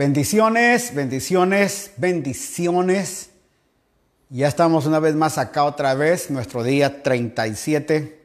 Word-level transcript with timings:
Bendiciones, 0.00 0.94
bendiciones, 0.94 1.92
bendiciones. 1.98 3.32
Ya 4.30 4.48
estamos 4.48 4.86
una 4.86 4.98
vez 4.98 5.14
más 5.14 5.36
acá 5.36 5.64
otra 5.64 5.92
vez, 5.92 6.30
nuestro 6.30 6.62
día 6.62 7.02
37 7.02 8.18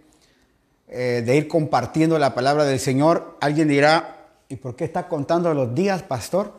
eh, 0.87 1.23
de 1.25 1.35
ir 1.35 1.49
compartiendo 1.49 2.17
la 2.17 2.33
palabra 2.33 2.63
del 2.63 2.79
Señor. 2.79 3.37
Alguien 3.41 3.67
dirá, 3.67 4.29
¿y 4.47 4.55
por 4.55 4.77
qué 4.77 4.85
está 4.85 5.09
contando 5.09 5.53
los 5.53 5.75
días, 5.75 6.01
pastor? 6.01 6.53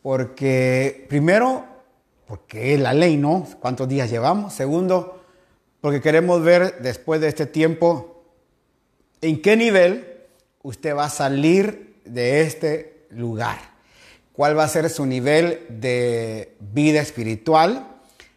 Porque 0.00 1.04
primero, 1.10 1.66
porque 2.26 2.72
es 2.72 2.80
la 2.80 2.94
ley, 2.94 3.18
¿no? 3.18 3.46
¿Cuántos 3.60 3.90
días 3.90 4.08
llevamos? 4.08 4.54
Segundo, 4.54 5.22
porque 5.82 6.00
queremos 6.00 6.42
ver 6.42 6.80
después 6.80 7.20
de 7.20 7.28
este 7.28 7.44
tiempo 7.44 8.24
en 9.20 9.42
qué 9.42 9.54
nivel 9.58 10.24
usted 10.62 10.96
va 10.96 11.04
a 11.04 11.10
salir 11.10 12.00
de 12.06 12.40
este 12.40 13.06
lugar 13.10 13.69
cuál 14.40 14.58
va 14.58 14.64
a 14.64 14.68
ser 14.68 14.88
su 14.88 15.04
nivel 15.04 15.66
de 15.68 16.56
vida 16.60 17.02
espiritual, 17.02 17.86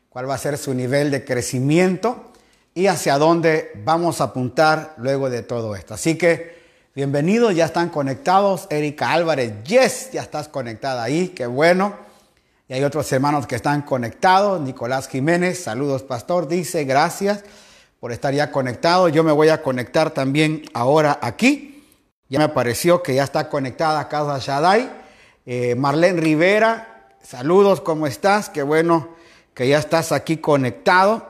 cuál 0.09 0.29
va 0.29 0.33
a 0.33 0.37
ser 0.37 0.57
su 0.57 0.73
nivel 0.73 1.11
de 1.11 1.23
crecimiento 1.23 2.33
y 2.73 2.87
hacia 2.87 3.17
dónde 3.17 3.71
vamos 3.85 4.19
a 4.19 4.25
apuntar 4.25 4.95
luego 4.97 5.29
de 5.29 5.43
todo 5.43 5.77
esto. 5.77 5.93
Así 5.93 6.17
que 6.17 6.61
bienvenidos, 6.93 7.55
ya 7.55 7.63
están 7.63 7.87
conectados. 7.87 8.67
Erika 8.69 9.13
Álvarez, 9.13 9.53
yes, 9.63 10.09
ya 10.11 10.23
estás 10.23 10.49
conectada 10.49 11.03
ahí, 11.03 11.29
qué 11.29 11.45
bueno. 11.45 11.95
Y 12.67 12.73
hay 12.73 12.83
otros 12.83 13.09
hermanos 13.13 13.47
que 13.47 13.55
están 13.55 13.83
conectados. 13.83 14.59
Nicolás 14.59 15.07
Jiménez, 15.07 15.63
saludos 15.63 16.03
pastor, 16.03 16.49
dice 16.49 16.83
gracias 16.83 17.45
por 18.01 18.11
estar 18.11 18.33
ya 18.33 18.51
conectado. 18.51 19.07
Yo 19.07 19.23
me 19.23 19.31
voy 19.31 19.47
a 19.47 19.61
conectar 19.61 20.11
también 20.11 20.63
ahora 20.73 21.17
aquí. 21.21 21.87
Ya 22.27 22.39
me 22.39 22.43
apareció 22.43 23.01
que 23.01 23.15
ya 23.15 23.23
está 23.23 23.47
conectada 23.47 24.09
Casa 24.09 24.37
Shaddai. 24.39 25.02
Eh, 25.45 25.75
Marlene 25.75 26.21
Rivera, 26.21 27.09
saludos, 27.21 27.81
¿cómo 27.81 28.07
estás? 28.07 28.47
Qué 28.49 28.63
bueno 28.63 29.09
que 29.53 29.67
ya 29.67 29.77
estás 29.77 30.13
aquí 30.13 30.37
conectado. 30.37 31.27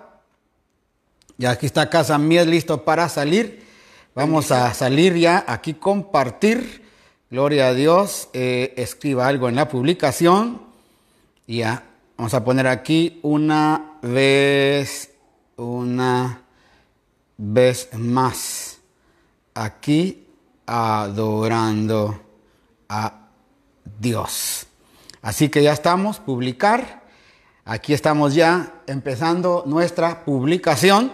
Y 1.40 1.46
aquí 1.46 1.66
está 1.66 1.90
Casa 1.90 2.20
Mies 2.20 2.46
listo 2.46 2.84
para 2.84 3.10
salir. 3.10 3.66
Vamos 4.14 4.52
a 4.52 4.72
salir 4.76 5.16
ya 5.16 5.44
aquí 5.48 5.74
compartir. 5.74 6.84
Gloria 7.32 7.70
a 7.70 7.74
Dios. 7.74 8.30
Eh, 8.34 8.76
escriba 8.78 9.28
algo 9.28 9.50
en 9.50 9.56
la 9.56 9.68
publicación. 9.68 10.62
Y 11.48 11.58
ya, 11.58 11.84
vamos 12.16 12.36
a 12.36 12.44
poner 12.44 12.68
aquí 12.68 13.20
una 13.24 13.98
vez, 14.04 15.10
una 15.58 16.44
vez 17.36 17.90
más. 17.94 18.78
Aquí 19.56 20.28
adorando 20.68 22.22
a 22.88 23.23
Dios. 24.04 24.68
Así 25.22 25.48
que 25.48 25.64
ya 25.64 25.72
estamos, 25.72 26.20
publicar. 26.20 27.02
Aquí 27.64 27.94
estamos 27.94 28.36
ya 28.36 28.74
empezando 28.86 29.64
nuestra 29.66 30.26
publicación. 30.26 31.12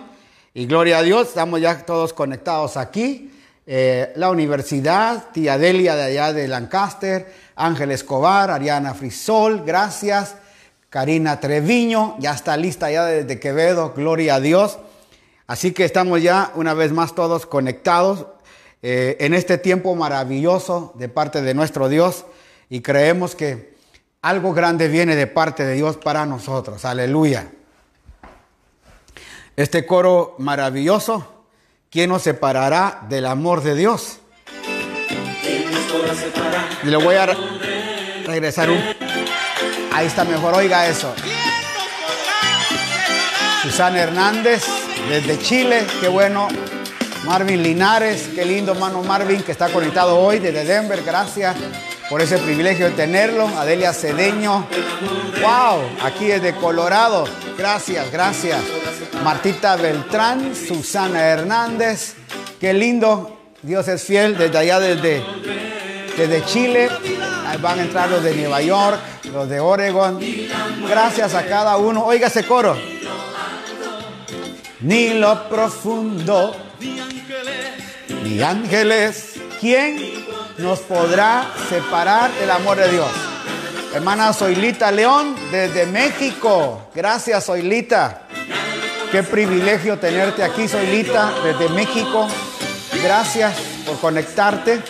Y 0.56 0.66
gloria 0.66 0.98
a 0.98 1.04
Dios, 1.04 1.28
estamos 1.28 1.62
ya 1.62 1.86
todos 1.86 2.12
conectados 2.12 2.76
aquí. 2.76 3.32
Eh, 3.68 4.12
la 4.16 4.32
universidad, 4.32 5.30
tía 5.32 5.60
Delia 5.60 5.96
de 5.96 6.02
allá 6.02 6.34
de 6.34 6.48
Lancaster, 6.48 7.32
Ángel 7.56 7.92
Escobar, 7.92 8.50
Ariana 8.50 8.96
Frisol, 8.96 9.64
gracias. 9.64 10.36
Karina 10.90 11.40
Treviño, 11.40 12.16
ya 12.18 12.34
está 12.34 12.58
lista 12.58 12.90
ya 12.90 13.06
desde 13.06 13.40
Quevedo, 13.40 13.94
gloria 13.96 14.36
a 14.36 14.40
Dios. 14.40 14.80
Así 15.46 15.72
que 15.72 15.86
estamos 15.86 16.24
ya 16.24 16.52
una 16.56 16.74
vez 16.74 16.92
más 16.92 17.14
todos 17.14 17.46
conectados 17.46 18.26
eh, 18.82 19.18
en 19.20 19.36
este 19.36 19.60
tiempo 19.60 19.94
maravilloso 19.94 20.94
de 20.96 21.08
parte 21.08 21.44
de 21.44 21.54
nuestro 21.54 21.90
Dios 21.90 22.26
y 22.70 22.82
creemos 22.82 23.36
que 23.36 23.74
algo 24.22 24.54
grande 24.54 24.88
viene 24.88 25.16
de 25.16 25.28
parte 25.28 25.66
de 25.66 25.74
Dios 25.74 25.98
para 25.98 26.26
nosotros. 26.26 26.86
Aleluya. 26.86 27.48
Este 29.56 29.86
coro 29.86 30.36
maravilloso, 30.38 31.46
¿quién 31.90 32.10
nos 32.10 32.22
separará 32.22 33.06
del 33.10 33.26
amor 33.26 33.64
de 33.64 33.76
Dios? 33.76 34.20
Y 36.84 36.88
le 36.88 36.98
voy 36.98 37.16
a 37.16 37.26
regresar 38.26 38.70
un... 38.70 38.80
Ahí 39.92 40.08
está 40.08 40.24
mejor, 40.24 40.54
oiga 40.54 40.88
eso. 40.88 41.14
Susana 43.64 44.00
Hernández, 44.00 44.64
desde 45.10 45.40
Chile, 45.40 45.86
qué 46.00 46.08
bueno. 46.08 46.48
Marvin 47.26 47.62
Linares, 47.62 48.30
qué 48.34 48.46
lindo, 48.46 48.76
mano 48.76 49.04
Marvin, 49.04 49.44
que 49.44 49.52
está 49.52 49.70
conectado 49.70 50.18
hoy 50.18 50.40
desde 50.40 50.64
Denver, 50.64 51.04
gracias 51.04 51.58
por 52.10 52.22
ese 52.22 52.38
privilegio 52.40 52.88
de 52.88 52.92
tenerlo. 52.92 53.48
Adelia 53.48 53.94
Cedeño, 53.94 54.68
wow, 55.42 55.82
aquí 56.04 56.32
es 56.32 56.42
de 56.42 56.56
Colorado. 56.56 57.26
Gracias, 57.58 58.12
gracias. 58.12 58.60
Martita 59.24 59.76
Beltrán, 59.76 60.56
Susana 60.56 61.22
Hernández, 61.22 62.16
qué 62.60 62.74
lindo. 62.74 63.38
Dios 63.62 63.88
es 63.88 64.04
fiel 64.04 64.38
desde 64.38 64.58
allá, 64.58 64.80
desde, 64.80 65.24
desde 66.18 66.46
Chile. 66.46 66.90
Ahí 67.46 67.58
van 67.62 67.80
a 67.80 67.84
entrar 67.84 68.10
los 68.10 68.24
de 68.24 68.34
Nueva 68.36 68.62
York, 68.62 69.00
los 69.32 69.48
de 69.50 69.60
Oregon. 69.60 70.20
Gracias 70.88 71.36
a 71.36 71.46
cada 71.46 71.78
uno. 71.78 72.06
Oiga 72.06 72.28
ese 72.28 72.46
coro. 72.46 72.78
Ni 74.82 75.10
lo 75.10 75.50
profundo, 75.50 76.56
ni 78.24 78.42
ángeles, 78.42 79.34
¿quién 79.60 80.29
nos 80.60 80.80
podrá 80.80 81.48
separar 81.70 82.32
del 82.34 82.52
amor 82.52 82.78
de 82.78 82.92
Dios. 82.92 83.10
Hermana 83.94 84.34
Soilita 84.34 84.92
León, 84.92 85.36
desde 85.52 85.86
México. 85.86 86.90
Gracias, 86.94 87.46
Soilita. 87.46 88.22
Qué 89.12 89.24
privilegio 89.24 89.98
tenerte 89.98 90.44
aquí, 90.44 90.68
Soilita, 90.68 91.34
desde 91.44 91.70
México. 91.70 92.28
Gracias 93.04 93.56
por 93.86 94.00
conectarte. 94.00 94.82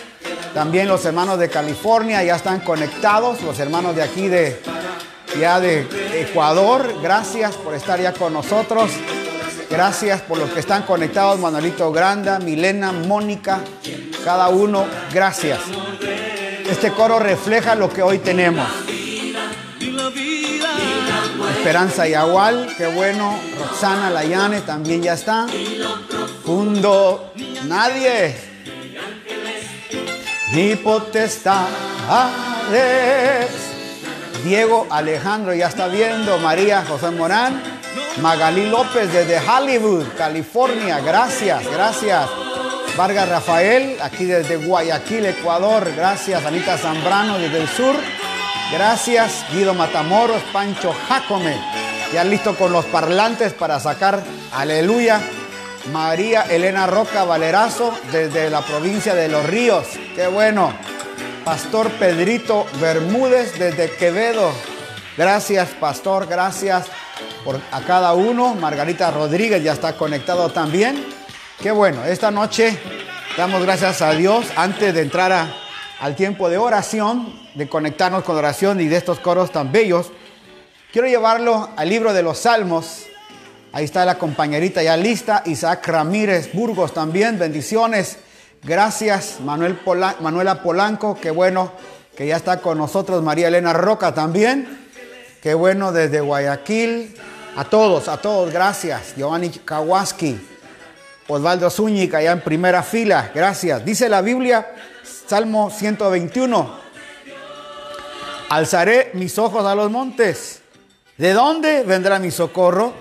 También 0.52 0.88
los 0.88 1.04
hermanos 1.04 1.38
de 1.38 1.48
California 1.48 2.22
ya 2.22 2.36
están 2.36 2.60
conectados. 2.60 3.40
Los 3.42 3.58
hermanos 3.60 3.96
de 3.96 4.02
aquí 4.02 4.28
de, 4.28 4.60
ya 5.38 5.60
de 5.60 5.86
Ecuador, 6.20 6.94
gracias 7.00 7.54
por 7.56 7.74
estar 7.74 8.00
ya 8.00 8.12
con 8.12 8.32
nosotros. 8.32 8.90
Gracias 9.70 10.20
por 10.22 10.36
los 10.36 10.50
que 10.50 10.58
están 10.60 10.82
conectados, 10.82 11.38
Manuelito 11.38 11.92
Granda, 11.92 12.40
Milena, 12.40 12.90
Mónica, 12.90 13.60
cada 14.24 14.48
uno, 14.48 14.86
gracias. 15.12 15.60
Este 16.68 16.92
coro 16.92 17.18
refleja 17.18 17.74
lo 17.74 17.90
que 17.90 18.02
hoy 18.02 18.18
tenemos. 18.18 18.68
Esperanza 21.56 22.06
Yagual, 22.06 22.74
qué 22.76 22.86
bueno. 22.86 23.38
Roxana 23.58 24.08
Layane 24.10 24.60
también 24.62 25.02
ya 25.02 25.14
está. 25.14 25.46
Fundo, 26.44 27.32
nadie. 27.66 28.36
Ni 30.52 30.76
potestades. 30.76 31.70
Diego 34.44 34.86
Alejandro 34.90 35.54
ya 35.54 35.66
está 35.68 35.88
viendo. 35.88 36.38
María 36.38 36.84
José 36.86 37.10
Morán. 37.10 37.62
Magalí 38.22 38.68
López 38.70 39.12
desde 39.12 39.38
Hollywood, 39.38 40.06
California. 40.16 41.00
Gracias, 41.00 41.62
gracias. 41.70 42.28
Vargas 42.96 43.28
Rafael, 43.28 43.96
aquí 44.02 44.24
desde 44.24 44.56
Guayaquil, 44.56 45.26
Ecuador. 45.26 45.90
Gracias. 45.96 46.44
Anita 46.44 46.76
Zambrano 46.76 47.38
desde 47.38 47.62
el 47.62 47.68
sur. 47.68 47.96
Gracias. 48.72 49.44
Guido 49.52 49.74
Matamoros, 49.74 50.42
Pancho 50.52 50.94
Jacome. 51.08 51.58
Ya 52.12 52.24
listo 52.24 52.56
con 52.56 52.72
los 52.72 52.84
parlantes 52.86 53.52
para 53.52 53.80
sacar 53.80 54.22
Aleluya. 54.52 55.20
María 55.92 56.42
Elena 56.42 56.86
Roca 56.86 57.24
Valerazo 57.24 57.94
desde 58.12 58.50
la 58.50 58.60
provincia 58.60 59.14
de 59.14 59.28
Los 59.28 59.46
Ríos. 59.46 59.86
Qué 60.14 60.26
bueno. 60.26 60.72
Pastor 61.44 61.90
Pedrito 61.92 62.66
Bermúdez 62.80 63.58
desde 63.58 63.90
Quevedo. 63.90 64.52
Gracias, 65.16 65.68
pastor. 65.80 66.26
Gracias 66.26 66.86
por 67.44 67.58
a 67.72 67.80
cada 67.80 68.12
uno. 68.12 68.54
Margarita 68.54 69.10
Rodríguez 69.10 69.62
ya 69.62 69.72
está 69.72 69.96
conectado 69.96 70.50
también. 70.50 71.19
Qué 71.60 71.70
bueno, 71.70 72.06
esta 72.06 72.30
noche 72.30 72.78
damos 73.36 73.60
gracias 73.62 74.00
a 74.00 74.12
Dios 74.12 74.46
antes 74.56 74.94
de 74.94 75.02
entrar 75.02 75.46
al 76.00 76.16
tiempo 76.16 76.48
de 76.48 76.56
oración, 76.56 77.38
de 77.54 77.68
conectarnos 77.68 78.24
con 78.24 78.34
oración 78.34 78.80
y 78.80 78.88
de 78.88 78.96
estos 78.96 79.20
coros 79.20 79.52
tan 79.52 79.70
bellos. 79.70 80.10
Quiero 80.90 81.06
llevarlo 81.06 81.68
al 81.76 81.86
libro 81.90 82.14
de 82.14 82.22
los 82.22 82.38
Salmos. 82.38 83.04
Ahí 83.72 83.84
está 83.84 84.06
la 84.06 84.16
compañerita 84.16 84.82
ya 84.82 84.96
lista, 84.96 85.42
Isaac 85.44 85.86
Ramírez 85.86 86.50
Burgos 86.54 86.94
también, 86.94 87.38
bendiciones. 87.38 88.16
Gracias, 88.62 89.36
Manuel 89.44 89.78
Manuela 90.20 90.62
Polanco, 90.62 91.18
qué 91.20 91.30
bueno 91.30 91.72
que 92.16 92.26
ya 92.26 92.36
está 92.36 92.62
con 92.62 92.78
nosotros, 92.78 93.22
María 93.22 93.48
Elena 93.48 93.74
Roca 93.74 94.14
también. 94.14 94.88
Qué 95.42 95.52
bueno 95.52 95.92
desde 95.92 96.22
Guayaquil. 96.22 97.14
A 97.54 97.64
todos, 97.64 98.08
a 98.08 98.16
todos, 98.16 98.50
gracias. 98.50 99.14
Giovanni 99.14 99.50
Kawaski, 99.50 100.40
Osvaldo 101.32 101.70
Zúñiga, 101.70 102.18
allá 102.18 102.32
en 102.32 102.40
primera 102.40 102.82
fila, 102.82 103.30
gracias. 103.32 103.84
Dice 103.84 104.08
la 104.08 104.20
Biblia, 104.20 104.74
Salmo 105.26 105.70
121. 105.70 106.74
Alzaré 108.48 109.12
mis 109.14 109.38
ojos 109.38 109.64
a 109.64 109.76
los 109.76 109.92
montes. 109.92 110.60
¿De 111.16 111.32
dónde 111.32 111.84
vendrá 111.84 112.18
mi 112.18 112.32
socorro? 112.32 112.92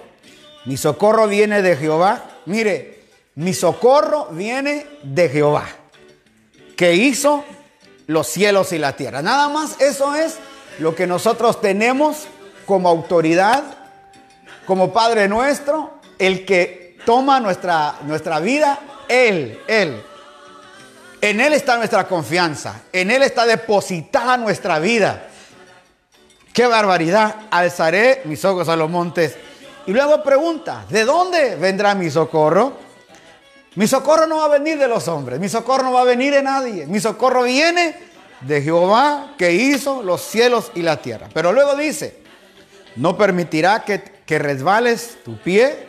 Mi 0.65 0.77
socorro 0.77 1.27
viene 1.27 1.63
de 1.63 1.75
Jehová. 1.75 2.23
Mire, 2.45 3.03
mi 3.33 3.53
socorro 3.55 4.27
viene 4.31 4.85
de 5.01 5.29
Jehová, 5.29 5.65
que 6.75 6.93
hizo 6.93 7.43
los 8.05 8.27
cielos 8.27 8.73
y 8.73 8.77
la 8.77 8.95
tierra. 8.95 9.23
Nada 9.23 9.49
más 9.49 9.81
eso 9.81 10.13
es 10.13 10.37
lo 10.77 10.93
que 10.93 11.07
nosotros 11.07 11.61
tenemos 11.61 12.27
como 12.67 12.89
autoridad, 12.89 13.63
como 14.67 14.93
Padre 14.93 15.27
nuestro, 15.27 15.99
el 16.19 16.45
que 16.45 16.88
toma 17.05 17.39
nuestra, 17.39 17.95
nuestra 18.03 18.39
vida, 18.39 18.79
Él, 19.07 19.59
Él. 19.67 20.03
En 21.21 21.41
Él 21.41 21.53
está 21.53 21.77
nuestra 21.77 22.07
confianza, 22.07 22.81
en 22.93 23.11
Él 23.11 23.23
está 23.23 23.45
depositada 23.45 24.37
nuestra 24.37 24.79
vida. 24.79 25.27
Qué 26.53 26.65
barbaridad, 26.65 27.35
alzaré 27.51 28.21
mis 28.25 28.43
ojos 28.45 28.69
a 28.69 28.75
los 28.75 28.89
montes. 28.89 29.35
Y 29.85 29.91
luego 29.91 30.23
pregunta, 30.23 30.85
¿de 30.89 31.03
dónde 31.03 31.55
vendrá 31.55 31.95
mi 31.95 32.09
socorro? 32.09 32.73
Mi 33.75 33.87
socorro 33.87 34.27
no 34.27 34.37
va 34.37 34.45
a 34.45 34.59
venir 34.59 34.77
de 34.77 34.87
los 34.87 35.07
hombres, 35.07 35.39
mi 35.39 35.49
socorro 35.49 35.83
no 35.83 35.93
va 35.93 36.01
a 36.01 36.05
venir 36.05 36.33
de 36.33 36.41
nadie, 36.41 36.87
mi 36.87 36.99
socorro 36.99 37.43
viene 37.43 37.95
de 38.41 38.61
Jehová 38.61 39.33
que 39.37 39.53
hizo 39.53 40.01
los 40.03 40.21
cielos 40.21 40.71
y 40.75 40.81
la 40.81 40.97
tierra. 40.97 41.27
Pero 41.33 41.53
luego 41.53 41.75
dice, 41.75 42.17
no 42.95 43.17
permitirá 43.17 43.83
que, 43.83 44.01
que 44.25 44.39
resbales 44.39 45.17
tu 45.23 45.37
pie 45.37 45.88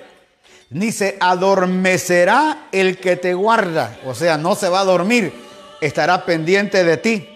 ni 0.70 0.92
se 0.92 1.16
adormecerá 1.20 2.68
el 2.72 2.98
que 2.98 3.16
te 3.16 3.34
guarda. 3.34 3.98
O 4.06 4.14
sea, 4.14 4.36
no 4.36 4.54
se 4.54 4.68
va 4.68 4.80
a 4.80 4.84
dormir, 4.84 5.32
estará 5.80 6.24
pendiente 6.24 6.84
de 6.84 6.96
ti. 6.96 7.28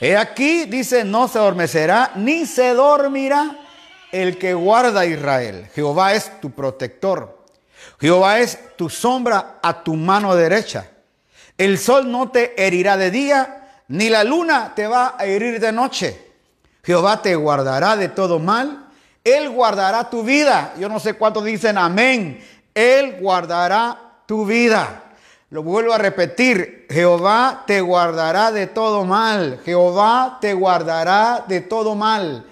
He 0.00 0.16
aquí, 0.16 0.64
dice, 0.64 1.04
no 1.04 1.28
se 1.28 1.38
adormecerá 1.38 2.12
ni 2.16 2.46
se 2.46 2.74
dormirá 2.74 3.58
el 4.12 4.38
que 4.38 4.54
guarda 4.54 5.00
a 5.00 5.06
Israel. 5.06 5.68
Jehová 5.74 6.14
es 6.14 6.40
tu 6.40 6.50
protector. 6.50 7.44
Jehová 8.00 8.40
es 8.40 8.58
tu 8.76 8.88
sombra 8.90 9.58
a 9.62 9.82
tu 9.82 9.94
mano 9.94 10.34
derecha. 10.34 10.90
El 11.56 11.78
sol 11.78 12.10
no 12.10 12.30
te 12.30 12.54
herirá 12.62 12.96
de 12.96 13.10
día, 13.10 13.82
ni 13.88 14.08
la 14.08 14.24
luna 14.24 14.72
te 14.74 14.86
va 14.86 15.14
a 15.18 15.24
herir 15.24 15.60
de 15.60 15.72
noche. 15.72 16.32
Jehová 16.82 17.22
te 17.22 17.34
guardará 17.34 17.96
de 17.96 18.08
todo 18.08 18.38
mal. 18.38 18.88
Él 19.22 19.48
guardará 19.48 20.10
tu 20.10 20.22
vida. 20.22 20.74
Yo 20.78 20.88
no 20.88 21.00
sé 21.00 21.14
cuántos 21.14 21.44
dicen 21.44 21.78
amén. 21.78 22.44
Él 22.74 23.18
guardará 23.20 24.20
tu 24.26 24.44
vida. 24.44 25.02
Lo 25.50 25.62
vuelvo 25.62 25.92
a 25.92 25.98
repetir, 25.98 26.86
Jehová 26.90 27.62
te 27.66 27.80
guardará 27.80 28.50
de 28.50 28.66
todo 28.66 29.04
mal. 29.04 29.60
Jehová 29.64 30.38
te 30.40 30.52
guardará 30.52 31.44
de 31.46 31.60
todo 31.60 31.94
mal. 31.94 32.44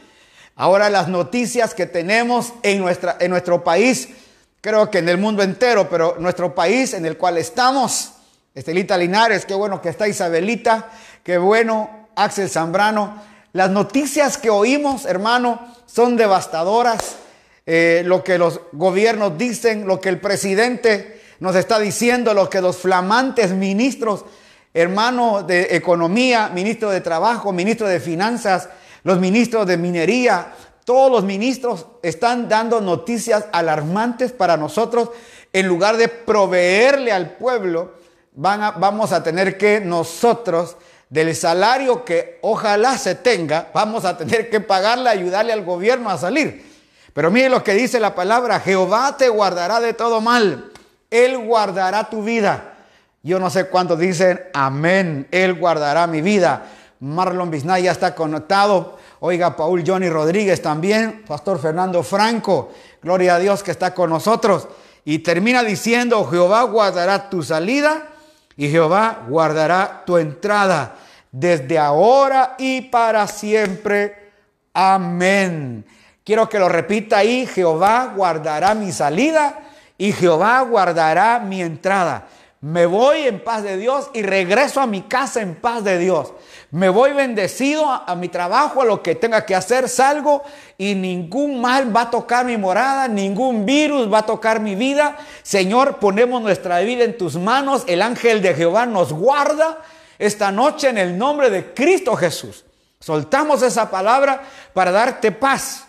Ahora 0.54 0.88
las 0.90 1.08
noticias 1.08 1.74
que 1.74 1.86
tenemos 1.86 2.52
en, 2.62 2.78
nuestra, 2.78 3.16
en 3.18 3.30
nuestro 3.30 3.64
país, 3.64 4.10
creo 4.60 4.90
que 4.90 4.98
en 4.98 5.08
el 5.08 5.18
mundo 5.18 5.42
entero, 5.42 5.88
pero 5.88 6.16
nuestro 6.18 6.54
país 6.54 6.94
en 6.94 7.04
el 7.06 7.16
cual 7.16 7.38
estamos, 7.38 8.12
Estelita 8.54 8.96
Linares, 8.98 9.46
qué 9.46 9.54
bueno 9.54 9.80
que 9.80 9.88
está 9.88 10.06
Isabelita, 10.06 10.90
qué 11.24 11.38
bueno 11.38 12.08
Axel 12.14 12.50
Zambrano. 12.50 13.16
Las 13.52 13.70
noticias 13.70 14.38
que 14.38 14.50
oímos, 14.50 15.06
hermano, 15.06 15.58
son 15.86 16.16
devastadoras. 16.16 17.16
Eh, 17.74 18.02
lo 18.04 18.22
que 18.22 18.36
los 18.36 18.60
gobiernos 18.72 19.38
dicen, 19.38 19.86
lo 19.86 19.98
que 19.98 20.10
el 20.10 20.20
presidente 20.20 21.22
nos 21.40 21.56
está 21.56 21.78
diciendo, 21.78 22.34
lo 22.34 22.50
que 22.50 22.60
los 22.60 22.76
flamantes 22.76 23.52
ministros, 23.52 24.26
hermano 24.74 25.42
de 25.42 25.74
economía, 25.74 26.50
ministro 26.50 26.90
de 26.90 27.00
trabajo, 27.00 27.50
ministro 27.50 27.88
de 27.88 27.98
finanzas, 27.98 28.68
los 29.04 29.18
ministros 29.20 29.66
de 29.66 29.78
minería, 29.78 30.52
todos 30.84 31.10
los 31.10 31.24
ministros 31.24 31.86
están 32.02 32.46
dando 32.46 32.82
noticias 32.82 33.46
alarmantes 33.52 34.32
para 34.32 34.58
nosotros. 34.58 35.08
En 35.50 35.66
lugar 35.66 35.96
de 35.96 36.08
proveerle 36.08 37.10
al 37.10 37.38
pueblo, 37.38 37.94
van 38.34 38.78
vamos 38.78 39.12
a 39.12 39.22
tener 39.22 39.56
que 39.56 39.80
nosotros, 39.80 40.76
del 41.08 41.34
salario 41.34 42.04
que 42.04 42.38
ojalá 42.42 42.98
se 42.98 43.14
tenga, 43.14 43.70
vamos 43.72 44.04
a 44.04 44.18
tener 44.18 44.50
que 44.50 44.60
pagarle, 44.60 45.08
ayudarle 45.08 45.54
al 45.54 45.64
gobierno 45.64 46.10
a 46.10 46.18
salir. 46.18 46.70
Pero 47.12 47.30
mire 47.30 47.48
lo 47.48 47.62
que 47.62 47.74
dice 47.74 48.00
la 48.00 48.14
palabra, 48.14 48.60
Jehová 48.60 49.16
te 49.16 49.28
guardará 49.28 49.80
de 49.80 49.92
todo 49.92 50.20
mal, 50.20 50.70
Él 51.10 51.38
guardará 51.38 52.08
tu 52.08 52.22
vida. 52.22 52.74
Yo 53.22 53.38
no 53.38 53.50
sé 53.50 53.68
cuántos 53.68 53.98
dicen, 53.98 54.40
amén, 54.54 55.28
Él 55.30 55.54
guardará 55.54 56.06
mi 56.06 56.22
vida. 56.22 56.64
Marlon 57.00 57.50
Bisnay 57.50 57.82
ya 57.84 57.92
está 57.92 58.14
conectado. 58.14 58.98
Oiga, 59.20 59.54
Paul 59.54 59.84
Johnny 59.86 60.08
Rodríguez 60.08 60.62
también, 60.62 61.24
Pastor 61.26 61.60
Fernando 61.60 62.02
Franco, 62.02 62.72
gloria 63.02 63.36
a 63.36 63.38
Dios 63.38 63.62
que 63.62 63.70
está 63.70 63.94
con 63.94 64.10
nosotros. 64.10 64.68
Y 65.04 65.20
termina 65.20 65.62
diciendo, 65.62 66.24
Jehová 66.28 66.62
guardará 66.62 67.28
tu 67.28 67.42
salida 67.42 68.08
y 68.56 68.68
Jehová 68.68 69.24
guardará 69.28 70.04
tu 70.06 70.16
entrada 70.16 70.96
desde 71.30 71.78
ahora 71.78 72.54
y 72.58 72.82
para 72.82 73.26
siempre. 73.26 74.32
Amén. 74.72 75.84
Quiero 76.24 76.48
que 76.48 76.58
lo 76.58 76.68
repita 76.68 77.18
ahí, 77.18 77.46
Jehová 77.46 78.12
guardará 78.14 78.74
mi 78.74 78.92
salida 78.92 79.58
y 79.98 80.12
Jehová 80.12 80.60
guardará 80.60 81.40
mi 81.40 81.60
entrada. 81.60 82.28
Me 82.60 82.86
voy 82.86 83.26
en 83.26 83.42
paz 83.42 83.64
de 83.64 83.76
Dios 83.76 84.08
y 84.14 84.22
regreso 84.22 84.80
a 84.80 84.86
mi 84.86 85.02
casa 85.02 85.42
en 85.42 85.56
paz 85.56 85.82
de 85.82 85.98
Dios. 85.98 86.32
Me 86.70 86.88
voy 86.88 87.12
bendecido 87.12 87.90
a, 87.90 88.14
mi 88.14 88.28
trabajo, 88.28 88.80
a 88.80 88.84
lo 88.84 89.02
que 89.02 89.16
tenga 89.16 89.44
que 89.44 89.56
hacer, 89.56 89.88
salgo 89.88 90.44
y 90.78 90.94
ningún 90.94 91.60
mal 91.60 91.94
va 91.94 92.02
a 92.02 92.10
tocar 92.10 92.46
mi 92.46 92.56
morada, 92.56 93.08
ningún 93.08 93.66
virus 93.66 94.12
va 94.12 94.18
a 94.18 94.26
tocar 94.26 94.60
mi 94.60 94.76
vida. 94.76 95.16
Señor, 95.42 95.96
ponemos 95.96 96.40
nuestra 96.40 96.78
vida 96.78 97.02
en 97.02 97.18
tus 97.18 97.34
manos. 97.34 97.82
El 97.88 98.00
ángel 98.00 98.40
de 98.42 98.54
Jehová 98.54 98.86
nos 98.86 99.12
guarda 99.12 99.78
esta 100.20 100.52
noche 100.52 100.88
en 100.88 100.98
el 100.98 101.18
nombre 101.18 101.50
de 101.50 101.74
Cristo 101.74 102.14
Jesús. 102.14 102.64
Soltamos 103.00 103.62
esa 103.62 103.90
palabra 103.90 104.40
para 104.72 104.92
darte 104.92 105.32
paz 105.32 105.88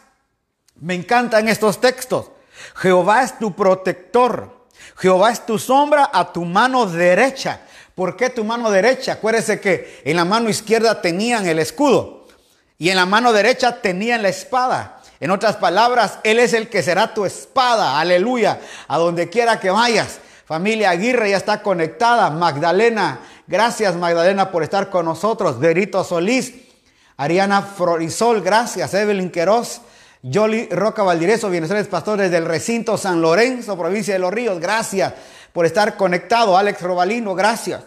me 0.83 0.95
encantan 0.95 1.47
estos 1.47 1.79
textos. 1.79 2.25
Jehová 2.75 3.23
es 3.23 3.39
tu 3.39 3.55
protector. 3.55 4.67
Jehová 4.97 5.31
es 5.31 5.45
tu 5.45 5.57
sombra 5.57 6.09
a 6.11 6.33
tu 6.33 6.43
mano 6.43 6.85
derecha. 6.85 7.61
¿Por 7.95 8.17
qué 8.17 8.29
tu 8.29 8.43
mano 8.43 8.69
derecha? 8.69 9.13
Acuérdese 9.13 9.61
que 9.61 10.01
en 10.03 10.17
la 10.17 10.25
mano 10.25 10.49
izquierda 10.49 11.01
tenían 11.01 11.45
el 11.45 11.59
escudo 11.59 12.27
y 12.77 12.89
en 12.89 12.97
la 12.97 13.05
mano 13.05 13.31
derecha 13.31 13.81
tenían 13.81 14.23
la 14.23 14.27
espada. 14.27 15.01
En 15.21 15.31
otras 15.31 15.55
palabras, 15.55 16.19
Él 16.23 16.37
es 16.37 16.51
el 16.51 16.67
que 16.67 16.83
será 16.83 17.13
tu 17.13 17.23
espada. 17.23 17.97
Aleluya. 17.97 18.59
A 18.89 18.97
donde 18.97 19.29
quiera 19.29 19.61
que 19.61 19.71
vayas. 19.71 20.19
Familia 20.45 20.89
Aguirre 20.89 21.29
ya 21.29 21.37
está 21.37 21.61
conectada. 21.61 22.29
Magdalena, 22.29 23.21
gracias 23.47 23.95
Magdalena 23.95 24.51
por 24.51 24.63
estar 24.63 24.89
con 24.89 25.05
nosotros. 25.05 25.61
Verito 25.61 26.03
Solís, 26.03 26.53
Ariana 27.15 27.61
Florisol, 27.61 28.41
gracias. 28.41 28.93
Evelyn 28.93 29.31
Queroz. 29.31 29.79
Jolly 30.23 30.69
Roca 30.71 31.03
Valdireso, 31.03 31.49
bienestar 31.49 31.85
pastores 31.87 32.31
del 32.31 32.45
recinto 32.45 32.97
San 32.97 33.21
Lorenzo, 33.21 33.77
provincia 33.77 34.13
de 34.13 34.19
Los 34.19 34.31
Ríos, 34.31 34.57
gracias 34.57 35.13
por 35.51 35.65
estar 35.65 35.97
conectado. 35.97 36.57
Alex 36.57 36.81
Robalino, 36.81 37.35
gracias. 37.35 37.81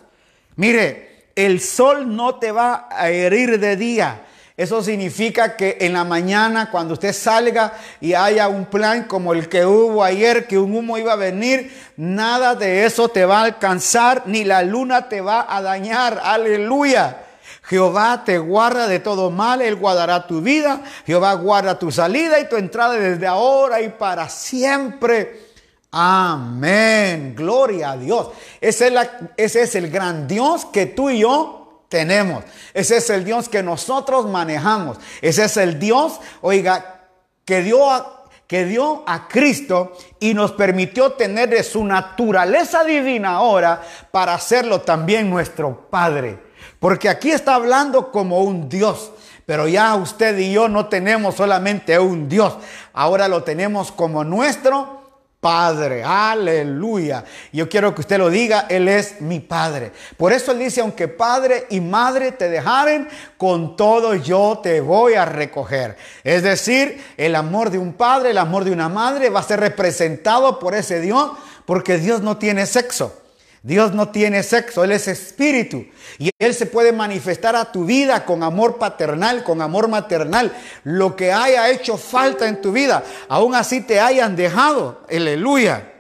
Mire, 0.57 1.31
el 1.35 1.61
sol 1.61 2.15
no 2.15 2.35
te 2.35 2.53
va 2.53 2.89
a 2.91 3.09
herir 3.09 3.59
de 3.59 3.77
día. 3.77 4.23
Eso 4.55 4.83
significa 4.83 5.57
que 5.57 5.79
en 5.81 5.95
la 5.95 6.05
mañana, 6.05 6.71
cuando 6.71 6.95
usted 6.95 7.15
salga 7.15 7.73
y 8.01 8.13
haya 8.13 8.49
un 8.49 8.67
plan 8.67 9.05
como 9.05 9.33
el 9.33 9.49
que 9.49 9.65
hubo 9.65 10.05
ayer, 10.05 10.47
que 10.47 10.59
un 10.59 10.75
humo 10.75 10.99
iba 10.99 11.15
a 11.15 11.17
venir, 11.17 11.75
nada 11.97 12.55
de 12.55 12.85
eso 12.85 13.09
te 13.09 13.25
va 13.25 13.41
a 13.41 13.45
alcanzar, 13.45 14.25
ni 14.27 14.45
la 14.45 14.63
luna 14.63 15.09
te 15.09 15.23
va 15.23 15.47
a 15.49 15.63
dañar. 15.63 16.21
Aleluya. 16.23 17.26
Jehová 17.69 18.23
te 18.25 18.39
guarda 18.39 18.87
de 18.87 19.01
todo 19.01 19.31
mal, 19.31 19.61
Él 19.61 19.75
guardará 19.75 20.29
tu 20.29 20.41
vida, 20.41 20.83
Jehová 21.05 21.35
guarda 21.35 21.77
tu 21.77 21.91
salida 21.91 22.39
y 22.39 22.49
tu 22.49 22.57
entrada 22.57 22.95
desde 22.95 23.27
ahora 23.27 23.81
y 23.81 23.89
para 23.89 24.29
siempre. 24.29 25.47
Amén, 25.91 27.35
gloria 27.35 27.93
a 27.93 27.97
Dios. 27.97 28.29
Ese 28.61 28.93
es, 29.37 29.75
el 29.75 29.91
gran 29.91 30.29
Dios 30.29 30.65
que 30.67 30.87
tú 30.87 31.11
y 31.11 31.21
yo 31.21 31.87
tenemos. 31.89 32.45
Ese 32.73 32.99
es 32.99 33.11
el 33.11 33.25
Dios 33.25 33.49
que 33.49 33.65
nosotros 33.65 34.27
manejamos. 34.27 34.99
Ese 35.21 35.47
es 35.47 35.57
el 35.57 35.81
Dios, 35.81 36.21
oiga, 36.43 37.09
que 37.45 37.63
dio 37.63 37.91
a, 37.91 38.27
que 38.47 38.65
dio 38.65 39.03
a 39.09 39.27
Cristo 39.27 39.97
y 40.21 40.35
nos 40.35 40.53
permitió 40.53 41.15
tener 41.15 41.49
de 41.49 41.65
su 41.65 41.85
naturaleza 41.85 42.85
divina 42.85 43.31
ahora 43.31 43.83
para 44.13 44.35
hacerlo 44.35 44.83
también 44.83 45.29
nuestro 45.29 45.89
Padre. 45.91 46.46
Porque 46.79 47.09
aquí 47.09 47.31
está 47.31 47.55
hablando 47.55 48.11
como 48.13 48.41
un 48.41 48.69
Dios. 48.69 49.13
Pero 49.47 49.69
ya 49.69 49.95
usted 49.95 50.37
y 50.39 50.53
yo 50.53 50.69
no 50.69 50.87
tenemos 50.87 51.37
solamente 51.37 51.99
un 51.99 52.29
Dios. 52.29 52.57
Ahora 52.93 53.29
lo 53.29 53.45
tenemos 53.45 53.93
como 53.93 54.25
nuestro 54.25 54.97
Padre. 55.41 56.03
Aleluya. 56.03 57.23
Yo 57.53 57.69
quiero 57.69 57.95
que 57.95 58.01
usted 58.01 58.19
lo 58.19 58.31
diga, 58.31 58.67
Él 58.69 58.89
es 58.89 59.21
mi 59.21 59.39
Padre. 59.39 59.93
Por 60.17 60.33
eso 60.33 60.51
Él 60.51 60.59
dice, 60.59 60.81
aunque 60.81 61.07
Padre 61.07 61.67
y 61.71 61.81
Madre 61.81 62.33
te 62.33 62.49
dejaren, 62.49 63.09
con 63.37 63.77
todo 63.77 64.15
yo 64.15 64.59
te 64.61 64.81
voy 64.81 65.15
a 65.15 65.25
recoger. 65.25 65.97
Es 66.25 66.43
decir, 66.43 67.01
el 67.17 67.37
amor 67.37 67.71
de 67.71 67.79
un 67.79 67.93
padre, 67.93 68.31
el 68.31 68.39
amor 68.39 68.65
de 68.65 68.73
una 68.73 68.89
madre 68.89 69.31
va 69.31 69.39
a 69.39 69.45
ser 69.45 69.61
representado 69.61 70.59
por 70.59 70.75
ese 70.75 71.01
Dios, 71.01 71.31
porque 71.65 71.99
Dios 71.99 72.23
no 72.23 72.39
tiene 72.39 72.67
sexo. 72.67 73.26
Dios 73.67 73.95
no 73.95 74.11
tiene 74.11 74.45
sexo, 74.45 74.85
Él 74.85 74.93
es 74.93 75.09
espíritu. 75.09 75.85
Y 76.19 76.31
Él 76.39 76.55
se 76.55 76.67
puede 76.67 76.93
manifestar 76.93 77.57
a 77.57 77.73
tu 77.73 77.85
vida 77.85 78.25
con 78.25 78.45
amor 78.45 78.79
paternal, 78.79 79.43
con 79.43 79.61
amor 79.61 79.89
maternal. 79.89 80.57
Lo 80.85 81.17
que 81.17 81.33
haya 81.33 81.69
hecho 81.71 81.99
falta 81.99 82.47
en 82.47 82.63
tu 82.63 82.71
vida, 82.71 83.03
aún 83.29 83.57
así 83.57 83.81
te 83.81 83.99
hayan 83.99 84.37
dejado. 84.37 85.03
Aleluya. 85.11 85.93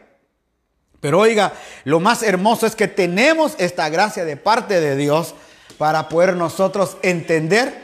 Pero 1.00 1.18
oiga, 1.18 1.54
lo 1.82 1.98
más 1.98 2.22
hermoso 2.22 2.68
es 2.68 2.76
que 2.76 2.86
tenemos 2.86 3.56
esta 3.58 3.88
gracia 3.88 4.24
de 4.24 4.36
parte 4.36 4.80
de 4.80 4.94
Dios 4.94 5.34
para 5.76 6.08
poder 6.08 6.36
nosotros 6.36 6.96
entender 7.02 7.74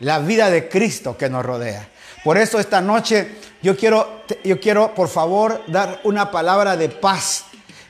la 0.00 0.18
vida 0.18 0.48
de 0.48 0.70
Cristo 0.70 1.18
que 1.18 1.28
nos 1.28 1.44
rodea. 1.44 1.90
Por 2.24 2.38
eso 2.38 2.58
esta 2.58 2.80
noche 2.80 3.36
yo 3.60 3.76
quiero, 3.76 4.22
yo 4.42 4.58
quiero 4.60 4.94
por 4.94 5.08
favor 5.08 5.62
dar 5.66 6.00
una 6.04 6.30
palabra 6.30 6.78
de 6.78 6.88
paz 6.88 7.44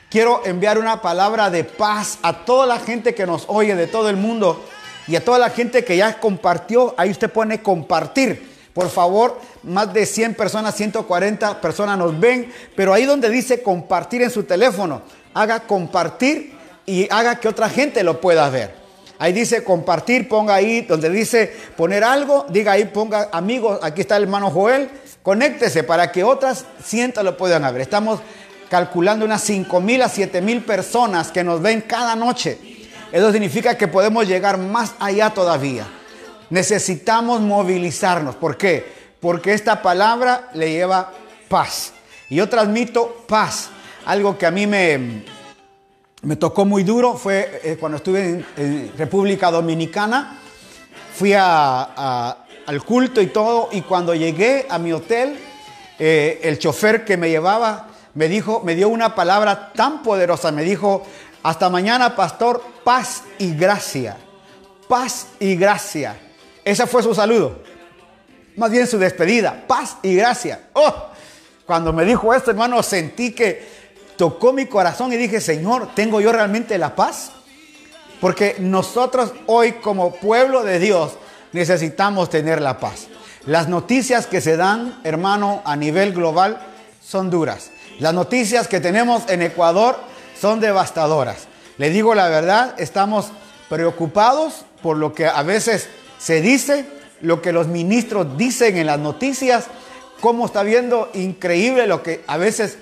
Quiero 0.09 0.41
enviar 0.45 0.77
una 0.77 1.01
palabra 1.01 1.49
de 1.49 1.65
paz 1.65 2.19
a 2.21 2.45
toda 2.45 2.65
la 2.65 2.79
gente 2.79 3.13
que 3.13 3.25
nos 3.25 3.43
oye 3.47 3.75
de 3.75 3.87
todo 3.87 4.09
el 4.09 4.15
mundo 4.15 4.63
y 5.05 5.17
a 5.17 5.25
toda 5.25 5.37
la 5.37 5.49
gente 5.49 5.83
que 5.83 5.97
ya 5.97 6.17
compartió. 6.21 6.95
Ahí 6.97 7.11
usted 7.11 7.29
pone 7.29 7.61
compartir. 7.61 8.55
Por 8.73 8.89
favor, 8.89 9.37
más 9.63 9.93
de 9.93 10.05
100 10.05 10.35
personas, 10.35 10.75
140 10.75 11.59
personas 11.59 11.97
nos 11.97 12.17
ven, 12.17 12.53
pero 12.73 12.93
ahí 12.93 13.03
donde 13.03 13.29
dice 13.29 13.61
compartir 13.61 14.21
en 14.21 14.29
su 14.29 14.43
teléfono, 14.43 15.01
haga 15.33 15.61
compartir 15.61 16.53
y 16.85 17.11
haga 17.11 17.41
que 17.41 17.49
otra 17.49 17.67
gente 17.67 18.01
lo 18.01 18.21
pueda 18.21 18.49
ver. 18.49 18.75
Ahí 19.19 19.33
dice 19.33 19.63
compartir, 19.63 20.29
ponga 20.29 20.53
ahí 20.53 20.81
donde 20.81 21.09
dice 21.09 21.53
poner 21.75 22.03
algo, 22.03 22.45
diga 22.49 22.73
ahí, 22.73 22.85
ponga 22.85 23.29
amigos, 23.31 23.79
aquí 23.81 24.01
está 24.01 24.15
el 24.15 24.23
hermano 24.23 24.51
Joel, 24.51 24.89
conéctese 25.23 25.83
para 25.83 26.11
que 26.11 26.23
otras 26.23 26.65
cientos 26.81 27.23
lo 27.23 27.35
puedan 27.35 27.63
ver. 27.63 27.81
Estamos 27.81 28.21
calculando 28.69 29.25
unas 29.25 29.41
5 29.43 29.81
mil 29.81 30.01
a 30.01 30.09
7 30.09 30.41
mil 30.41 30.61
personas 30.61 31.31
que 31.31 31.43
nos 31.43 31.61
ven 31.61 31.81
cada 31.81 32.15
noche. 32.15 32.59
Eso 33.11 33.31
significa 33.31 33.77
que 33.77 33.87
podemos 33.87 34.27
llegar 34.27 34.57
más 34.57 34.93
allá 34.99 35.29
todavía. 35.29 35.87
Necesitamos 36.49 37.41
movilizarnos. 37.41 38.35
¿Por 38.35 38.57
qué? 38.57 38.85
Porque 39.19 39.53
esta 39.53 39.81
palabra 39.81 40.49
le 40.53 40.71
lleva 40.71 41.11
paz. 41.47 41.93
Y 42.29 42.35
yo 42.35 42.49
transmito 42.49 43.25
paz. 43.27 43.69
Algo 44.05 44.37
que 44.37 44.45
a 44.45 44.51
mí 44.51 44.67
me, 44.67 45.23
me 46.21 46.35
tocó 46.35 46.65
muy 46.65 46.83
duro 46.83 47.15
fue 47.15 47.61
eh, 47.63 47.77
cuando 47.79 47.97
estuve 47.97 48.43
en, 48.57 48.91
República 48.97 49.51
Dominicana. 49.51 50.39
Fui 51.15 51.33
al 51.33 52.83
culto 52.85 53.21
y 53.21 53.27
todo. 53.27 53.69
Y 53.71 53.81
cuando 53.81 54.13
llegué 54.13 54.65
a 54.69 54.77
mi 54.77 54.91
hotel, 54.91 55.37
eh, 55.97 56.39
el 56.43 56.59
chofer 56.59 57.05
que 57.05 57.17
me 57.17 57.29
llevaba 57.29 57.87
me 58.13 58.27
dijo, 58.27 58.61
me 58.63 58.75
dio 58.75 58.89
una 58.89 59.15
palabra 59.15 59.71
tan 59.73 60.03
poderosa, 60.03 60.51
me 60.51 60.63
dijo, 60.63 61.05
hasta 61.43 61.69
mañana, 61.69 62.15
pastor, 62.15 62.63
paz 62.83 63.23
y 63.37 63.53
gracia. 63.55 64.17
Paz 64.87 65.27
y 65.39 65.55
gracia. 65.55 66.17
Ese 66.63 66.87
fue 66.87 67.03
su 67.03 67.13
saludo. 67.13 67.61
Más 68.55 68.71
bien 68.71 68.87
su 68.87 68.97
despedida. 68.97 69.63
Paz 69.67 69.97
y 70.01 70.15
gracia. 70.15 70.69
Oh, 70.73 70.93
cuando 71.65 71.93
me 71.93 72.05
dijo 72.05 72.33
esto, 72.33 72.51
hermano, 72.51 72.81
sentí 72.81 73.31
que 73.31 73.65
tocó 74.17 74.51
mi 74.51 74.65
corazón 74.65 75.13
y 75.13 75.17
dije, 75.17 75.39
Señor, 75.39 75.89
¿tengo 75.95 76.19
yo 76.19 76.31
realmente 76.31 76.77
la 76.77 76.95
paz? 76.95 77.31
Porque 78.19 78.55
nosotros 78.59 79.31
hoy 79.45 79.73
como 79.73 80.15
pueblo 80.15 80.63
de 80.63 80.79
Dios 80.79 81.13
necesitamos 81.53 82.29
tener 82.29 82.61
la 82.61 82.79
paz. 82.79 83.07
Las 83.45 83.69
noticias 83.69 84.27
que 84.27 84.41
se 84.41 84.57
dan, 84.57 84.99
hermano, 85.03 85.61
a 85.63 85.75
nivel 85.75 86.13
global 86.13 86.59
son 87.01 87.29
duras. 87.29 87.71
Las 87.99 88.13
noticias 88.13 88.67
que 88.67 88.79
tenemos 88.79 89.23
en 89.27 89.41
Ecuador 89.41 89.97
son 90.39 90.59
devastadoras. 90.59 91.47
Le 91.77 91.89
digo 91.89 92.13
la 92.13 92.29
verdad, 92.29 92.75
estamos 92.77 93.31
preocupados 93.69 94.65
por 94.83 94.97
lo 94.97 95.13
que 95.13 95.25
a 95.25 95.41
veces 95.41 95.89
se 96.19 96.41
dice, 96.41 96.85
lo 97.21 97.41
que 97.41 97.51
los 97.51 97.67
ministros 97.67 98.37
dicen 98.37 98.77
en 98.77 98.85
las 98.85 98.99
noticias, 98.99 99.65
cómo 100.21 100.45
está 100.45 100.61
viendo 100.63 101.09
increíble 101.15 101.87
lo 101.87 102.03
que 102.03 102.23
a 102.27 102.37
veces 102.37 102.77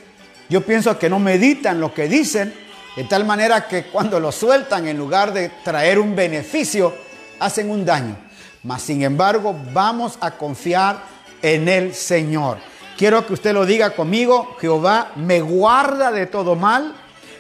yo 0.50 0.65
pienso 0.65 1.00
que 1.00 1.10
no 1.10 1.19
meditan 1.19 1.79
lo 1.79 1.93
que 1.93 2.07
dicen, 2.07 2.53
de 2.95 3.03
tal 3.05 3.25
manera 3.25 3.67
que 3.67 3.86
cuando 3.86 4.19
lo 4.19 4.31
sueltan 4.31 4.88
en 4.88 4.98
lugar 4.98 5.34
de 5.34 5.50
traer 5.63 5.98
un 5.98 6.15
beneficio, 6.15 6.93
hacen 7.39 7.69
un 7.69 7.86
daño. 7.86 8.17
Mas 8.63 8.81
sin 8.81 9.03
embargo, 9.03 9.55
vamos 9.74 10.17
a 10.19 10.31
confiar 10.31 11.00
en 11.41 11.67
el 11.67 11.93
Señor. 11.93 12.57
Quiero 12.97 13.25
que 13.25 13.33
usted 13.33 13.53
lo 13.53 13.65
diga 13.65 13.91
conmigo. 13.91 14.55
Jehová 14.59 15.11
me 15.15 15.41
guarda 15.41 16.11
de 16.11 16.27
todo 16.27 16.55
mal. 16.55 16.93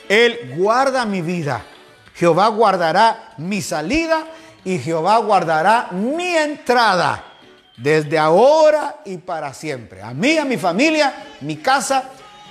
Él 0.09 0.53
guarda 0.57 1.05
mi 1.05 1.21
vida. 1.21 1.63
Jehová 2.13 2.47
guardará 2.47 3.33
mi 3.37 3.61
salida 3.61 4.25
y 4.63 4.79
Jehová 4.79 5.17
guardará 5.17 5.89
mi 5.91 6.27
entrada 6.27 7.23
desde 7.77 8.17
ahora 8.17 8.97
y 9.05 9.17
para 9.17 9.53
siempre. 9.53 10.01
A 10.01 10.13
mí, 10.13 10.37
a 10.37 10.45
mi 10.45 10.57
familia, 10.57 11.13
mi 11.41 11.57
casa, 11.57 12.03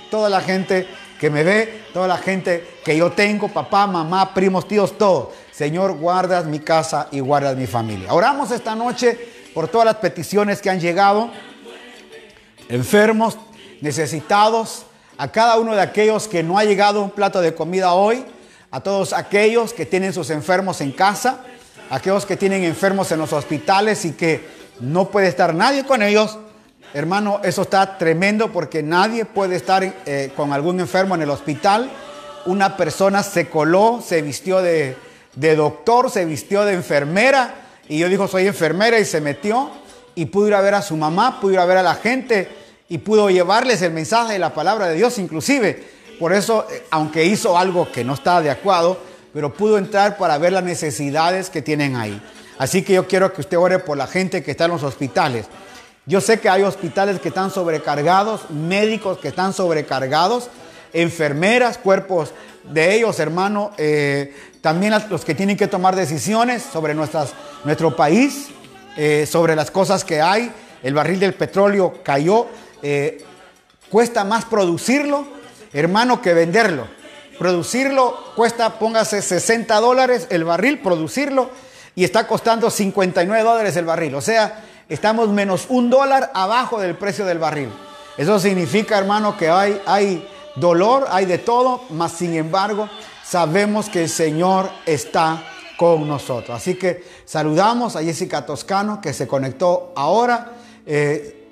toda 0.09 0.29
la 0.29 0.41
gente 0.41 0.87
que 1.19 1.29
me 1.29 1.43
ve, 1.43 1.85
toda 1.93 2.07
la 2.07 2.17
gente 2.17 2.79
que 2.83 2.97
yo 2.97 3.11
tengo, 3.11 3.47
papá, 3.47 3.87
mamá, 3.87 4.33
primos, 4.33 4.67
tíos, 4.67 4.97
todo. 4.97 5.31
Señor, 5.51 5.97
guardas 5.97 6.45
mi 6.45 6.59
casa 6.59 7.07
y 7.11 7.19
guardas 7.19 7.55
mi 7.55 7.67
familia. 7.67 8.13
Oramos 8.13 8.51
esta 8.51 8.75
noche 8.75 9.17
por 9.53 9.67
todas 9.67 9.85
las 9.85 9.95
peticiones 9.95 10.61
que 10.61 10.69
han 10.69 10.79
llegado 10.79 11.31
enfermos, 12.69 13.37
necesitados, 13.81 14.85
a 15.17 15.31
cada 15.31 15.57
uno 15.57 15.75
de 15.75 15.81
aquellos 15.81 16.27
que 16.27 16.43
no 16.43 16.57
ha 16.57 16.65
llegado 16.65 17.01
un 17.01 17.09
plato 17.09 17.41
de 17.41 17.53
comida 17.53 17.93
hoy, 17.93 18.25
a 18.71 18.81
todos 18.81 19.13
aquellos 19.13 19.73
que 19.73 19.85
tienen 19.85 20.13
sus 20.13 20.29
enfermos 20.29 20.81
en 20.81 20.91
casa, 20.91 21.39
aquellos 21.89 22.25
que 22.25 22.35
tienen 22.35 22.63
enfermos 22.63 23.11
en 23.11 23.19
los 23.19 23.31
hospitales 23.31 24.03
y 24.05 24.11
que 24.11 24.45
no 24.79 25.09
puede 25.09 25.27
estar 25.27 25.53
nadie 25.53 25.85
con 25.85 26.01
ellos. 26.01 26.37
Hermano, 26.93 27.39
eso 27.43 27.61
está 27.61 27.97
tremendo 27.97 28.51
porque 28.51 28.83
nadie 28.83 29.25
puede 29.25 29.55
estar 29.55 29.83
eh, 30.05 30.31
con 30.35 30.51
algún 30.51 30.79
enfermo 30.79 31.15
en 31.15 31.21
el 31.21 31.29
hospital. 31.29 31.89
Una 32.45 32.77
persona 32.77 33.23
se 33.23 33.49
coló, 33.49 34.03
se 34.05 34.21
vistió 34.21 34.61
de, 34.61 34.97
de 35.35 35.55
doctor, 35.55 36.09
se 36.09 36.25
vistió 36.25 36.65
de 36.65 36.73
enfermera 36.73 37.55
y 37.87 37.99
yo 37.99 38.09
dijo 38.09 38.27
soy 38.27 38.47
enfermera 38.47 38.99
y 38.99 39.05
se 39.05 39.21
metió 39.21 39.71
y 40.15 40.25
pudo 40.25 40.47
ir 40.47 40.53
a 40.55 40.61
ver 40.61 40.73
a 40.73 40.81
su 40.81 40.95
mamá, 40.97 41.39
pudo 41.39 41.53
ir 41.53 41.59
a 41.59 41.65
ver 41.65 41.77
a 41.77 41.83
la 41.83 41.95
gente 41.95 42.49
y 42.89 42.97
pudo 42.99 43.29
llevarles 43.29 43.81
el 43.81 43.91
mensaje 43.91 44.33
de 44.33 44.39
la 44.39 44.53
palabra 44.53 44.87
de 44.87 44.95
Dios 44.95 45.17
inclusive. 45.19 45.95
Por 46.19 46.33
eso, 46.33 46.65
eh, 46.71 46.85
aunque 46.91 47.25
hizo 47.25 47.57
algo 47.57 47.91
que 47.91 48.03
no 48.03 48.13
estaba 48.13 48.41
de 48.41 48.49
acuerdo, 48.49 48.97
pero 49.33 49.53
pudo 49.53 49.77
entrar 49.77 50.17
para 50.17 50.37
ver 50.37 50.53
las 50.53 50.63
necesidades 50.63 51.49
que 51.49 51.61
tienen 51.61 51.95
ahí. 51.95 52.21
Así 52.57 52.83
que 52.83 52.93
yo 52.93 53.07
quiero 53.07 53.33
que 53.33 53.41
usted 53.41 53.57
ore 53.57 53.79
por 53.79 53.97
la 53.97 54.07
gente 54.07 54.41
que 54.41 54.51
está 54.51 54.65
en 54.65 54.71
los 54.71 54.83
hospitales. 54.83 55.45
Yo 56.05 56.21
sé 56.21 56.39
que 56.39 56.47
hay 56.47 56.61
hospitales 56.61 57.19
que 57.19 57.29
están 57.29 57.51
sobrecargados, 57.51 58.49
médicos 58.49 59.17
que 59.17 59.27
están 59.27 59.51
sobrecargados, 59.51 60.49
enfermeras, 60.93 61.77
cuerpos 61.77 62.31
de 62.63 62.95
ellos, 62.95 63.19
hermano, 63.19 63.71
eh, 63.77 64.33
también 64.61 64.93
los 65.09 65.25
que 65.25 65.35
tienen 65.35 65.57
que 65.57 65.67
tomar 65.67 65.95
decisiones 65.95 66.63
sobre 66.63 66.95
nuestro 66.95 67.95
país, 67.95 68.49
eh, 68.97 69.25
sobre 69.29 69.55
las 69.55 69.71
cosas 69.71 70.03
que 70.03 70.21
hay. 70.21 70.51
El 70.83 70.93
barril 70.93 71.19
del 71.19 71.33
petróleo 71.33 72.01
cayó. 72.03 72.47
Eh, 72.81 73.23
cuesta 73.89 74.23
más 74.23 74.45
producirlo, 74.45 75.25
hermano, 75.73 76.21
que 76.21 76.33
venderlo. 76.33 76.87
Producirlo 77.37 78.33
cuesta, 78.35 78.79
póngase 78.79 79.21
60 79.21 79.75
dólares 79.79 80.27
el 80.29 80.43
barril, 80.43 80.79
producirlo, 80.79 81.49
y 81.95 82.03
está 82.03 82.27
costando 82.27 82.69
59 82.69 83.43
dólares 83.43 83.75
el 83.75 83.85
barril. 83.85 84.15
O 84.15 84.21
sea, 84.21 84.63
estamos 84.87 85.29
menos 85.29 85.65
un 85.69 85.89
dólar 85.89 86.31
abajo 86.33 86.79
del 86.79 86.95
precio 86.95 87.25
del 87.25 87.39
barril. 87.39 87.69
Eso 88.17 88.39
significa, 88.39 88.97
hermano, 88.97 89.37
que 89.37 89.49
hay, 89.49 89.81
hay 89.85 90.27
dolor, 90.55 91.07
hay 91.09 91.25
de 91.25 91.37
todo, 91.37 91.83
mas 91.89 92.13
sin 92.13 92.33
embargo, 92.33 92.89
sabemos 93.23 93.89
que 93.89 94.03
el 94.03 94.09
Señor 94.09 94.69
está 94.85 95.43
con 95.77 96.07
nosotros. 96.07 96.55
Así 96.55 96.75
que 96.75 97.03
saludamos 97.25 97.95
a 97.95 98.03
Jessica 98.03 98.45
Toscano 98.45 99.01
que 99.01 99.13
se 99.13 99.27
conectó 99.27 99.93
ahora. 99.95 100.53
Eh, 100.85 101.47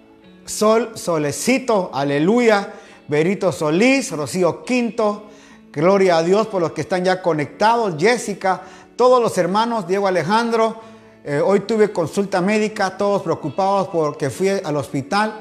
Sol, 0.45 0.91
Solecito, 0.95 1.91
aleluya. 1.93 2.73
Berito 3.07 3.51
Solís, 3.51 4.11
Rocío 4.11 4.63
Quinto. 4.63 5.27
Gloria 5.71 6.17
a 6.17 6.23
Dios 6.23 6.47
por 6.47 6.61
los 6.61 6.71
que 6.71 6.81
están 6.81 7.03
ya 7.03 7.21
conectados. 7.21 7.95
Jessica, 7.97 8.61
todos 8.95 9.21
los 9.21 9.37
hermanos, 9.37 9.87
Diego 9.87 10.07
Alejandro. 10.07 10.79
Eh, 11.23 11.41
hoy 11.43 11.61
tuve 11.61 11.91
consulta 11.91 12.41
médica, 12.41 12.97
todos 12.97 13.21
preocupados 13.21 13.87
porque 13.87 14.29
fui 14.29 14.49
al 14.49 14.75
hospital. 14.75 15.33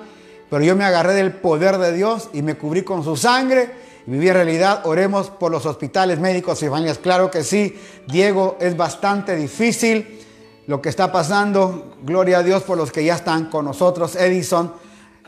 pero 0.48 0.62
yo 0.62 0.76
me 0.76 0.84
agarré 0.84 1.14
del 1.14 1.32
poder 1.32 1.78
de 1.78 1.92
Dios 1.92 2.28
y 2.32 2.42
me 2.42 2.56
cubrí 2.56 2.82
con 2.82 3.02
su 3.02 3.16
sangre 3.16 3.91
y 4.06 4.10
viví 4.10 4.28
en 4.28 4.34
realidad. 4.34 4.86
Oremos 4.86 5.30
por 5.30 5.50
los 5.50 5.66
hospitales 5.66 6.18
médicos 6.18 6.62
y 6.62 6.68
familias. 6.68 6.98
Claro 6.98 7.30
que 7.30 7.44
sí, 7.44 7.78
Diego, 8.06 8.56
es 8.60 8.76
bastante 8.76 9.36
difícil 9.36 10.20
lo 10.66 10.80
que 10.80 10.88
está 10.88 11.12
pasando. 11.12 11.96
Gloria 12.02 12.38
a 12.38 12.42
Dios 12.42 12.62
por 12.62 12.76
los 12.78 12.92
que 12.92 13.04
ya 13.04 13.14
están 13.14 13.46
con 13.46 13.64
nosotros. 13.64 14.16
Edison, 14.16 14.72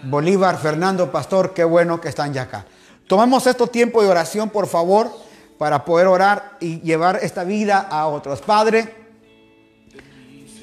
Bolívar, 0.04 0.58
Fernando, 0.58 1.10
Pastor, 1.10 1.52
qué 1.54 1.64
bueno 1.64 2.00
que 2.00 2.08
están 2.08 2.32
ya 2.32 2.42
acá. 2.42 2.66
Tomamos 3.06 3.46
este 3.46 3.66
tiempo 3.68 4.02
de 4.02 4.08
oración, 4.08 4.50
por 4.50 4.66
favor, 4.66 5.10
para 5.58 5.84
poder 5.84 6.06
orar 6.06 6.56
y 6.60 6.80
llevar 6.80 7.20
esta 7.22 7.44
vida 7.44 7.78
a 7.78 8.06
otros. 8.06 8.40
Padre, 8.40 9.04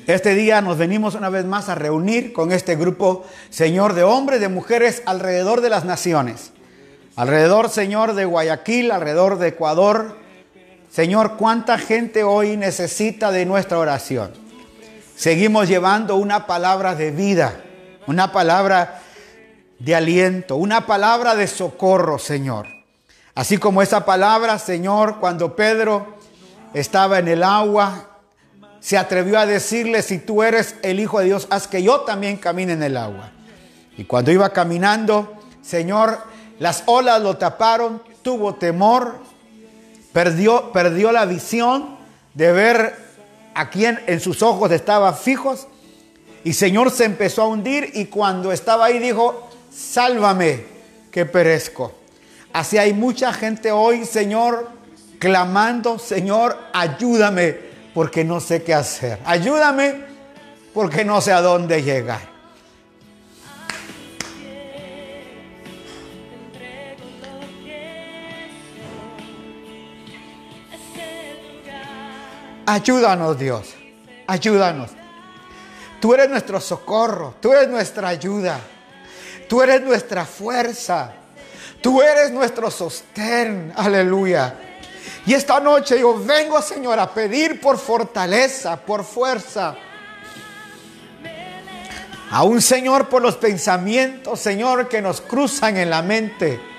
este 0.07 0.33
día 0.33 0.61
nos 0.61 0.77
venimos 0.77 1.13
una 1.15 1.29
vez 1.29 1.45
más 1.45 1.69
a 1.69 1.75
reunir 1.75 2.33
con 2.33 2.51
este 2.51 2.75
grupo, 2.75 3.23
Señor, 3.49 3.93
de 3.93 4.03
hombres, 4.03 4.41
de 4.41 4.49
mujeres 4.49 5.03
alrededor 5.05 5.61
de 5.61 5.69
las 5.69 5.85
naciones. 5.85 6.51
Alrededor, 7.21 7.69
Señor, 7.69 8.15
de 8.15 8.25
Guayaquil, 8.25 8.89
alrededor 8.89 9.37
de 9.37 9.49
Ecuador. 9.49 10.17
Señor, 10.89 11.37
¿cuánta 11.37 11.77
gente 11.77 12.23
hoy 12.23 12.57
necesita 12.57 13.29
de 13.31 13.45
nuestra 13.45 13.77
oración? 13.77 14.31
Seguimos 15.15 15.67
llevando 15.67 16.15
una 16.15 16.47
palabra 16.47 16.95
de 16.95 17.11
vida, 17.11 17.61
una 18.07 18.31
palabra 18.31 19.03
de 19.77 19.93
aliento, 19.93 20.55
una 20.55 20.87
palabra 20.87 21.35
de 21.35 21.45
socorro, 21.45 22.17
Señor. 22.17 22.65
Así 23.35 23.59
como 23.59 23.83
esa 23.83 24.03
palabra, 24.03 24.57
Señor, 24.57 25.19
cuando 25.19 25.55
Pedro 25.55 26.17
estaba 26.73 27.19
en 27.19 27.27
el 27.27 27.43
agua, 27.43 28.17
se 28.79 28.97
atrevió 28.97 29.37
a 29.37 29.45
decirle, 29.45 30.01
si 30.01 30.17
tú 30.17 30.41
eres 30.41 30.73
el 30.81 30.99
Hijo 30.99 31.19
de 31.19 31.25
Dios, 31.25 31.45
haz 31.51 31.67
que 31.67 31.83
yo 31.83 32.01
también 32.01 32.37
camine 32.37 32.73
en 32.73 32.81
el 32.81 32.97
agua. 32.97 33.29
Y 33.95 34.05
cuando 34.05 34.31
iba 34.31 34.49
caminando, 34.49 35.37
Señor, 35.61 36.30
las 36.61 36.83
olas 36.85 37.19
lo 37.23 37.37
taparon, 37.37 38.03
tuvo 38.21 38.53
temor, 38.53 39.15
perdió, 40.13 40.71
perdió 40.71 41.11
la 41.11 41.25
visión 41.25 41.97
de 42.35 42.51
ver 42.51 42.95
a 43.55 43.71
quien 43.71 43.99
en 44.05 44.19
sus 44.19 44.43
ojos 44.43 44.71
estaba 44.71 45.13
fijos. 45.13 45.65
Y 46.43 46.53
Señor 46.53 46.91
se 46.91 47.05
empezó 47.05 47.41
a 47.41 47.47
hundir 47.47 47.89
y 47.95 48.05
cuando 48.05 48.51
estaba 48.51 48.85
ahí 48.85 48.99
dijo, 48.99 49.49
sálvame, 49.71 50.65
que 51.09 51.25
perezco. 51.25 51.93
Así 52.53 52.77
hay 52.77 52.93
mucha 52.93 53.33
gente 53.33 53.71
hoy, 53.71 54.05
Señor, 54.05 54.69
clamando, 55.17 55.97
Señor, 55.97 56.55
ayúdame 56.73 57.57
porque 57.95 58.23
no 58.23 58.39
sé 58.39 58.61
qué 58.61 58.75
hacer. 58.75 59.17
Ayúdame 59.25 59.95
porque 60.75 61.03
no 61.05 61.21
sé 61.21 61.31
a 61.31 61.41
dónde 61.41 61.81
llegar. 61.81 62.30
Ayúdanos 72.71 73.37
Dios, 73.37 73.75
ayúdanos. 74.27 74.91
Tú 75.99 76.13
eres 76.13 76.29
nuestro 76.29 76.61
socorro, 76.61 77.35
tú 77.41 77.51
eres 77.51 77.67
nuestra 77.67 78.07
ayuda, 78.07 78.61
tú 79.49 79.61
eres 79.61 79.81
nuestra 79.81 80.23
fuerza, 80.23 81.11
tú 81.81 82.01
eres 82.01 82.31
nuestro 82.31 82.71
sostén, 82.71 83.73
aleluya. 83.75 84.55
Y 85.25 85.33
esta 85.33 85.59
noche 85.59 85.99
yo 85.99 86.17
vengo, 86.23 86.61
Señor, 86.61 86.97
a 86.97 87.13
pedir 87.13 87.59
por 87.59 87.77
fortaleza, 87.77 88.77
por 88.77 89.03
fuerza. 89.03 89.75
Aún, 92.29 92.61
Señor, 92.61 93.09
por 93.09 93.21
los 93.21 93.35
pensamientos, 93.35 94.39
Señor, 94.39 94.87
que 94.87 95.01
nos 95.01 95.19
cruzan 95.19 95.75
en 95.75 95.89
la 95.89 96.01
mente. 96.01 96.70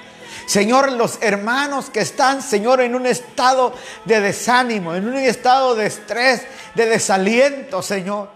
Señor, 0.47 0.93
los 0.93 1.19
hermanos 1.21 1.91
que 1.91 2.01
están, 2.01 2.43
Señor, 2.43 2.81
en 2.81 2.95
un 2.95 3.07
estado 3.07 3.75
de 4.05 4.21
desánimo, 4.21 4.95
en 4.95 5.09
un 5.09 5.17
estado 5.17 5.75
de 5.75 5.87
estrés, 5.87 6.43
de 6.75 6.87
desaliento, 6.87 7.83
Señor. 7.83 8.29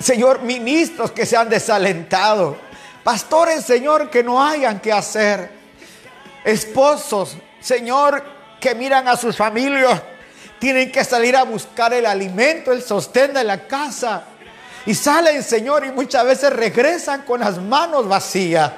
Señor, 0.00 0.42
ministros 0.42 1.12
que 1.12 1.26
se 1.26 1.36
han 1.36 1.48
desalentado. 1.48 2.56
Pastores, 3.04 3.64
Señor, 3.64 4.10
que 4.10 4.22
no 4.22 4.42
hayan 4.44 4.80
que 4.80 4.92
hacer. 4.92 5.50
Esposos, 6.44 7.36
Señor, 7.60 8.22
que 8.60 8.74
miran 8.74 9.06
a 9.08 9.16
sus 9.16 9.36
familias, 9.36 10.02
tienen 10.58 10.90
que 10.90 11.04
salir 11.04 11.36
a 11.36 11.44
buscar 11.44 11.92
el 11.92 12.06
alimento, 12.06 12.72
el 12.72 12.82
sostén 12.82 13.32
de 13.32 13.44
la 13.44 13.66
casa. 13.66 14.24
Y 14.86 14.94
salen, 14.94 15.42
Señor, 15.42 15.84
y 15.86 15.92
muchas 15.92 16.24
veces 16.24 16.52
regresan 16.52 17.22
con 17.22 17.40
las 17.40 17.58
manos 17.58 18.08
vacías. 18.08 18.72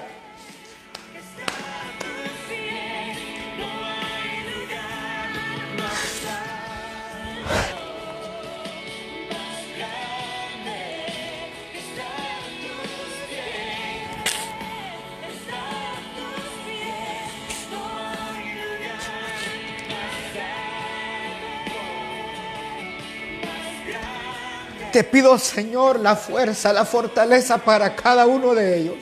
Te 24.95 25.03
pido, 25.03 25.37
Señor, 25.41 25.99
la 25.99 26.15
fuerza, 26.15 26.73
la 26.73 26.85
fortaleza 26.85 27.59
para 27.59 27.97
cada 27.97 28.27
uno 28.27 28.55
de 28.55 28.79
ellos. 28.79 28.95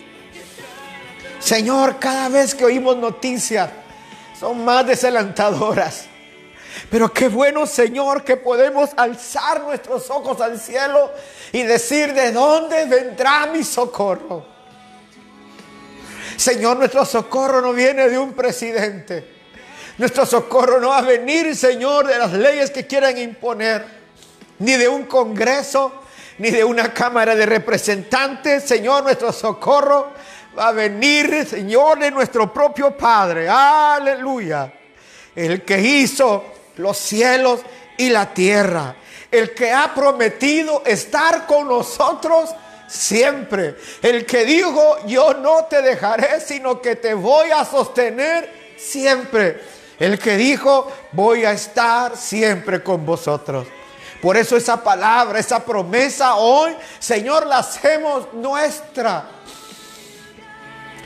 Señor, 1.38 1.98
cada 1.98 2.30
vez 2.30 2.54
que 2.54 2.64
oímos 2.64 2.96
noticias, 2.96 3.68
son 4.40 4.64
más 4.64 4.86
desalentadoras. 4.86 6.06
Pero 6.90 7.12
qué 7.12 7.28
bueno, 7.28 7.66
Señor, 7.66 8.24
que 8.24 8.38
podemos 8.38 8.88
alzar 8.96 9.64
nuestros 9.64 10.08
ojos 10.08 10.40
al 10.40 10.58
cielo 10.58 11.12
y 11.52 11.62
decir, 11.62 12.14
¿de 12.14 12.32
dónde 12.32 12.86
vendrá 12.86 13.44
mi 13.48 13.62
socorro? 13.62 14.46
Señor, 16.38 16.78
nuestro 16.78 17.04
socorro 17.04 17.60
no 17.60 17.74
viene 17.74 18.08
de 18.08 18.18
un 18.18 18.32
presidente. 18.32 19.42
Nuestro 19.98 20.24
socorro 20.24 20.80
no 20.80 20.88
va 20.88 21.00
a 21.00 21.02
venir, 21.02 21.54
Señor, 21.54 22.06
de 22.06 22.18
las 22.18 22.32
leyes 22.32 22.70
que 22.70 22.86
quieran 22.86 23.18
imponer 23.18 24.01
ni 24.62 24.76
de 24.76 24.88
un 24.88 25.04
congreso, 25.04 25.92
ni 26.38 26.50
de 26.50 26.62
una 26.62 26.94
cámara 26.94 27.34
de 27.34 27.46
representantes. 27.46 28.62
Señor, 28.62 29.02
nuestro 29.02 29.32
socorro 29.32 30.12
va 30.56 30.68
a 30.68 30.72
venir, 30.72 31.46
Señor, 31.46 31.98
de 31.98 32.10
nuestro 32.10 32.52
propio 32.52 32.96
Padre. 32.96 33.48
Aleluya. 33.48 34.72
El 35.34 35.62
que 35.62 35.80
hizo 35.80 36.44
los 36.76 36.96
cielos 36.96 37.60
y 37.96 38.08
la 38.10 38.32
tierra. 38.32 38.94
El 39.30 39.52
que 39.52 39.72
ha 39.72 39.92
prometido 39.94 40.82
estar 40.86 41.46
con 41.46 41.66
nosotros 41.66 42.50
siempre. 42.86 43.76
El 44.00 44.24
que 44.24 44.44
dijo, 44.44 45.04
yo 45.06 45.34
no 45.34 45.64
te 45.64 45.82
dejaré, 45.82 46.40
sino 46.40 46.80
que 46.80 46.96
te 46.96 47.14
voy 47.14 47.50
a 47.50 47.64
sostener 47.64 48.76
siempre. 48.76 49.60
El 49.98 50.18
que 50.20 50.36
dijo, 50.36 50.92
voy 51.12 51.44
a 51.44 51.52
estar 51.52 52.16
siempre 52.16 52.82
con 52.82 53.04
vosotros. 53.04 53.66
Por 54.22 54.36
eso 54.36 54.56
esa 54.56 54.80
palabra, 54.84 55.40
esa 55.40 55.64
promesa 55.64 56.36
hoy, 56.36 56.76
Señor, 57.00 57.44
la 57.44 57.58
hacemos 57.58 58.32
nuestra. 58.32 59.24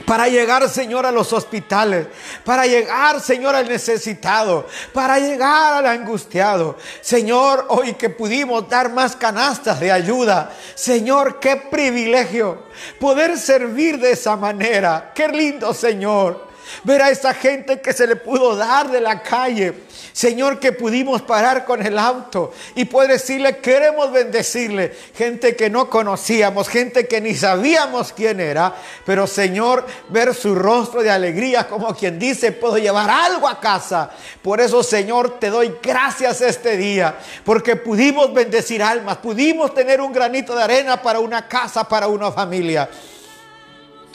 Para 0.05 0.29
llegar, 0.29 0.69
Señor, 0.69 1.07
a 1.07 1.11
los 1.11 1.33
hospitales. 1.33 2.09
Para 2.45 2.67
llegar, 2.67 3.19
Señor, 3.23 3.57
al 3.57 3.67
necesitado. 3.67 4.67
Para 4.93 5.19
llegar 5.19 5.73
al 5.73 5.87
angustiado. 5.87 6.77
Señor, 7.01 7.65
hoy 7.71 7.95
que 7.95 8.11
pudimos 8.11 8.69
dar 8.69 8.93
más 8.93 9.17
canastas 9.17 9.81
de 9.81 9.91
ayuda. 9.91 10.53
Señor, 10.75 11.41
qué 11.41 11.57
privilegio 11.57 12.65
poder 13.01 13.39
servir 13.39 13.99
de 13.99 14.13
esa 14.13 14.37
manera. 14.37 15.11
Qué 15.15 15.27
lindo, 15.27 15.73
Señor. 15.73 16.46
Ver 16.85 17.03
a 17.03 17.11
esa 17.11 17.35
gente 17.35 17.81
que 17.81 17.93
se 17.93 18.07
le 18.07 18.17
pudo 18.17 18.57
dar 18.57 18.91
de 18.91 19.01
la 19.01 19.23
calle. 19.23 19.75
Señor, 20.13 20.59
que 20.59 20.73
pudimos 20.73 21.23
parar 21.23 21.65
con 21.65 21.85
el 21.85 21.99
auto 21.99 22.53
y 22.75 22.87
poder 22.87 23.13
decirle, 23.13 23.59
queremos 23.59 24.11
bendecirle. 24.13 24.95
Gente 25.15 25.57
que 25.57 25.69
no 25.69 25.91
conocíamos, 25.91 26.69
gente 26.69 27.07
que 27.07 27.21
ni 27.21 27.35
sabíamos 27.35 28.13
quién 28.13 28.41
era. 28.41 28.75
Pero 29.05 29.27
Señor, 29.27 29.87
ver 30.09 30.35
su 30.35 30.55
rostro 30.55 31.03
de 31.03 31.11
alegría 31.11 31.69
como 31.69 31.95
quien 31.95 32.19
dice, 32.19 32.53
puedo 32.53 32.79
llevar 32.79 33.11
algo 33.11 33.49
a 33.49 33.61
casa. 33.61 34.11
Por 34.43 34.61
eso, 34.61 34.83
Señor, 34.83 35.39
te 35.39 35.51
doy 35.51 35.75
gracias 35.83 36.41
este 36.41 36.77
día. 36.77 37.19
Porque 37.45 37.77
pudimos 37.77 38.33
bendecir 38.33 38.83
almas, 38.83 39.19
pudimos 39.19 39.75
tener 39.75 40.01
un 40.01 40.13
granito 40.13 40.55
de 40.55 40.63
arena 40.63 41.03
para 41.03 41.21
una 41.21 41.47
casa, 41.49 41.89
para 41.89 42.09
una 42.09 42.33
familia. 42.33 42.89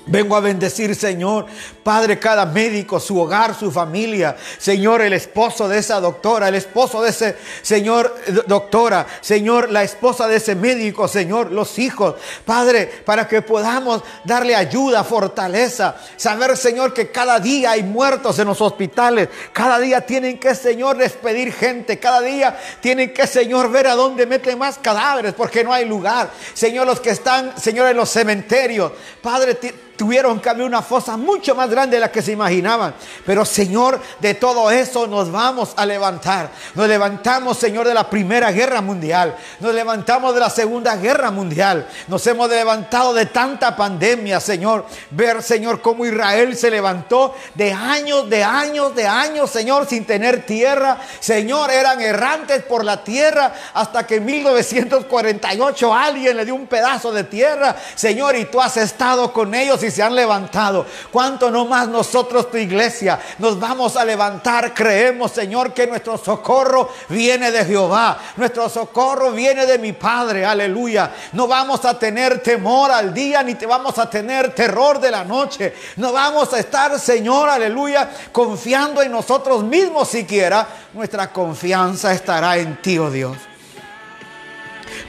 Vengo 0.08 0.36
a 0.36 0.40
bendecir, 0.40 0.96
Señor, 0.96 1.46
Padre, 1.84 2.18
cada 2.18 2.46
médico, 2.46 3.00
su 3.00 3.20
hogar, 3.20 3.54
su 3.54 3.72
familia. 3.72 4.36
Señor, 4.58 5.02
el 5.02 5.14
esposo 5.14 5.70
de 5.70 5.78
esa 5.78 6.00
doctora, 6.00 6.48
el 6.48 6.56
esposo 6.56 7.04
de 7.04 7.12
ese, 7.12 7.38
Señor, 7.62 8.16
doctora. 8.48 9.06
Señor, 9.22 9.70
la 9.72 9.84
esposa 9.84 10.28
de 10.28 10.38
ese 10.38 10.56
médico, 10.56 11.08
Señor, 11.08 11.52
los 11.52 11.78
hijos. 11.78 12.16
Padre, 12.46 12.88
para 13.06 13.28
que 13.28 13.44
podamos 13.44 14.04
darle 14.24 14.56
ayuda, 14.56 15.04
fortaleza. 15.04 15.96
Saber, 16.18 16.58
Señor, 16.58 16.96
que 16.96 17.12
cada 17.12 17.40
día 17.40 17.72
hay 17.72 17.84
muertos 17.84 18.40
en 18.40 18.48
los 18.48 18.60
hospitales. 18.60 19.30
Cada 19.54 19.78
día 19.78 20.02
tienen 20.02 20.40
que, 20.40 20.56
Señor, 20.56 20.98
despedir 20.98 21.54
gente. 21.54 22.00
Cada 22.00 22.22
día 22.22 22.60
tienen 22.80 23.14
que, 23.14 23.28
Señor, 23.28 23.70
ver 23.70 23.86
a 23.86 23.96
dónde 23.96 24.26
meten 24.26 24.58
más 24.58 24.80
cadáveres 24.80 25.34
porque 25.34 25.64
no 25.64 25.72
hay 25.72 25.86
lugar. 25.86 26.32
Señor, 26.56 26.88
los 26.88 27.00
que 27.00 27.12
están, 27.12 27.56
Señor, 27.60 27.88
en 27.90 27.98
los 27.98 28.10
cementerios. 28.10 28.92
Padre, 29.22 29.56
tuvieron 30.02 30.40
que 30.40 30.50
abrir 30.50 30.66
una 30.66 30.82
fosa 30.82 31.16
mucho 31.16 31.54
más 31.54 31.70
grande 31.70 31.98
de 31.98 32.00
la 32.00 32.12
que 32.12 32.24
se 32.24 32.32
imaginaban. 32.32 32.96
Pero 33.24 33.46
Señor, 33.46 34.02
de 34.20 34.34
todo 34.34 34.72
eso 34.72 35.06
nos 35.06 35.32
vamos 35.32 35.74
a 35.76 35.86
levantar. 35.86 36.50
Nos 36.74 36.88
levantamos, 36.88 37.60
Señor, 37.60 37.88
de 37.88 37.94
la 37.94 38.10
Primera 38.10 38.52
Guerra 38.52 38.82
Mundial. 38.82 39.36
Nos 39.60 39.76
levantamos 39.76 40.34
de 40.34 40.40
la 40.40 40.50
Segunda 40.50 40.96
Guerra 40.96 41.30
Mundial. 41.30 41.88
Nos 42.08 42.26
hemos 42.26 42.50
levantado 42.50 43.14
de 43.14 43.28
tanta 43.28 43.76
pandemia, 43.76 44.40
Señor. 44.40 44.88
Ver, 45.12 45.44
Señor, 45.44 45.82
cómo 45.82 46.04
Israel 46.04 46.58
se 46.58 46.72
levantó 46.72 47.36
de 47.54 47.72
años, 47.72 48.28
de 48.28 48.44
años, 48.44 48.96
de 48.96 49.06
años, 49.06 49.52
Señor, 49.52 49.86
sin 49.88 50.06
tener 50.06 50.48
tierra. 50.48 50.98
Señor, 51.20 51.70
eran 51.70 52.02
errantes 52.02 52.64
por 52.64 52.84
la 52.84 53.04
tierra 53.04 53.54
hasta 53.76 54.08
que 54.08 54.16
en 54.16 54.26
1948 54.26 55.94
alguien 55.94 56.38
le 56.38 56.46
dio 56.46 56.56
un 56.56 56.66
pedazo 56.66 57.12
de 57.12 57.24
tierra. 57.24 57.76
Señor, 57.94 58.36
y 58.36 58.46
tú 58.46 58.60
has 58.60 58.78
estado 58.78 59.32
con 59.32 59.54
ellos 59.54 59.84
y 59.84 59.91
se 59.92 60.02
han 60.02 60.16
levantado. 60.16 60.86
¿Cuánto 61.12 61.52
no 61.52 61.66
más 61.66 61.88
nosotros, 61.88 62.50
tu 62.50 62.58
iglesia, 62.58 63.20
nos 63.38 63.60
vamos 63.60 63.96
a 63.96 64.06
levantar? 64.06 64.74
Creemos, 64.74 65.32
Señor, 65.32 65.74
que 65.74 65.86
nuestro 65.86 66.18
socorro 66.18 66.90
viene 67.10 67.52
de 67.52 67.66
Jehová. 67.66 68.18
Nuestro 68.38 68.70
socorro 68.70 69.32
viene 69.32 69.66
de 69.66 69.78
mi 69.78 69.94
Padre. 69.94 70.46
Aleluya. 70.46 71.12
No 71.34 71.48
vamos 71.48 71.86
a 71.86 72.00
tener 72.00 72.42
temor 72.42 72.92
al 72.92 73.14
día 73.14 73.44
ni 73.44 73.56
te 73.56 73.66
vamos 73.66 73.98
a 74.00 74.10
tener 74.10 74.56
terror 74.56 75.00
de 75.00 75.12
la 75.12 75.24
noche. 75.24 75.74
No 75.98 76.12
vamos 76.12 76.54
a 76.54 76.60
estar, 76.60 77.00
Señor, 77.00 77.50
aleluya, 77.50 78.10
confiando 78.32 79.02
en 79.02 79.12
nosotros 79.12 79.64
mismos 79.64 80.08
siquiera. 80.08 80.68
Nuestra 80.94 81.32
confianza 81.32 82.14
estará 82.14 82.58
en 82.58 82.82
ti, 82.82 82.98
oh 82.98 83.12
Dios. 83.12 83.38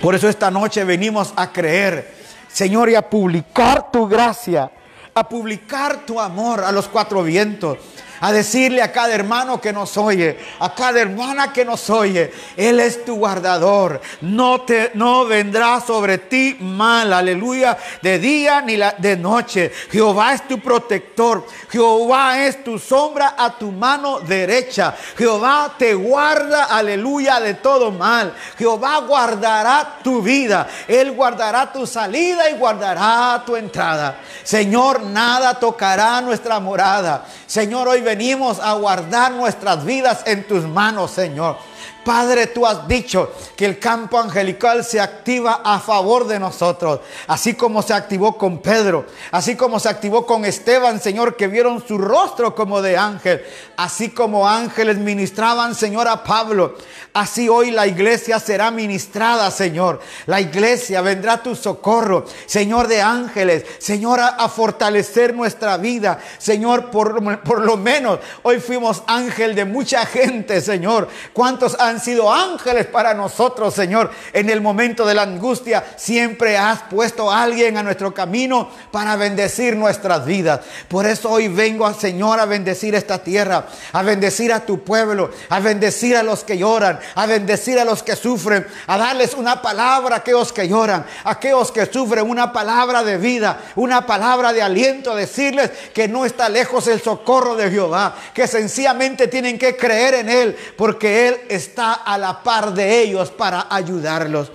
Por 0.00 0.14
eso 0.14 0.28
esta 0.28 0.50
noche 0.50 0.84
venimos 0.84 1.32
a 1.36 1.52
creer 1.52 2.21
Señor, 2.52 2.90
y 2.90 2.94
a 2.94 3.08
publicar 3.08 3.90
tu 3.90 4.06
gracia, 4.06 4.70
a 5.14 5.28
publicar 5.28 6.04
tu 6.04 6.20
amor 6.20 6.62
a 6.62 6.72
los 6.72 6.88
cuatro 6.88 7.22
vientos 7.22 7.78
a 8.22 8.30
decirle 8.30 8.80
a 8.82 8.92
cada 8.92 9.12
hermano 9.12 9.60
que 9.60 9.72
nos 9.72 9.96
oye, 9.96 10.38
a 10.60 10.72
cada 10.72 11.00
hermana 11.00 11.52
que 11.52 11.64
nos 11.64 11.90
oye, 11.90 12.32
Él 12.56 12.78
es 12.78 13.04
tu 13.04 13.16
guardador. 13.16 14.00
No, 14.20 14.60
te, 14.60 14.92
no 14.94 15.24
vendrá 15.24 15.80
sobre 15.80 16.18
ti 16.18 16.56
mal, 16.60 17.12
aleluya, 17.12 17.76
de 18.00 18.20
día 18.20 18.60
ni 18.60 18.76
de 18.76 19.16
noche. 19.16 19.72
Jehová 19.90 20.34
es 20.34 20.46
tu 20.46 20.60
protector. 20.60 21.44
Jehová 21.68 22.46
es 22.46 22.62
tu 22.62 22.78
sombra 22.78 23.34
a 23.36 23.58
tu 23.58 23.72
mano 23.72 24.20
derecha. 24.20 24.94
Jehová 25.18 25.74
te 25.76 25.92
guarda, 25.92 26.66
aleluya, 26.66 27.40
de 27.40 27.54
todo 27.54 27.90
mal. 27.90 28.32
Jehová 28.56 29.00
guardará 29.00 29.98
tu 30.04 30.22
vida. 30.22 30.68
Él 30.86 31.10
guardará 31.10 31.72
tu 31.72 31.88
salida 31.88 32.48
y 32.50 32.54
guardará 32.54 33.42
tu 33.44 33.56
entrada. 33.56 34.20
Señor, 34.44 35.02
nada 35.02 35.58
tocará 35.58 36.20
nuestra 36.20 36.60
morada. 36.60 37.24
Señor, 37.46 37.88
hoy 37.88 38.00
venimos 38.16 38.60
a 38.60 38.74
guardar 38.74 39.32
nuestras 39.32 39.86
vidas 39.86 40.22
en 40.26 40.46
tus 40.46 40.64
manos, 40.64 41.10
Señor. 41.12 41.56
Padre, 42.04 42.48
tú 42.48 42.66
has 42.66 42.88
dicho 42.88 43.32
que 43.56 43.64
el 43.64 43.78
campo 43.78 44.18
angelical 44.18 44.84
se 44.84 45.00
activa 45.00 45.60
a 45.64 45.78
favor 45.78 46.26
de 46.26 46.38
nosotros, 46.38 47.00
así 47.26 47.54
como 47.54 47.82
se 47.82 47.94
activó 47.94 48.36
con 48.36 48.58
Pedro, 48.58 49.06
así 49.30 49.56
como 49.56 49.78
se 49.78 49.88
activó 49.88 50.26
con 50.26 50.44
Esteban, 50.44 51.00
Señor, 51.00 51.36
que 51.36 51.46
vieron 51.46 51.86
su 51.86 51.98
rostro 51.98 52.54
como 52.54 52.82
de 52.82 52.96
ángel, 52.96 53.42
así 53.76 54.10
como 54.10 54.48
ángeles 54.48 54.98
ministraban, 54.98 55.74
Señor, 55.74 56.08
a 56.08 56.24
Pablo, 56.24 56.74
así 57.12 57.48
hoy 57.48 57.70
la 57.70 57.86
iglesia 57.86 58.40
será 58.40 58.70
ministrada, 58.70 59.50
Señor. 59.50 60.00
La 60.26 60.40
iglesia 60.40 61.00
vendrá 61.02 61.34
a 61.34 61.42
tu 61.42 61.54
socorro, 61.54 62.24
Señor 62.46 62.88
de 62.88 63.00
ángeles, 63.00 63.64
Señor, 63.78 64.20
a, 64.20 64.48
fortalecer 64.48 65.34
nuestra 65.34 65.76
vida, 65.76 66.18
Señor, 66.38 66.90
por, 66.90 67.42
por 67.42 67.64
lo 67.64 67.76
menos 67.76 68.18
hoy 68.42 68.60
fuimos 68.60 69.02
ángel 69.06 69.54
de 69.54 69.64
mucha 69.64 70.04
gente, 70.04 70.60
Señor. 70.60 71.08
¿Cuántos 71.32 71.76
han 71.92 72.00
sido 72.00 72.32
ángeles 72.32 72.86
para 72.86 73.14
nosotros, 73.14 73.74
Señor. 73.74 74.10
En 74.32 74.50
el 74.50 74.60
momento 74.60 75.06
de 75.06 75.14
la 75.14 75.22
angustia 75.22 75.84
siempre 75.96 76.56
has 76.56 76.82
puesto 76.84 77.30
a 77.30 77.42
alguien 77.42 77.76
a 77.76 77.82
nuestro 77.82 78.12
camino 78.12 78.70
para 78.90 79.16
bendecir 79.16 79.76
nuestras 79.76 80.24
vidas. 80.24 80.60
Por 80.88 81.06
eso 81.06 81.30
hoy 81.30 81.48
vengo, 81.48 81.86
al 81.86 81.94
Señor, 81.94 82.40
a 82.40 82.46
bendecir 82.46 82.94
esta 82.94 83.22
tierra, 83.22 83.66
a 83.92 84.02
bendecir 84.02 84.52
a 84.52 84.60
tu 84.60 84.82
pueblo, 84.82 85.30
a 85.50 85.60
bendecir 85.60 86.16
a 86.16 86.22
los 86.22 86.44
que 86.44 86.58
lloran, 86.58 86.98
a 87.14 87.26
bendecir 87.26 87.78
a 87.78 87.84
los 87.84 88.02
que 88.02 88.16
sufren, 88.16 88.66
a 88.86 88.96
darles 88.96 89.34
una 89.34 89.60
palabra 89.60 90.16
a 90.16 90.18
aquellos 90.20 90.52
que 90.52 90.68
lloran, 90.68 91.04
a 91.24 91.30
aquellos 91.30 91.70
que 91.70 91.86
sufren, 91.86 92.28
una 92.28 92.52
palabra 92.52 93.04
de 93.04 93.18
vida, 93.18 93.60
una 93.76 94.06
palabra 94.06 94.52
de 94.52 94.62
aliento, 94.62 95.14
decirles 95.14 95.70
que 95.92 96.08
no 96.08 96.24
está 96.24 96.48
lejos 96.48 96.86
el 96.86 97.00
socorro 97.00 97.54
de 97.54 97.70
Jehová, 97.70 98.16
que 98.32 98.46
sencillamente 98.46 99.28
tienen 99.28 99.58
que 99.58 99.76
creer 99.76 100.14
en 100.14 100.28
Él, 100.28 100.56
porque 100.76 101.28
Él 101.28 101.40
está 101.48 101.81
a 101.90 102.16
la 102.18 102.42
par 102.42 102.72
de 102.72 103.02
ellos 103.02 103.30
para 103.30 103.66
ayudarlos. 103.68 104.50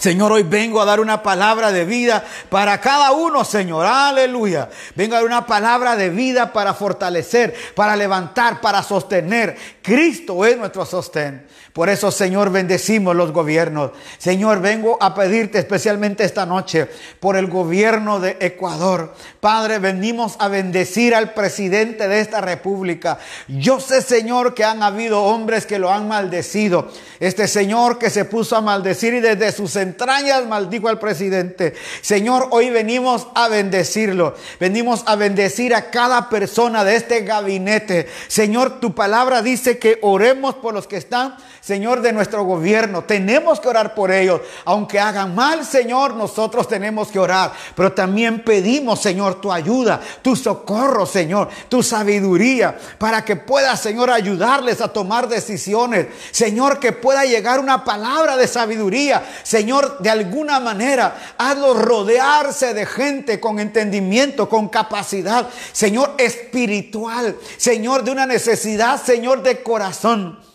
Señor, 0.00 0.30
hoy 0.30 0.42
vengo 0.42 0.80
a 0.80 0.84
dar 0.84 1.00
una 1.00 1.22
palabra 1.22 1.72
de 1.72 1.86
vida 1.86 2.22
para 2.50 2.78
cada 2.80 3.12
uno, 3.12 3.44
Señor. 3.44 3.86
Aleluya. 3.86 4.68
Vengo 4.94 5.14
a 5.14 5.18
dar 5.18 5.26
una 5.26 5.46
palabra 5.46 5.96
de 5.96 6.10
vida 6.10 6.52
para 6.52 6.74
fortalecer, 6.74 7.54
para 7.74 7.96
levantar, 7.96 8.60
para 8.60 8.82
sostener. 8.82 9.56
Cristo 9.80 10.44
es 10.44 10.58
nuestro 10.58 10.84
sostén. 10.84 11.46
Por 11.76 11.90
eso, 11.90 12.10
Señor, 12.10 12.48
bendecimos 12.48 13.14
los 13.14 13.32
gobiernos. 13.32 13.90
Señor, 14.16 14.62
vengo 14.62 14.96
a 14.98 15.14
pedirte 15.14 15.58
especialmente 15.58 16.24
esta 16.24 16.46
noche 16.46 16.88
por 17.20 17.36
el 17.36 17.48
gobierno 17.48 18.18
de 18.18 18.38
Ecuador. 18.40 19.12
Padre, 19.40 19.78
venimos 19.78 20.36
a 20.38 20.48
bendecir 20.48 21.14
al 21.14 21.34
presidente 21.34 22.08
de 22.08 22.20
esta 22.20 22.40
república. 22.40 23.18
Yo 23.46 23.78
sé, 23.78 24.00
Señor, 24.00 24.54
que 24.54 24.64
han 24.64 24.82
habido 24.82 25.22
hombres 25.22 25.66
que 25.66 25.78
lo 25.78 25.92
han 25.92 26.08
maldecido. 26.08 26.88
Este 27.20 27.46
Señor 27.46 27.98
que 27.98 28.08
se 28.08 28.24
puso 28.24 28.56
a 28.56 28.62
maldecir 28.62 29.12
y 29.12 29.20
desde 29.20 29.52
sus 29.52 29.76
entrañas 29.76 30.46
maldijo 30.46 30.88
al 30.88 30.98
presidente. 30.98 31.74
Señor, 32.00 32.48
hoy 32.52 32.70
venimos 32.70 33.28
a 33.34 33.48
bendecirlo. 33.48 34.34
Venimos 34.58 35.02
a 35.04 35.14
bendecir 35.16 35.74
a 35.74 35.90
cada 35.90 36.30
persona 36.30 36.84
de 36.84 36.96
este 36.96 37.20
gabinete. 37.20 38.08
Señor, 38.28 38.80
tu 38.80 38.94
palabra 38.94 39.42
dice 39.42 39.76
que 39.76 39.98
oremos 40.00 40.54
por 40.54 40.72
los 40.72 40.86
que 40.86 40.96
están 40.96 41.36
Señor, 41.66 42.00
de 42.00 42.12
nuestro 42.12 42.44
gobierno. 42.44 43.02
Tenemos 43.02 43.58
que 43.58 43.66
orar 43.66 43.92
por 43.92 44.12
ellos. 44.12 44.40
Aunque 44.66 45.00
hagan 45.00 45.34
mal, 45.34 45.64
Señor, 45.64 46.14
nosotros 46.14 46.68
tenemos 46.68 47.08
que 47.08 47.18
orar. 47.18 47.52
Pero 47.74 47.92
también 47.92 48.44
pedimos, 48.44 49.02
Señor, 49.02 49.40
tu 49.40 49.50
ayuda, 49.50 50.00
tu 50.22 50.36
socorro, 50.36 51.06
Señor, 51.06 51.48
tu 51.68 51.82
sabiduría, 51.82 52.78
para 52.98 53.24
que 53.24 53.34
pueda, 53.34 53.76
Señor, 53.76 54.12
ayudarles 54.12 54.80
a 54.80 54.92
tomar 54.92 55.26
decisiones. 55.26 56.06
Señor, 56.30 56.78
que 56.78 56.92
pueda 56.92 57.24
llegar 57.24 57.58
una 57.58 57.82
palabra 57.82 58.36
de 58.36 58.46
sabiduría. 58.46 59.26
Señor, 59.42 59.98
de 59.98 60.10
alguna 60.10 60.60
manera, 60.60 61.34
hazlo 61.36 61.74
rodearse 61.74 62.74
de 62.74 62.86
gente 62.86 63.40
con 63.40 63.58
entendimiento, 63.58 64.48
con 64.48 64.68
capacidad. 64.68 65.48
Señor, 65.72 66.14
espiritual. 66.18 67.36
Señor, 67.56 68.04
de 68.04 68.12
una 68.12 68.24
necesidad, 68.24 69.02
Señor, 69.02 69.42
de 69.42 69.64
corazón. 69.64 70.45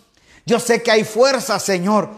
Yo 0.46 0.60
sé 0.60 0.82
que 0.82 0.92
hay 0.92 1.04
fuerzas, 1.04 1.64
Señor, 1.64 2.10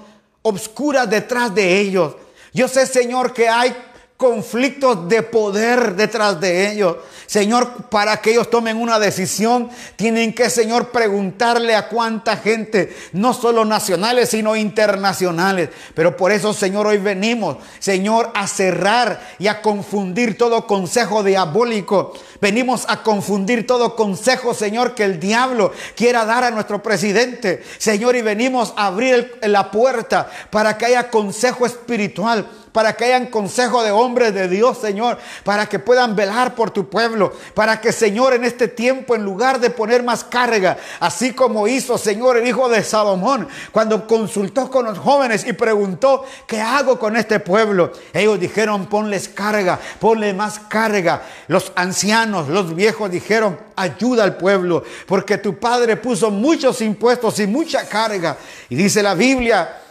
obscuras 0.41 1.09
detrás 1.09 1.53
de 1.53 1.79
ellos. 1.79 2.15
Yo 2.53 2.67
sé, 2.67 2.85
Señor, 2.85 3.33
que 3.33 3.49
hay 3.49 3.75
conflictos 4.17 5.09
de 5.09 5.21
poder 5.23 5.95
detrás 5.95 6.39
de 6.39 6.71
ellos. 6.71 6.97
Señor, 7.25 7.89
para 7.89 8.17
que 8.17 8.31
ellos 8.31 8.49
tomen 8.49 8.77
una 8.77 8.99
decisión, 8.99 9.69
tienen 9.95 10.33
que, 10.33 10.49
Señor, 10.49 10.89
preguntarle 10.91 11.75
a 11.75 11.89
cuánta 11.89 12.37
gente, 12.37 12.95
no 13.13 13.33
solo 13.33 13.65
nacionales, 13.65 14.29
sino 14.29 14.55
internacionales. 14.55 15.69
Pero 15.95 16.15
por 16.15 16.31
eso, 16.31 16.53
Señor, 16.53 16.87
hoy 16.87 16.99
venimos, 16.99 17.57
Señor, 17.79 18.31
a 18.35 18.47
cerrar 18.47 19.19
y 19.39 19.47
a 19.47 19.61
confundir 19.61 20.37
todo 20.37 20.67
consejo 20.67 21.23
diabólico. 21.23 22.13
Venimos 22.39 22.85
a 22.87 23.03
confundir 23.03 23.65
todo 23.65 23.95
consejo, 23.95 24.53
Señor, 24.53 24.95
que 24.95 25.05
el 25.05 25.19
diablo 25.19 25.71
quiera 25.95 26.25
dar 26.25 26.43
a 26.43 26.51
nuestro 26.51 26.83
presidente. 26.83 27.63
Señor, 27.77 28.15
y 28.15 28.21
venimos 28.21 28.73
a 28.75 28.87
abrir 28.87 29.39
la 29.41 29.71
puerta 29.71 30.29
para 30.51 30.77
que 30.77 30.85
haya 30.85 31.09
consejo 31.09 31.65
espiritual 31.65 32.47
para 32.73 32.93
que 32.93 33.05
hayan 33.05 33.27
consejo 33.27 33.83
de 33.83 33.91
hombres 33.91 34.33
de 34.33 34.49
Dios, 34.49 34.79
Señor, 34.79 35.19
para 35.45 35.67
que 35.67 35.79
puedan 35.79 36.15
velar 36.15 36.55
por 36.55 36.71
tu 36.71 36.89
pueblo, 36.89 37.31
para 37.53 37.79
que, 37.79 37.91
Señor, 37.93 38.33
en 38.33 38.43
este 38.43 38.67
tiempo, 38.67 39.15
en 39.15 39.23
lugar 39.23 39.59
de 39.59 39.69
poner 39.69 40.03
más 40.03 40.23
carga, 40.23 40.77
así 40.99 41.33
como 41.33 41.67
hizo, 41.67 41.97
Señor, 41.97 42.37
el 42.37 42.47
hijo 42.47 42.67
de 42.67 42.83
Salomón, 42.83 43.47
cuando 43.71 44.07
consultó 44.07 44.69
con 44.69 44.85
los 44.85 44.97
jóvenes 44.97 45.45
y 45.45 45.53
preguntó, 45.53 46.25
¿qué 46.47 46.59
hago 46.59 46.97
con 46.97 47.15
este 47.15 47.39
pueblo? 47.39 47.91
Ellos 48.11 48.39
dijeron, 48.39 48.87
ponles 48.87 49.29
carga, 49.29 49.79
ponle 49.99 50.33
más 50.33 50.59
carga. 50.59 51.21
Los 51.47 51.71
ancianos, 51.75 52.49
los 52.49 52.75
viejos 52.75 53.11
dijeron, 53.11 53.59
ayuda 53.75 54.23
al 54.23 54.37
pueblo, 54.37 54.83
porque 55.05 55.37
tu 55.37 55.59
padre 55.59 55.95
puso 55.95 56.31
muchos 56.31 56.81
impuestos 56.81 57.39
y 57.39 57.45
mucha 57.45 57.87
carga. 57.87 58.35
Y 58.69 58.75
dice 58.75 59.03
la 59.03 59.13
Biblia, 59.13 59.82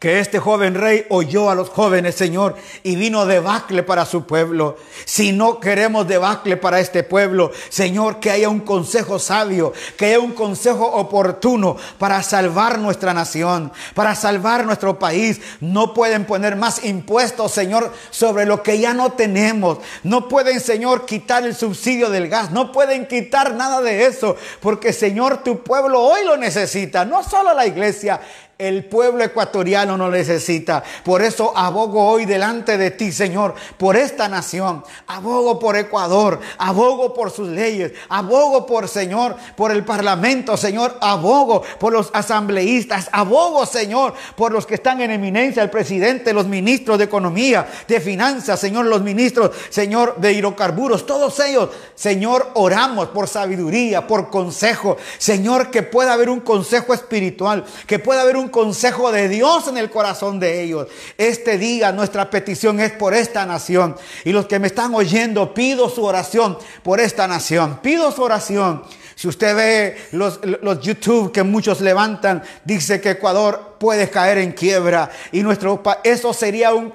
que 0.00 0.18
este 0.18 0.38
joven 0.38 0.74
rey 0.74 1.04
oyó 1.10 1.50
a 1.50 1.54
los 1.54 1.68
jóvenes, 1.68 2.14
Señor, 2.14 2.56
y 2.82 2.96
vino 2.96 3.26
debacle 3.26 3.82
para 3.82 4.06
su 4.06 4.24
pueblo. 4.24 4.78
Si 5.04 5.30
no 5.30 5.60
queremos 5.60 6.08
debacle 6.08 6.56
para 6.56 6.80
este 6.80 7.02
pueblo, 7.02 7.52
Señor, 7.68 8.18
que 8.18 8.30
haya 8.30 8.48
un 8.48 8.60
consejo 8.60 9.18
sabio, 9.18 9.74
que 9.98 10.06
haya 10.06 10.20
un 10.20 10.32
consejo 10.32 10.86
oportuno 10.86 11.76
para 11.98 12.22
salvar 12.22 12.78
nuestra 12.78 13.12
nación, 13.12 13.72
para 13.94 14.14
salvar 14.14 14.64
nuestro 14.64 14.98
país. 14.98 15.38
No 15.60 15.92
pueden 15.92 16.24
poner 16.24 16.56
más 16.56 16.82
impuestos, 16.82 17.52
Señor, 17.52 17.92
sobre 18.08 18.46
lo 18.46 18.62
que 18.62 18.78
ya 18.78 18.94
no 18.94 19.12
tenemos. 19.12 19.80
No 20.02 20.28
pueden, 20.28 20.60
Señor, 20.60 21.04
quitar 21.04 21.44
el 21.44 21.54
subsidio 21.54 22.08
del 22.08 22.30
gas. 22.30 22.52
No 22.52 22.72
pueden 22.72 23.06
quitar 23.06 23.52
nada 23.52 23.82
de 23.82 24.06
eso, 24.06 24.34
porque, 24.60 24.94
Señor, 24.94 25.42
tu 25.44 25.62
pueblo 25.62 26.00
hoy 26.00 26.24
lo 26.24 26.38
necesita. 26.38 27.04
No 27.04 27.22
solo 27.22 27.52
la 27.52 27.66
iglesia, 27.66 28.18
el 28.60 28.84
pueblo 28.84 29.24
ecuatoriano 29.24 29.96
no 29.96 30.10
necesita. 30.10 30.84
Por 31.02 31.22
eso 31.22 31.56
abogo 31.56 32.06
hoy 32.06 32.26
delante 32.26 32.76
de 32.76 32.90
ti, 32.90 33.10
Señor, 33.10 33.54
por 33.78 33.96
esta 33.96 34.28
nación. 34.28 34.84
Abogo 35.06 35.58
por 35.58 35.76
Ecuador. 35.76 36.38
Abogo 36.58 37.14
por 37.14 37.30
sus 37.30 37.48
leyes. 37.48 37.92
Abogo 38.10 38.66
por, 38.66 38.86
Señor, 38.86 39.36
por 39.56 39.72
el 39.72 39.84
parlamento, 39.84 40.58
Señor. 40.58 40.98
Abogo 41.00 41.62
por 41.78 41.92
los 41.92 42.10
asambleístas. 42.12 43.08
Abogo, 43.12 43.64
Señor, 43.64 44.12
por 44.36 44.52
los 44.52 44.66
que 44.66 44.74
están 44.74 45.00
en 45.00 45.10
eminencia, 45.10 45.62
el 45.62 45.70
presidente, 45.70 46.34
los 46.34 46.46
ministros 46.46 46.98
de 46.98 47.04
economía, 47.04 47.66
de 47.88 48.00
finanzas, 48.00 48.60
Señor, 48.60 48.84
los 48.86 49.02
ministros, 49.02 49.52
Señor, 49.70 50.16
de 50.18 50.34
hidrocarburos. 50.34 51.06
Todos 51.06 51.40
ellos, 51.40 51.70
Señor, 51.94 52.50
oramos 52.54 53.08
por 53.08 53.26
sabiduría, 53.26 54.06
por 54.06 54.28
consejo. 54.28 54.98
Señor, 55.16 55.70
que 55.70 55.82
pueda 55.82 56.12
haber 56.12 56.28
un 56.28 56.40
consejo 56.40 56.92
espiritual, 56.92 57.64
que 57.86 57.98
pueda 57.98 58.20
haber 58.20 58.36
un 58.36 58.49
consejo 58.50 59.12
de 59.12 59.28
Dios 59.28 59.68
en 59.68 59.78
el 59.78 59.90
corazón 59.90 60.40
de 60.40 60.62
ellos. 60.62 60.88
Este 61.16 61.58
día 61.58 61.92
nuestra 61.92 62.30
petición 62.30 62.80
es 62.80 62.92
por 62.92 63.14
esta 63.14 63.46
nación. 63.46 63.96
Y 64.24 64.32
los 64.32 64.46
que 64.46 64.58
me 64.58 64.66
están 64.66 64.94
oyendo, 64.94 65.54
pido 65.54 65.88
su 65.88 66.04
oración 66.04 66.58
por 66.82 67.00
esta 67.00 67.26
nación. 67.26 67.80
Pido 67.82 68.12
su 68.12 68.22
oración. 68.22 68.82
Si 69.14 69.28
usted 69.28 69.54
ve 69.54 69.96
los, 70.12 70.40
los 70.42 70.80
YouTube 70.80 71.32
que 71.32 71.42
muchos 71.42 71.80
levantan, 71.80 72.42
dice 72.64 73.00
que 73.00 73.10
Ecuador 73.10 73.69
puede 73.80 74.10
caer 74.10 74.36
en 74.36 74.52
quiebra 74.52 75.10
y 75.32 75.42
nuestro 75.42 75.82
eso 76.04 76.34
sería 76.34 76.74
un, 76.74 76.92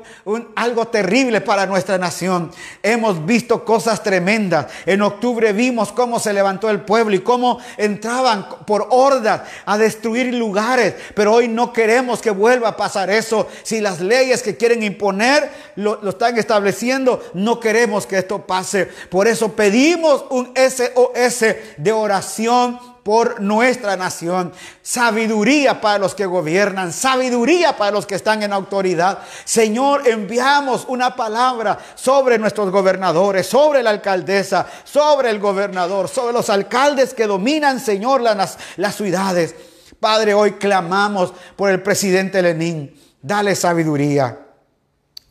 algo 0.56 0.88
terrible 0.88 1.42
para 1.42 1.66
nuestra 1.66 1.98
nación. 1.98 2.52
Hemos 2.84 3.26
visto 3.26 3.66
cosas 3.66 4.04
tremendas. 4.04 4.68
En 4.86 5.02
octubre 5.02 5.52
vimos 5.52 5.92
cómo 5.92 6.20
se 6.20 6.32
levantó 6.32 6.70
el 6.70 6.82
pueblo 6.82 7.16
y 7.16 7.22
cómo 7.22 7.58
entraban 7.78 8.48
por 8.68 8.88
hordas 8.92 9.42
a 9.66 9.80
destruir 9.80 10.32
lugares, 10.36 10.94
pero 11.16 11.34
hoy 11.34 11.48
no 11.48 11.74
queremos 11.74 12.22
que 12.22 12.30
vuelva 12.30 12.70
a 12.70 12.78
pasar 12.78 13.10
eso. 13.10 13.48
Si 13.64 13.82
las 13.82 14.00
leyes 14.00 14.44
que 14.44 14.56
quieren 14.56 14.84
imponer 14.84 15.50
lo, 15.76 16.00
lo 16.04 16.12
están 16.12 16.38
estableciendo, 16.38 17.20
no 17.34 17.60
queremos 17.60 18.06
que 18.06 18.20
esto 18.20 18.46
pase. 18.46 18.86
Por 19.10 19.28
eso 19.28 19.54
pedimos 19.54 20.26
un 20.30 20.54
SOS 20.56 21.46
de 21.78 21.92
oración 21.92 22.95
por 23.06 23.40
nuestra 23.40 23.96
nación, 23.96 24.52
sabiduría 24.82 25.80
para 25.80 26.00
los 26.00 26.16
que 26.16 26.26
gobiernan, 26.26 26.92
sabiduría 26.92 27.78
para 27.78 27.92
los 27.92 28.08
que 28.08 28.16
están 28.16 28.42
en 28.42 28.52
autoridad. 28.52 29.20
Señor, 29.44 30.08
enviamos 30.08 30.86
una 30.88 31.16
palabra 31.16 31.78
sobre 31.94 32.40
nuestros 32.40 32.72
gobernadores, 32.72 33.46
sobre 33.46 33.84
la 33.84 33.92
alcaldesa, 33.92 34.66
sobre 34.84 35.30
el 35.30 35.38
gobernador, 35.38 36.10
sobre 36.10 36.34
los 36.34 36.50
alcaldes 36.50 37.14
que 37.14 37.28
dominan, 37.28 37.80
Señor, 37.80 38.22
las, 38.22 38.58
las 38.78 38.96
ciudades. 38.96 39.54
Padre, 40.00 40.34
hoy 40.34 40.54
clamamos 40.54 41.32
por 41.56 41.70
el 41.70 41.84
presidente 41.84 42.42
Lenín. 42.42 43.00
Dale 43.22 43.56
sabiduría. 43.56 44.45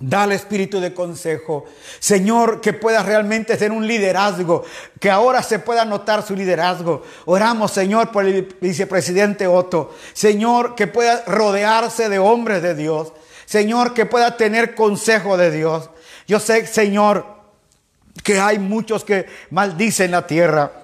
Dale 0.06 0.34
espíritu 0.34 0.80
de 0.80 0.92
consejo. 0.92 1.64
Señor, 1.98 2.60
que 2.60 2.74
pueda 2.74 3.02
realmente 3.02 3.56
ser 3.56 3.72
un 3.72 3.86
liderazgo, 3.86 4.62
que 5.00 5.10
ahora 5.10 5.42
se 5.42 5.58
pueda 5.58 5.86
notar 5.86 6.22
su 6.22 6.36
liderazgo. 6.36 7.02
Oramos, 7.24 7.70
Señor, 7.72 8.12
por 8.12 8.26
el 8.26 8.54
vicepresidente 8.60 9.46
Otto. 9.46 9.94
Señor, 10.12 10.74
que 10.74 10.86
pueda 10.86 11.24
rodearse 11.26 12.10
de 12.10 12.18
hombres 12.18 12.60
de 12.60 12.74
Dios. 12.74 13.14
Señor, 13.46 13.94
que 13.94 14.04
pueda 14.04 14.36
tener 14.36 14.74
consejo 14.74 15.38
de 15.38 15.50
Dios. 15.50 15.88
Yo 16.26 16.38
sé, 16.38 16.66
Señor, 16.66 17.24
que 18.22 18.38
hay 18.38 18.58
muchos 18.58 19.04
que 19.04 19.24
maldicen 19.48 20.10
la 20.10 20.26
tierra. 20.26 20.83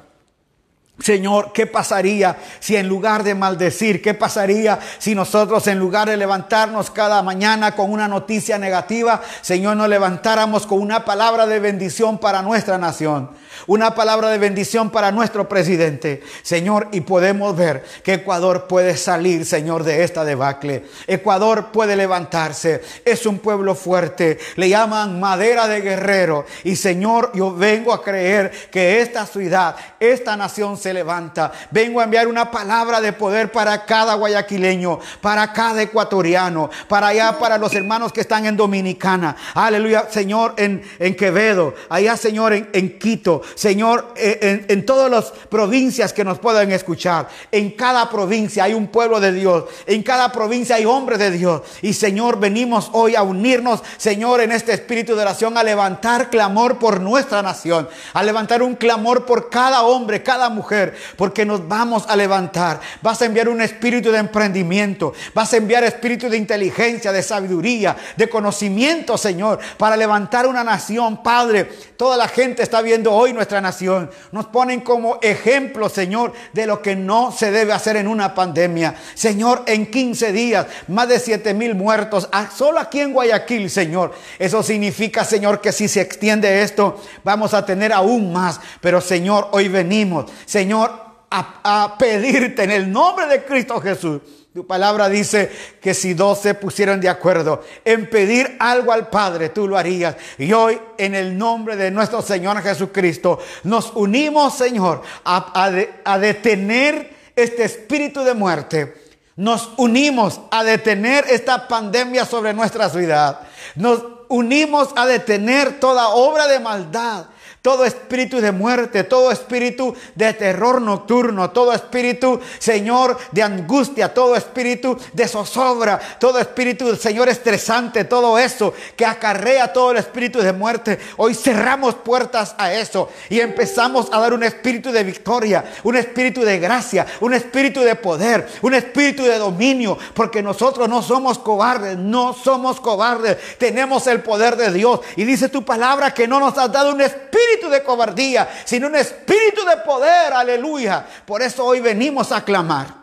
Señor, 1.02 1.52
¿qué 1.52 1.66
pasaría 1.66 2.36
si 2.58 2.76
en 2.76 2.86
lugar 2.86 3.22
de 3.22 3.34
maldecir, 3.34 4.02
qué 4.02 4.12
pasaría 4.12 4.78
si 4.98 5.14
nosotros 5.14 5.66
en 5.66 5.78
lugar 5.78 6.08
de 6.08 6.16
levantarnos 6.16 6.90
cada 6.90 7.22
mañana 7.22 7.74
con 7.74 7.90
una 7.90 8.06
noticia 8.06 8.58
negativa, 8.58 9.22
Señor, 9.40 9.76
nos 9.76 9.88
levantáramos 9.88 10.66
con 10.66 10.80
una 10.80 11.04
palabra 11.04 11.46
de 11.46 11.58
bendición 11.58 12.18
para 12.18 12.42
nuestra 12.42 12.76
nación? 12.76 13.30
Una 13.66 13.94
palabra 13.94 14.30
de 14.30 14.38
bendición 14.38 14.90
para 14.90 15.12
nuestro 15.12 15.48
presidente, 15.48 16.22
Señor, 16.42 16.88
y 16.92 17.02
podemos 17.02 17.56
ver 17.56 17.84
que 18.02 18.14
Ecuador 18.14 18.66
puede 18.66 18.96
salir, 18.96 19.44
Señor, 19.44 19.84
de 19.84 20.04
esta 20.04 20.24
debacle. 20.24 20.84
Ecuador 21.06 21.72
puede 21.72 21.96
levantarse, 21.96 22.82
es 23.04 23.26
un 23.26 23.38
pueblo 23.38 23.74
fuerte, 23.74 24.38
le 24.56 24.68
llaman 24.68 25.20
madera 25.20 25.68
de 25.68 25.80
guerrero, 25.80 26.46
y 26.64 26.76
Señor, 26.76 27.30
yo 27.34 27.54
vengo 27.54 27.92
a 27.92 28.02
creer 28.02 28.50
que 28.70 29.00
esta 29.00 29.26
ciudad, 29.26 29.76
esta 29.98 30.36
nación 30.36 30.76
se 30.76 30.92
levanta. 30.92 31.52
Vengo 31.70 32.00
a 32.00 32.04
enviar 32.04 32.28
una 32.28 32.50
palabra 32.50 33.00
de 33.00 33.12
poder 33.12 33.52
para 33.52 33.84
cada 33.84 34.14
guayaquileño, 34.14 34.98
para 35.20 35.52
cada 35.52 35.82
ecuatoriano, 35.82 36.70
para 36.88 37.08
allá, 37.08 37.38
para 37.38 37.58
los 37.58 37.74
hermanos 37.74 38.12
que 38.12 38.20
están 38.20 38.46
en 38.46 38.56
Dominicana. 38.56 39.36
Aleluya, 39.54 40.06
Señor, 40.10 40.54
en, 40.56 40.82
en 40.98 41.14
Quevedo, 41.14 41.74
allá, 41.88 42.16
Señor, 42.16 42.52
en, 42.52 42.68
en 42.72 42.98
Quito, 42.98 43.39
Señor, 43.54 44.12
eh, 44.16 44.64
en, 44.68 44.86
todas 44.86 45.10
las 45.10 45.30
provincias 45.48 46.12
que 46.12 46.24
nos 46.24 46.38
puedan 46.38 46.72
escuchar. 46.72 47.28
En 47.50 47.70
cada 47.70 48.08
provincia 48.08 48.64
hay 48.64 48.74
un 48.74 48.88
pueblo 48.88 49.20
de 49.20 49.32
Dios. 49.32 49.64
En 49.86 50.02
cada 50.02 50.32
provincia 50.32 50.76
hay 50.76 50.84
hombres 50.84 51.18
de 51.18 51.30
Dios. 51.30 51.62
Y 51.82 51.92
Señor, 51.92 52.38
venimos 52.38 52.90
hoy 52.92 53.14
a 53.14 53.22
unirnos, 53.22 53.82
Señor, 53.96 54.40
en 54.40 54.52
este 54.52 54.72
espíritu 54.72 55.14
de 55.14 55.22
oración, 55.22 55.56
a 55.56 55.62
levantar 55.62 56.30
clamor 56.30 56.78
por 56.78 57.00
nuestra 57.00 57.42
nación. 57.42 57.88
A 58.12 58.22
levantar 58.22 58.62
un 58.62 58.74
clamor 58.74 59.26
por 59.26 59.50
cada 59.50 59.82
hombre, 59.82 60.22
cada 60.22 60.48
mujer. 60.48 60.96
Porque 61.16 61.44
nos 61.44 61.66
vamos 61.66 62.04
a 62.08 62.16
levantar. 62.16 62.80
Vas 63.02 63.22
a 63.22 63.26
enviar 63.26 63.48
un 63.48 63.60
espíritu 63.60 64.10
de 64.10 64.18
emprendimiento. 64.18 65.12
Vas 65.34 65.52
a 65.52 65.56
enviar 65.56 65.84
espíritu 65.84 66.28
de 66.28 66.36
inteligencia, 66.36 67.12
de 67.12 67.22
sabiduría, 67.22 67.96
de 68.16 68.28
conocimiento, 68.28 69.16
Señor. 69.18 69.58
Para 69.76 69.96
levantar 69.96 70.46
una 70.46 70.64
nación, 70.64 71.22
Padre. 71.22 71.64
Toda 71.96 72.16
la 72.16 72.28
gente 72.28 72.62
está 72.62 72.80
viendo 72.82 73.12
hoy 73.12 73.29
nuestra 73.32 73.60
nación. 73.60 74.10
Nos 74.32 74.46
ponen 74.46 74.80
como 74.80 75.18
ejemplo, 75.22 75.88
Señor, 75.88 76.32
de 76.52 76.66
lo 76.66 76.82
que 76.82 76.96
no 76.96 77.32
se 77.32 77.50
debe 77.50 77.72
hacer 77.72 77.96
en 77.96 78.08
una 78.08 78.34
pandemia. 78.34 78.94
Señor, 79.14 79.62
en 79.66 79.90
15 79.90 80.32
días, 80.32 80.66
más 80.88 81.08
de 81.08 81.18
7 81.18 81.54
mil 81.54 81.74
muertos, 81.74 82.28
ah, 82.32 82.48
solo 82.54 82.80
aquí 82.80 83.00
en 83.00 83.12
Guayaquil, 83.12 83.70
Señor. 83.70 84.12
Eso 84.38 84.62
significa, 84.62 85.24
Señor, 85.24 85.60
que 85.60 85.72
si 85.72 85.88
se 85.88 86.00
extiende 86.00 86.62
esto, 86.62 87.00
vamos 87.24 87.54
a 87.54 87.64
tener 87.64 87.92
aún 87.92 88.32
más. 88.32 88.60
Pero, 88.80 89.00
Señor, 89.00 89.48
hoy 89.52 89.68
venimos, 89.68 90.30
Señor, 90.46 90.90
a, 91.30 91.60
a 91.84 91.98
pedirte 91.98 92.64
en 92.64 92.70
el 92.70 92.90
nombre 92.90 93.26
de 93.26 93.44
Cristo 93.44 93.80
Jesús 93.80 94.20
tu 94.52 94.66
palabra 94.66 95.08
dice 95.08 95.48
que 95.80 95.94
si 95.94 96.14
dos 96.14 96.40
se 96.40 96.54
pusieron 96.54 97.00
de 97.00 97.08
acuerdo 97.08 97.62
en 97.84 98.10
pedir 98.10 98.56
algo 98.58 98.90
al 98.90 99.08
Padre, 99.08 99.50
tú 99.50 99.68
lo 99.68 99.78
harías. 99.78 100.16
Y 100.38 100.52
hoy, 100.52 100.76
en 100.98 101.14
el 101.14 101.38
nombre 101.38 101.76
de 101.76 101.92
nuestro 101.92 102.20
Señor 102.20 102.60
Jesucristo, 102.60 103.38
nos 103.62 103.92
unimos, 103.94 104.54
Señor, 104.54 105.02
a, 105.24 105.92
a 106.04 106.18
detener 106.18 107.14
este 107.36 107.62
espíritu 107.62 108.24
de 108.24 108.34
muerte. 108.34 108.94
Nos 109.36 109.70
unimos 109.76 110.40
a 110.50 110.64
detener 110.64 111.24
esta 111.30 111.68
pandemia 111.68 112.24
sobre 112.24 112.52
nuestra 112.52 112.90
ciudad. 112.90 113.42
Nos 113.76 114.02
unimos 114.28 114.88
a 114.96 115.06
detener 115.06 115.78
toda 115.78 116.08
obra 116.08 116.48
de 116.48 116.58
maldad 116.58 117.26
todo 117.62 117.84
espíritu 117.84 118.40
de 118.40 118.52
muerte, 118.52 119.04
todo 119.04 119.30
espíritu 119.30 119.94
de 120.14 120.32
terror 120.32 120.80
nocturno, 120.80 121.50
todo 121.50 121.74
espíritu, 121.74 122.40
Señor, 122.58 123.18
de 123.32 123.42
angustia, 123.42 124.14
todo 124.14 124.34
espíritu 124.34 124.96
de 125.12 125.28
zozobra, 125.28 126.00
todo 126.18 126.38
espíritu, 126.38 126.96
Señor, 126.96 127.28
estresante, 127.28 128.04
todo 128.04 128.38
eso 128.38 128.72
que 128.96 129.04
acarrea 129.04 129.74
todo 129.74 129.90
el 129.90 129.98
espíritu 129.98 130.40
de 130.40 130.54
muerte. 130.54 130.98
Hoy 131.18 131.34
cerramos 131.34 131.96
puertas 131.96 132.54
a 132.56 132.72
eso 132.72 133.10
y 133.28 133.40
empezamos 133.40 134.08
a 134.10 134.20
dar 134.20 134.32
un 134.32 134.42
espíritu 134.42 134.90
de 134.90 135.04
victoria, 135.04 135.64
un 135.82 135.96
espíritu 135.96 136.40
de 136.40 136.58
gracia, 136.58 137.06
un 137.20 137.34
espíritu 137.34 137.80
de 137.80 137.94
poder, 137.94 138.48
un 138.62 138.72
espíritu 138.72 139.24
de 139.24 139.36
dominio, 139.36 139.98
porque 140.14 140.42
nosotros 140.42 140.88
no 140.88 141.02
somos 141.02 141.38
cobardes, 141.38 141.98
no 141.98 142.32
somos 142.32 142.80
cobardes, 142.80 143.36
tenemos 143.58 144.06
el 144.06 144.22
poder 144.22 144.56
de 144.56 144.72
Dios. 144.72 145.00
Y 145.16 145.24
dice 145.24 145.50
tu 145.50 145.62
palabra 145.62 146.14
que 146.14 146.26
no 146.26 146.40
nos 146.40 146.56
has 146.56 146.72
dado 146.72 146.94
un 146.94 147.02
espíritu 147.02 147.49
de 147.68 147.82
cobardía, 147.82 148.48
sino 148.64 148.86
un 148.86 148.96
espíritu 148.96 149.64
de 149.64 149.78
poder. 149.78 150.32
Aleluya. 150.32 151.04
Por 151.24 151.42
eso 151.42 151.64
hoy 151.64 151.80
venimos 151.80 152.30
a 152.32 152.44
clamar. 152.44 152.99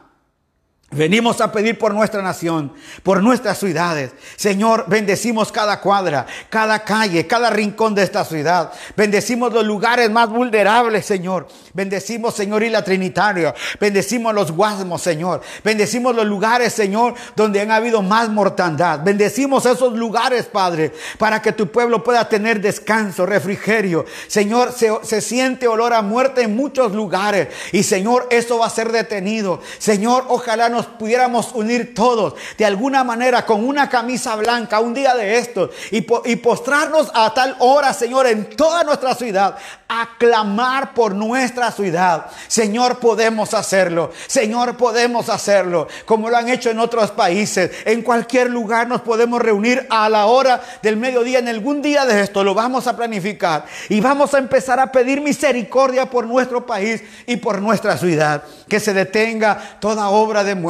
Venimos 0.90 1.42
a 1.42 1.52
pedir 1.52 1.78
por 1.78 1.94
nuestra 1.94 2.22
nación, 2.22 2.72
por 3.04 3.22
nuestras 3.22 3.58
ciudades. 3.58 4.14
Señor, 4.38 4.86
bendecimos 4.88 5.52
cada 5.52 5.82
cuadra, 5.82 6.26
cada 6.50 6.86
calle, 6.86 7.28
cada 7.28 7.50
rincón 7.50 7.94
de 7.94 8.04
esta 8.04 8.24
ciudad. 8.24 8.72
Bendecimos 8.96 9.52
los 9.52 9.66
lugares 9.66 10.10
más 10.10 10.30
vulnerables, 10.30 11.06
Señor. 11.06 11.50
Bendecimos, 11.74 12.36
Señor, 12.36 12.64
y 12.64 12.70
la 12.70 12.86
Trinitaria. 12.86 13.54
Bendecimos 13.82 14.34
los 14.34 14.54
guasmos, 14.54 15.02
Señor. 15.02 15.42
Bendecimos 15.62 16.16
los 16.16 16.26
lugares, 16.26 16.72
Señor, 16.72 17.16
donde 17.36 17.60
han 17.60 17.72
habido 17.72 18.02
más 18.02 18.30
mortandad. 18.30 19.02
Bendecimos 19.04 19.66
esos 19.66 19.92
lugares, 19.92 20.46
Padre, 20.46 20.94
para 21.18 21.42
que 21.42 21.52
tu 21.52 21.70
pueblo 21.70 22.02
pueda 22.02 22.30
tener 22.30 22.62
descanso, 22.62 23.26
refrigerio. 23.26 24.06
Señor, 24.28 24.72
se, 24.72 24.90
se 25.04 25.20
siente 25.20 25.68
olor 25.68 25.92
a 25.92 26.02
muerte 26.02 26.44
en 26.44 26.56
muchos 26.56 26.94
lugares. 26.94 27.50
Y, 27.74 27.84
Señor, 27.84 28.28
eso 28.30 28.60
va 28.60 28.68
a 28.68 28.70
ser 28.70 28.94
detenido. 28.94 29.60
Señor, 29.80 30.24
ojalá 30.30 30.70
nos 30.78 30.86
pudiéramos 30.86 31.52
unir 31.54 31.94
todos 31.96 32.36
de 32.58 32.66
alguna 32.66 33.04
manera 33.04 33.46
con 33.46 33.68
una 33.68 33.90
camisa 33.90 34.36
blanca 34.36 34.80
un 34.80 34.94
día 34.94 35.16
de 35.16 35.38
estos 35.38 35.72
y, 35.92 36.06
y 36.26 36.36
postrarnos 36.36 37.12
a 37.14 37.34
tal 37.34 37.56
hora, 37.60 37.94
Señor, 37.94 38.28
en 38.28 38.56
toda 38.56 38.84
nuestra 38.84 39.16
ciudad, 39.16 39.58
a 39.90 40.10
clamar 40.18 40.94
por 40.94 41.16
nuestra 41.16 41.72
ciudad. 41.72 42.28
Señor, 42.48 43.00
podemos 43.00 43.54
hacerlo. 43.54 44.12
Señor, 44.28 44.76
podemos 44.76 45.30
hacerlo. 45.30 45.88
Como 46.06 46.30
lo 46.30 46.38
han 46.38 46.50
hecho 46.50 46.70
en 46.70 46.80
otros 46.80 47.12
países. 47.12 47.72
En 47.86 48.02
cualquier 48.02 48.50
lugar 48.50 48.88
nos 48.88 49.02
podemos 49.02 49.42
reunir 49.42 49.88
a 49.90 50.10
la 50.10 50.26
hora 50.26 50.62
del 50.82 50.98
mediodía. 50.98 51.40
En 51.40 51.48
algún 51.48 51.82
día 51.82 52.06
de 52.06 52.22
esto 52.22 52.44
lo 52.44 52.54
vamos 52.54 52.88
a 52.88 52.98
planificar. 52.98 53.66
Y 53.90 54.02
vamos 54.02 54.34
a 54.34 54.40
empezar 54.40 54.80
a 54.80 54.92
pedir 54.92 55.22
misericordia 55.22 56.10
por 56.10 56.28
nuestro 56.28 56.66
país 56.66 57.02
y 57.26 57.38
por 57.38 57.62
nuestra 57.62 57.98
ciudad. 57.98 58.44
Que 58.68 58.80
se 58.82 58.94
detenga 58.94 59.78
toda 59.80 60.10
obra 60.10 60.44
de 60.44 60.56
muerte, 60.56 60.67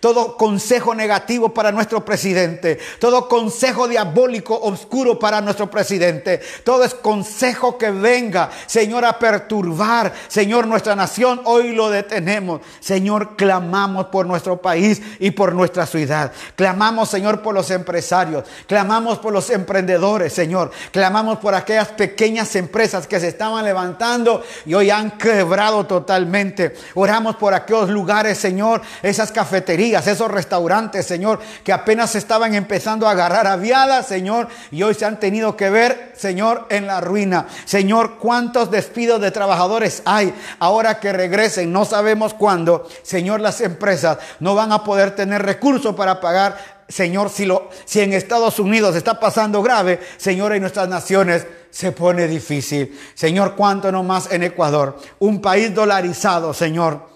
todo 0.00 0.36
consejo 0.36 0.94
negativo 0.94 1.52
para 1.52 1.72
nuestro 1.72 2.04
presidente, 2.04 2.78
todo 2.98 3.28
consejo 3.28 3.88
diabólico 3.88 4.58
oscuro 4.58 5.18
para 5.18 5.40
nuestro 5.40 5.70
presidente, 5.70 6.40
todo 6.64 6.84
es 6.84 6.94
consejo 6.94 7.78
que 7.78 7.90
venga, 7.90 8.50
Señor, 8.66 9.04
a 9.04 9.18
perturbar, 9.18 10.12
Señor, 10.28 10.66
nuestra 10.66 10.94
nación, 10.94 11.40
hoy 11.44 11.72
lo 11.72 11.90
detenemos. 11.90 12.60
Señor, 12.80 13.36
clamamos 13.36 14.06
por 14.06 14.26
nuestro 14.26 14.60
país 14.60 15.00
y 15.18 15.30
por 15.30 15.54
nuestra 15.54 15.86
ciudad. 15.86 16.32
Clamamos, 16.54 17.08
Señor, 17.08 17.42
por 17.42 17.54
los 17.54 17.70
empresarios, 17.70 18.44
clamamos 18.66 19.18
por 19.18 19.32
los 19.32 19.50
emprendedores, 19.50 20.32
Señor, 20.32 20.70
clamamos 20.92 21.38
por 21.38 21.54
aquellas 21.54 21.88
pequeñas 21.88 22.54
empresas 22.56 23.06
que 23.06 23.20
se 23.20 23.28
estaban 23.28 23.64
levantando 23.64 24.42
y 24.64 24.74
hoy 24.74 24.90
han 24.90 25.12
quebrado 25.12 25.86
totalmente. 25.86 26.74
Oramos 26.94 27.36
por 27.36 27.54
aquellos 27.54 27.88
lugares, 27.88 28.38
Señor, 28.38 28.82
esas 29.16 29.32
cafeterías, 29.32 30.06
esos 30.06 30.30
restaurantes, 30.30 31.06
Señor, 31.06 31.40
que 31.64 31.72
apenas 31.72 32.14
estaban 32.14 32.54
empezando 32.54 33.08
a 33.08 33.12
agarrar 33.12 33.46
aviadas, 33.46 34.06
Señor, 34.06 34.48
y 34.70 34.82
hoy 34.82 34.92
se 34.92 35.06
han 35.06 35.18
tenido 35.18 35.56
que 35.56 35.70
ver, 35.70 36.12
Señor, 36.14 36.66
en 36.68 36.86
la 36.86 37.00
ruina. 37.00 37.46
Señor, 37.64 38.18
¿cuántos 38.18 38.70
despidos 38.70 39.20
de 39.22 39.30
trabajadores 39.30 40.02
hay 40.04 40.34
ahora 40.58 41.00
que 41.00 41.14
regresen? 41.14 41.72
No 41.72 41.86
sabemos 41.86 42.34
cuándo, 42.34 42.86
Señor, 43.02 43.40
las 43.40 43.62
empresas 43.62 44.18
no 44.38 44.54
van 44.54 44.70
a 44.70 44.84
poder 44.84 45.16
tener 45.16 45.42
recursos 45.42 45.94
para 45.94 46.20
pagar 46.20 46.76
Señor, 46.88 47.30
si, 47.30 47.46
lo, 47.46 47.68
si 47.84 48.00
en 48.00 48.12
Estados 48.12 48.60
Unidos 48.60 48.94
está 48.94 49.18
pasando 49.18 49.60
grave, 49.60 49.98
Señor, 50.18 50.52
en 50.52 50.60
nuestras 50.60 50.88
naciones 50.88 51.44
se 51.70 51.90
pone 51.90 52.28
difícil. 52.28 52.96
Señor, 53.14 53.56
cuánto 53.56 53.90
no 53.90 54.04
más 54.04 54.30
en 54.30 54.44
Ecuador, 54.44 54.96
un 55.18 55.40
país 55.40 55.74
dolarizado, 55.74 56.54
Señor. 56.54 57.15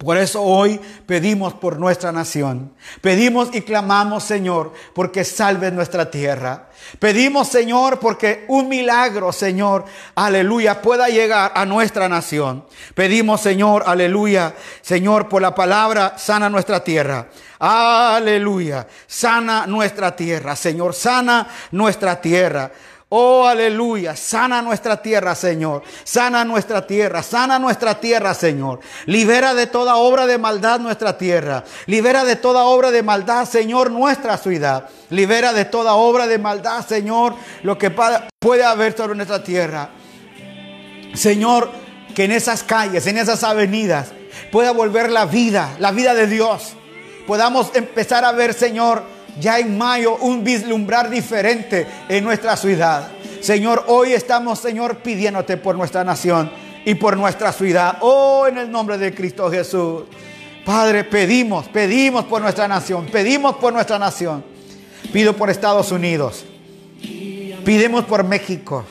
Por 0.00 0.16
eso 0.16 0.42
hoy 0.42 0.80
pedimos 1.04 1.52
por 1.52 1.78
nuestra 1.78 2.10
nación. 2.10 2.72
Pedimos 3.02 3.50
y 3.52 3.60
clamamos, 3.60 4.24
Señor, 4.24 4.72
porque 4.94 5.24
salve 5.24 5.70
nuestra 5.70 6.10
tierra. 6.10 6.70
Pedimos, 6.98 7.48
Señor, 7.48 7.98
porque 7.98 8.46
un 8.48 8.66
milagro, 8.66 9.30
Señor, 9.30 9.84
aleluya, 10.14 10.80
pueda 10.80 11.08
llegar 11.10 11.52
a 11.54 11.66
nuestra 11.66 12.08
nación. 12.08 12.64
Pedimos, 12.94 13.42
Señor, 13.42 13.84
aleluya, 13.86 14.54
Señor, 14.80 15.28
por 15.28 15.42
la 15.42 15.54
palabra, 15.54 16.14
sana 16.16 16.48
nuestra 16.48 16.82
tierra. 16.82 17.28
Aleluya, 17.58 18.86
sana 19.06 19.66
nuestra 19.66 20.16
tierra, 20.16 20.56
Señor, 20.56 20.94
sana 20.94 21.46
nuestra 21.72 22.18
tierra. 22.22 22.72
Oh, 23.12 23.44
aleluya. 23.44 24.14
Sana 24.14 24.62
nuestra 24.62 25.02
tierra, 25.02 25.34
Señor. 25.34 25.82
Sana 26.04 26.44
nuestra 26.44 26.86
tierra. 26.86 27.24
Sana 27.24 27.58
nuestra 27.58 27.98
tierra, 27.98 28.34
Señor. 28.34 28.78
Libera 29.06 29.52
de 29.52 29.66
toda 29.66 29.96
obra 29.96 30.28
de 30.28 30.38
maldad 30.38 30.78
nuestra 30.78 31.18
tierra. 31.18 31.64
Libera 31.86 32.22
de 32.22 32.36
toda 32.36 32.62
obra 32.62 32.92
de 32.92 33.02
maldad, 33.02 33.46
Señor, 33.46 33.90
nuestra 33.90 34.38
ciudad. 34.38 34.88
Libera 35.08 35.52
de 35.52 35.64
toda 35.64 35.94
obra 35.94 36.28
de 36.28 36.38
maldad, 36.38 36.86
Señor, 36.86 37.34
lo 37.64 37.76
que 37.76 37.90
puede 37.90 38.64
haber 38.64 38.96
sobre 38.96 39.16
nuestra 39.16 39.42
tierra. 39.42 39.90
Señor, 41.14 41.68
que 42.14 42.24
en 42.24 42.30
esas 42.30 42.62
calles, 42.62 43.08
en 43.08 43.18
esas 43.18 43.42
avenidas, 43.42 44.12
pueda 44.52 44.70
volver 44.70 45.10
la 45.10 45.26
vida, 45.26 45.74
la 45.80 45.90
vida 45.90 46.14
de 46.14 46.28
Dios. 46.28 46.74
Podamos 47.26 47.72
empezar 47.74 48.24
a 48.24 48.30
ver, 48.30 48.54
Señor, 48.54 49.02
ya 49.40 49.58
en 49.58 49.76
mayo 49.76 50.16
un 50.16 50.44
vislumbrar 50.44 51.08
diferente 51.10 51.86
en 52.08 52.22
nuestra 52.24 52.56
ciudad. 52.56 53.08
Señor, 53.40 53.84
hoy 53.88 54.12
estamos, 54.12 54.58
Señor, 54.58 54.98
pidiéndote 54.98 55.56
por 55.56 55.74
nuestra 55.76 56.04
nación 56.04 56.50
y 56.84 56.94
por 56.94 57.16
nuestra 57.16 57.52
ciudad. 57.52 57.98
Oh, 58.00 58.46
en 58.46 58.58
el 58.58 58.70
nombre 58.70 58.98
de 58.98 59.14
Cristo 59.14 59.50
Jesús. 59.50 60.02
Padre, 60.64 61.04
pedimos, 61.04 61.68
pedimos 61.68 62.24
por 62.24 62.42
nuestra 62.42 62.68
nación, 62.68 63.06
pedimos 63.06 63.56
por 63.56 63.72
nuestra 63.72 63.98
nación. 63.98 64.44
Pido 65.12 65.34
por 65.34 65.50
Estados 65.50 65.90
Unidos. 65.90 66.44
Pedimos 67.64 68.04
por 68.04 68.22
México. 68.24 68.84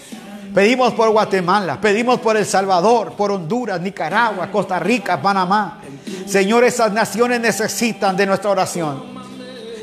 Pedimos 0.53 0.93
por 0.93 1.09
Guatemala, 1.11 1.79
pedimos 1.79 2.19
por 2.19 2.35
El 2.35 2.45
Salvador, 2.45 3.13
por 3.13 3.31
Honduras, 3.31 3.79
Nicaragua, 3.79 4.49
Costa 4.51 4.79
Rica, 4.79 5.21
Panamá. 5.21 5.79
Señor, 6.25 6.63
esas 6.63 6.91
naciones 6.91 7.39
necesitan 7.39 8.17
de 8.17 8.25
nuestra 8.25 8.49
oración. 8.49 9.18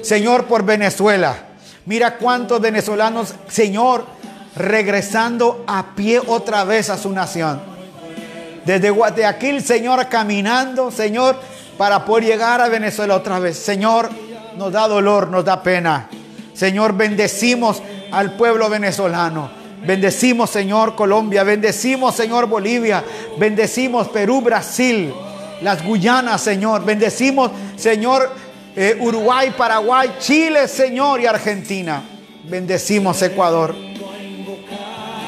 Señor, 0.06 0.44
por 0.44 0.64
Venezuela. 0.64 1.34
Mira 1.84 2.16
cuántos 2.16 2.60
venezolanos, 2.60 3.34
Señor, 3.48 4.06
regresando 4.54 5.64
a 5.66 5.94
pie 5.96 6.20
otra 6.24 6.62
vez 6.64 6.90
a 6.90 6.96
su 6.96 7.10
nación. 7.10 7.60
Desde 8.64 8.90
Guayaquil, 8.90 9.62
Señor, 9.62 10.08
caminando, 10.08 10.92
Señor, 10.92 11.36
para 11.76 12.04
poder 12.04 12.24
llegar 12.24 12.60
a 12.60 12.68
Venezuela 12.68 13.16
otra 13.16 13.40
vez. 13.40 13.56
Señor, 13.56 14.08
nos 14.56 14.72
da 14.72 14.86
dolor, 14.86 15.28
nos 15.28 15.44
da 15.44 15.60
pena. 15.60 16.08
Señor, 16.54 16.92
bendecimos 16.94 17.82
al 18.12 18.36
pueblo 18.36 18.70
venezolano. 18.70 19.50
Bendecimos, 19.84 20.50
Señor, 20.50 20.94
Colombia. 20.94 21.42
Bendecimos, 21.42 22.14
Señor, 22.14 22.46
Bolivia. 22.46 23.04
Bendecimos 23.38 24.08
Perú, 24.08 24.40
Brasil. 24.40 25.12
Las 25.62 25.84
Guyanas, 25.84 26.40
Señor. 26.40 26.84
Bendecimos, 26.84 27.50
Señor, 27.76 28.30
eh, 28.76 28.96
Uruguay, 29.00 29.54
Paraguay, 29.56 30.16
Chile, 30.20 30.68
Señor, 30.68 31.20
y 31.20 31.26
Argentina. 31.26 32.02
Bendecimos 32.44 33.20
Ecuador. 33.22 33.74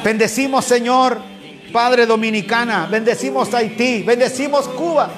Bendecimos, 0.03 0.63
Señor, 0.63 1.17
Padre 1.73 2.05
Dominicana. 2.05 2.87
Bendecimos 2.89 3.53
Haití. 3.53 4.03
Bendecimos 4.03 4.67
Cuba. 4.67 5.09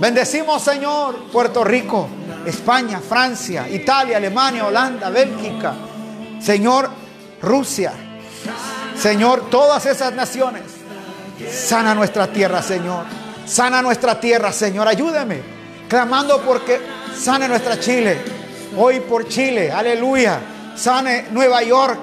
Bendecimos, 0.00 0.62
Señor, 0.62 1.24
Puerto 1.30 1.62
Rico, 1.62 2.08
España, 2.46 3.00
Francia, 3.06 3.68
Italia, 3.68 4.16
Alemania, 4.16 4.66
Holanda, 4.66 5.10
Bélgica. 5.10 5.74
Señor, 6.40 6.88
Rusia. 7.42 7.92
Señor, 8.96 9.50
todas 9.50 9.84
esas 9.86 10.14
naciones. 10.14 10.62
Sana 11.50 11.94
nuestra 11.94 12.28
tierra, 12.28 12.62
Señor. 12.62 13.04
Sana 13.44 13.82
nuestra 13.82 14.18
tierra, 14.20 14.52
Señor. 14.52 14.86
Ayúdeme. 14.88 15.59
Clamando 15.90 16.40
porque 16.40 16.80
Sane 17.14 17.48
nuestra 17.48 17.78
Chile. 17.78 18.16
Hoy 18.78 19.00
por 19.00 19.26
Chile. 19.28 19.72
Aleluya. 19.72 20.38
Sane 20.76 21.26
Nueva 21.32 21.64
York. 21.64 21.98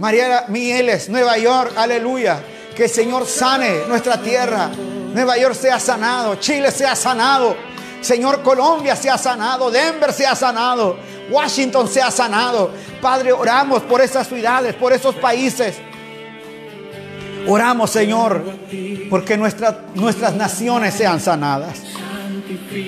María 0.00 0.46
Mieles, 0.48 1.08
Nueva 1.08 1.38
York, 1.38 1.74
aleluya. 1.76 2.42
Que 2.74 2.84
el 2.84 2.90
Señor 2.90 3.26
sane 3.26 3.82
nuestra 3.86 4.20
tierra. 4.20 4.70
Nueva 5.14 5.36
York 5.38 5.54
sea 5.54 5.78
sanado, 5.78 6.36
Chile 6.36 6.72
sea 6.72 6.96
sanado. 6.96 7.54
Señor, 8.00 8.42
Colombia 8.42 8.96
sea 8.96 9.18
sanado, 9.18 9.70
Denver 9.70 10.12
sea 10.12 10.34
sanado, 10.34 10.96
Washington 11.30 11.86
sea 11.86 12.10
sanado. 12.10 12.70
Padre, 13.02 13.30
oramos 13.32 13.82
por 13.82 14.00
esas 14.00 14.26
ciudades, 14.26 14.74
por 14.74 14.92
esos 14.92 15.14
países. 15.16 15.76
Oramos, 17.46 17.90
Señor, 17.90 18.42
porque 19.10 19.36
nuestras 19.36 20.34
naciones 20.34 20.94
sean 20.94 21.20
sanadas. 21.20 21.78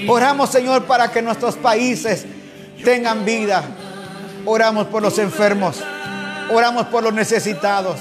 Oramos, 0.08 0.50
Señor, 0.50 0.84
para 0.84 1.10
que 1.10 1.22
nuestros 1.22 1.56
países 1.56 2.24
tengan 2.84 3.24
vida. 3.24 3.64
Oramos 4.44 4.86
por 4.88 5.02
los 5.02 5.18
enfermos. 5.18 5.82
Oramos 6.50 6.86
por 6.86 7.02
los 7.02 7.12
necesitados. 7.12 8.00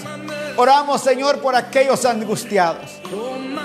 Oramos, 0.57 1.01
Señor, 1.01 1.39
por 1.39 1.55
aquellos 1.55 2.05
angustiados. 2.05 2.89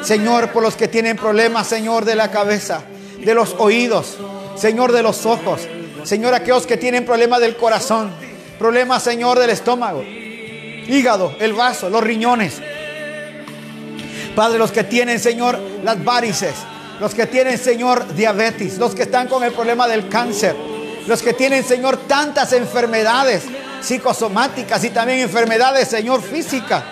Señor, 0.03 0.53
por 0.53 0.63
los 0.63 0.77
que 0.77 0.89
tienen 0.89 1.17
problemas, 1.17 1.67
Señor, 1.67 2.05
de 2.05 2.15
la 2.15 2.31
cabeza, 2.31 2.83
de 3.19 3.35
los 3.35 3.55
oídos, 3.59 4.17
Señor, 4.57 4.93
de 4.93 5.03
los 5.03 5.27
ojos. 5.27 5.63
Señor, 6.05 6.35
aquellos 6.35 6.67
que 6.67 6.77
tienen 6.77 7.05
problemas 7.05 7.41
del 7.41 7.57
corazón, 7.57 8.13
problemas, 8.59 9.03
Señor, 9.03 9.39
del 9.39 9.51
estómago, 9.51 10.03
hígado, 10.03 11.35
el 11.41 11.53
vaso, 11.53 11.91
los 11.91 12.03
riñones. 12.03 12.63
Padre, 14.37 14.59
los 14.59 14.71
que 14.71 14.85
tienen, 14.85 15.19
Señor, 15.19 15.59
las 15.83 16.05
varices, 16.05 16.55
los 17.01 17.15
que 17.15 17.27
tienen, 17.27 17.59
Señor, 17.59 18.15
diabetes, 18.15 18.79
los 18.79 18.95
que 18.95 19.03
están 19.03 19.29
con 19.29 19.45
el 19.45 19.53
problema 19.53 19.87
del 19.87 20.09
cáncer, 20.09 20.57
los 21.07 21.23
que 21.23 21.33
tienen, 21.35 21.63
Señor, 21.63 21.99
tantas 22.09 22.53
enfermedades 22.53 23.45
psicosomáticas 23.81 24.83
y 24.85 24.91
también 24.91 25.21
enfermedades, 25.21 25.89
Señor, 25.89 26.23
físicas. 26.23 26.83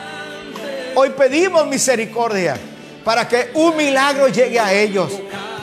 Hoy 0.94 1.10
pedimos 1.10 1.66
misericordia 1.66 2.56
para 3.02 3.26
que 3.26 3.50
un 3.54 3.76
milagro 3.76 4.28
llegue 4.28 4.60
a 4.60 4.72
ellos. 4.72 5.12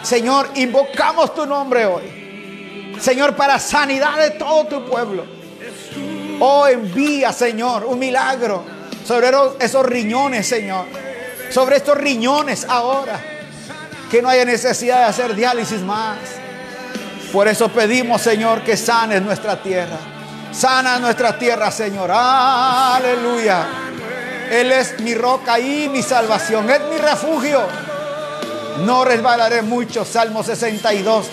Señor, 0.03 0.49
invocamos 0.55 1.33
tu 1.33 1.45
nombre 1.45 1.85
hoy. 1.85 2.97
Señor, 2.99 3.35
para 3.35 3.59
sanidad 3.59 4.17
de 4.19 4.31
todo 4.31 4.65
tu 4.65 4.85
pueblo. 4.85 5.25
Oh, 6.39 6.67
envía, 6.67 7.31
Señor, 7.31 7.85
un 7.85 7.99
milagro 7.99 8.63
sobre 9.05 9.29
esos 9.59 9.85
riñones, 9.85 10.47
Señor. 10.47 10.85
Sobre 11.49 11.77
estos 11.77 11.97
riñones 11.97 12.65
ahora. 12.67 13.30
Que 14.11 14.21
no 14.21 14.29
haya 14.29 14.43
necesidad 14.45 14.99
de 14.99 15.05
hacer 15.05 15.35
diálisis 15.35 15.79
más. 15.81 16.17
Por 17.31 17.47
eso 17.47 17.69
pedimos, 17.69 18.21
Señor, 18.21 18.61
que 18.61 18.75
sanes 18.75 19.21
nuestra 19.21 19.55
tierra. 19.63 19.97
Sana 20.51 20.99
nuestra 20.99 21.37
tierra, 21.37 21.71
Señor. 21.71 22.11
Aleluya. 22.13 23.65
Él 24.51 24.69
es 24.73 24.99
mi 24.99 25.15
roca 25.15 25.57
y 25.59 25.87
mi 25.87 26.03
salvación. 26.03 26.69
Es 26.69 26.81
mi 26.91 26.97
refugio. 26.97 27.65
No 28.85 29.05
resbalaré 29.05 29.61
mucho. 29.61 30.03
Salmo 30.03 30.43
62. 30.43 31.27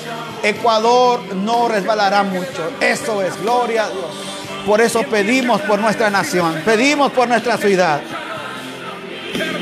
Ecuador 0.45 1.35
no 1.35 1.66
resbalará 1.66 2.22
mucho. 2.22 2.70
Eso 2.81 3.22
es. 3.22 3.41
Gloria 3.43 3.87
a 3.87 3.91
Dios. 3.91 4.29
Por 4.64 4.81
eso 4.81 5.03
pedimos 5.03 5.61
por 5.62 5.81
nuestra 5.81 6.11
nación. 6.11 6.62
Pedimos 6.64 7.11
por 7.11 7.26
nuestra 7.26 7.57
ciudad. 7.57 8.01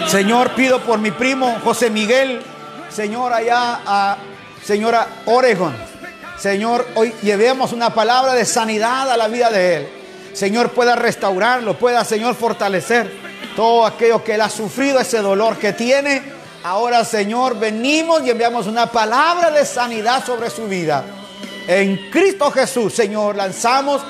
Señor, 0.09 0.51
pido 0.51 0.81
por 0.81 0.99
mi 0.99 1.13
primo 1.13 1.59
José 1.65 1.89
Miguel. 1.89 2.43
Señor, 2.91 3.33
allá 3.33 3.81
a 3.85 4.19
señora 4.65 5.07
Oregon. 5.27 5.75
Señor, 6.39 6.87
hoy 6.95 7.15
llevemos 7.23 7.73
una 7.73 7.95
palabra 7.95 8.35
de 8.35 8.45
sanidad 8.45 9.11
a 9.11 9.17
la 9.17 9.29
vida 9.29 9.51
de 9.51 9.77
Él. 9.77 9.89
Señor, 10.33 10.71
pueda 10.71 10.97
restaurarlo, 10.97 11.79
pueda, 11.79 12.05
Señor, 12.05 12.35
fortalecer 12.35 13.11
todo 13.55 13.87
aquello 13.87 14.23
que 14.23 14.35
Él 14.35 14.41
ha 14.43 14.51
sufrido, 14.51 15.01
ese 15.01 15.19
dolor 15.19 15.57
que 15.57 15.73
tiene. 15.73 16.23
Ahora, 16.63 17.05
Señor, 17.05 17.59
venimos 17.59 18.23
y 18.23 18.31
enviamos 18.31 18.67
una 18.67 18.87
palabra 18.87 19.51
de 19.51 19.65
sanidad 19.65 20.25
sobre 20.25 20.51
su 20.51 20.67
vida. 20.67 21.05
En 21.67 22.11
Cristo 22.11 22.51
Jesús, 22.51 22.93
Señor, 22.93 23.37
lanzamos 23.37 24.03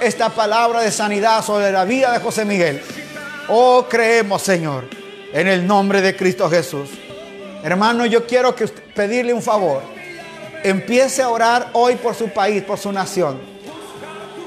esta 0.00 0.30
palabra 0.30 0.80
de 0.80 0.90
sanidad 0.90 1.44
sobre 1.44 1.70
la 1.70 1.84
vida 1.84 2.12
de 2.12 2.20
José 2.20 2.44
Miguel. 2.44 2.82
Oh, 3.48 3.86
creemos, 3.88 4.42
Señor, 4.42 4.88
en 5.32 5.48
el 5.48 5.66
nombre 5.66 6.00
de 6.00 6.16
Cristo 6.16 6.48
Jesús. 6.48 6.88
Hermano, 7.64 8.04
yo 8.04 8.26
quiero 8.26 8.54
que 8.54 8.68
pedirle 8.68 9.32
un 9.32 9.40
favor 9.40 9.80
empiece 10.62 11.22
a 11.22 11.30
orar 11.30 11.70
hoy 11.72 11.96
por 11.96 12.14
su 12.14 12.28
país, 12.28 12.62
por 12.62 12.78
su 12.78 12.92
nación. 12.92 13.40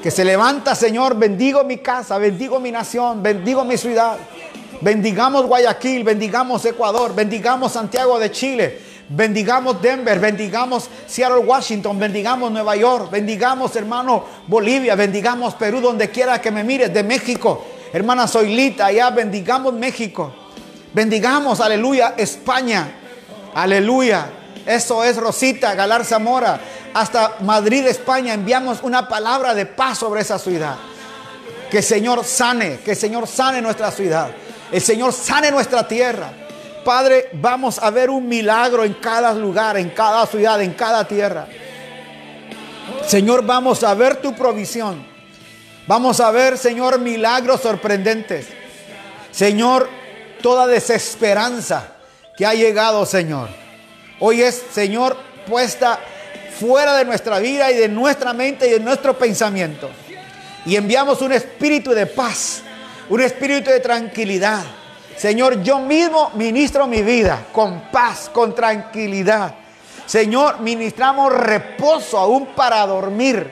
Que 0.00 0.12
se 0.12 0.24
levanta, 0.24 0.76
Señor, 0.76 1.16
bendigo 1.16 1.64
mi 1.64 1.78
casa, 1.78 2.16
bendigo 2.18 2.60
mi 2.60 2.70
nación, 2.70 3.20
bendigo 3.20 3.64
mi 3.64 3.76
ciudad. 3.76 4.18
Bendigamos 4.80 5.46
Guayaquil, 5.46 6.04
bendigamos 6.04 6.64
Ecuador, 6.64 7.12
bendigamos 7.12 7.72
Santiago 7.72 8.20
de 8.20 8.30
Chile, 8.30 8.78
bendigamos 9.08 9.82
Denver, 9.82 10.20
bendigamos 10.20 10.88
Seattle, 11.08 11.38
Washington, 11.38 11.98
bendigamos 11.98 12.52
Nueva 12.52 12.76
York, 12.76 13.10
bendigamos 13.10 13.74
hermano 13.74 14.24
Bolivia, 14.46 14.94
bendigamos 14.94 15.54
Perú, 15.54 15.80
donde 15.80 16.08
quiera 16.10 16.40
que 16.40 16.52
me 16.52 16.62
mires, 16.62 16.94
de 16.94 17.02
México, 17.02 17.66
hermana 17.92 18.28
Soilita, 18.28 18.86
allá 18.86 19.10
bendigamos 19.10 19.74
México, 19.74 20.32
bendigamos, 20.94 21.60
aleluya, 21.60 22.14
España, 22.16 22.97
aleluya, 23.62 24.30
eso 24.64 25.02
es 25.02 25.16
Rosita, 25.16 25.74
Galar 25.74 26.04
Zamora. 26.04 26.60
Hasta 26.94 27.36
Madrid, 27.40 27.86
España, 27.86 28.34
enviamos 28.34 28.80
una 28.82 29.08
palabra 29.08 29.54
de 29.54 29.66
paz 29.66 29.98
sobre 29.98 30.20
esa 30.20 30.38
ciudad. 30.38 30.76
Que 31.70 31.78
el 31.78 31.82
Señor 31.82 32.24
sane, 32.24 32.80
que 32.80 32.92
el 32.92 32.96
Señor 32.96 33.26
sane 33.26 33.60
nuestra 33.60 33.90
ciudad. 33.90 34.30
El 34.70 34.80
Señor 34.80 35.12
sane 35.12 35.50
nuestra 35.50 35.88
tierra. 35.88 36.30
Padre, 36.84 37.30
vamos 37.34 37.78
a 37.78 37.90
ver 37.90 38.10
un 38.10 38.28
milagro 38.28 38.84
en 38.84 38.94
cada 38.94 39.34
lugar, 39.34 39.76
en 39.76 39.90
cada 39.90 40.26
ciudad, 40.26 40.60
en 40.62 40.74
cada 40.74 41.06
tierra. 41.06 41.46
Señor, 43.06 43.44
vamos 43.44 43.82
a 43.82 43.94
ver 43.94 44.16
tu 44.16 44.34
provisión. 44.34 45.04
Vamos 45.86 46.20
a 46.20 46.30
ver, 46.30 46.58
Señor, 46.58 47.00
milagros 47.00 47.62
sorprendentes. 47.62 48.46
Señor, 49.30 49.88
toda 50.42 50.66
desesperanza 50.66 51.97
que 52.38 52.46
ha 52.46 52.54
llegado, 52.54 53.04
Señor. 53.04 53.48
Hoy 54.20 54.42
es, 54.42 54.62
Señor, 54.70 55.16
puesta 55.48 55.98
fuera 56.60 56.96
de 56.96 57.04
nuestra 57.04 57.40
vida 57.40 57.68
y 57.72 57.74
de 57.74 57.88
nuestra 57.88 58.32
mente 58.32 58.68
y 58.68 58.70
de 58.70 58.80
nuestro 58.80 59.18
pensamiento. 59.18 59.90
Y 60.64 60.76
enviamos 60.76 61.20
un 61.20 61.32
espíritu 61.32 61.90
de 61.90 62.06
paz, 62.06 62.62
un 63.08 63.20
espíritu 63.20 63.70
de 63.70 63.80
tranquilidad. 63.80 64.62
Señor, 65.16 65.64
yo 65.64 65.80
mismo 65.80 66.30
ministro 66.34 66.86
mi 66.86 67.02
vida 67.02 67.46
con 67.52 67.90
paz, 67.90 68.30
con 68.32 68.54
tranquilidad. 68.54 69.56
Señor, 70.06 70.60
ministramos 70.60 71.32
reposo 71.32 72.18
aún 72.18 72.46
para 72.54 72.86
dormir. 72.86 73.50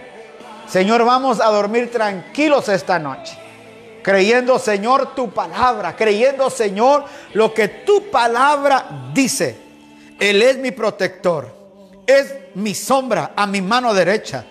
Señor, 0.68 1.05
vamos 1.05 1.41
a 1.41 1.47
dormir 1.47 1.91
tranquilos 1.91 2.68
esta 2.68 3.01
noche. 3.01 3.46
Creyendo, 4.07 4.61
Señor, 4.61 5.17
tu 5.17 5.31
palabra. 5.31 5.97
Creyendo, 5.97 6.49
Señor, 6.49 7.07
lo 7.33 7.53
que 7.53 7.67
tu 7.67 8.09
palabra 8.09 9.11
dice. 9.13 9.57
Él 10.21 10.43
es 10.43 10.59
mi 10.59 10.71
protector. 10.71 11.53
Es 12.07 12.33
mi 12.55 12.73
sombra 12.73 13.33
a 13.35 13.49
mi 13.49 13.61
mano 13.61 13.93
derecha. 13.93 14.45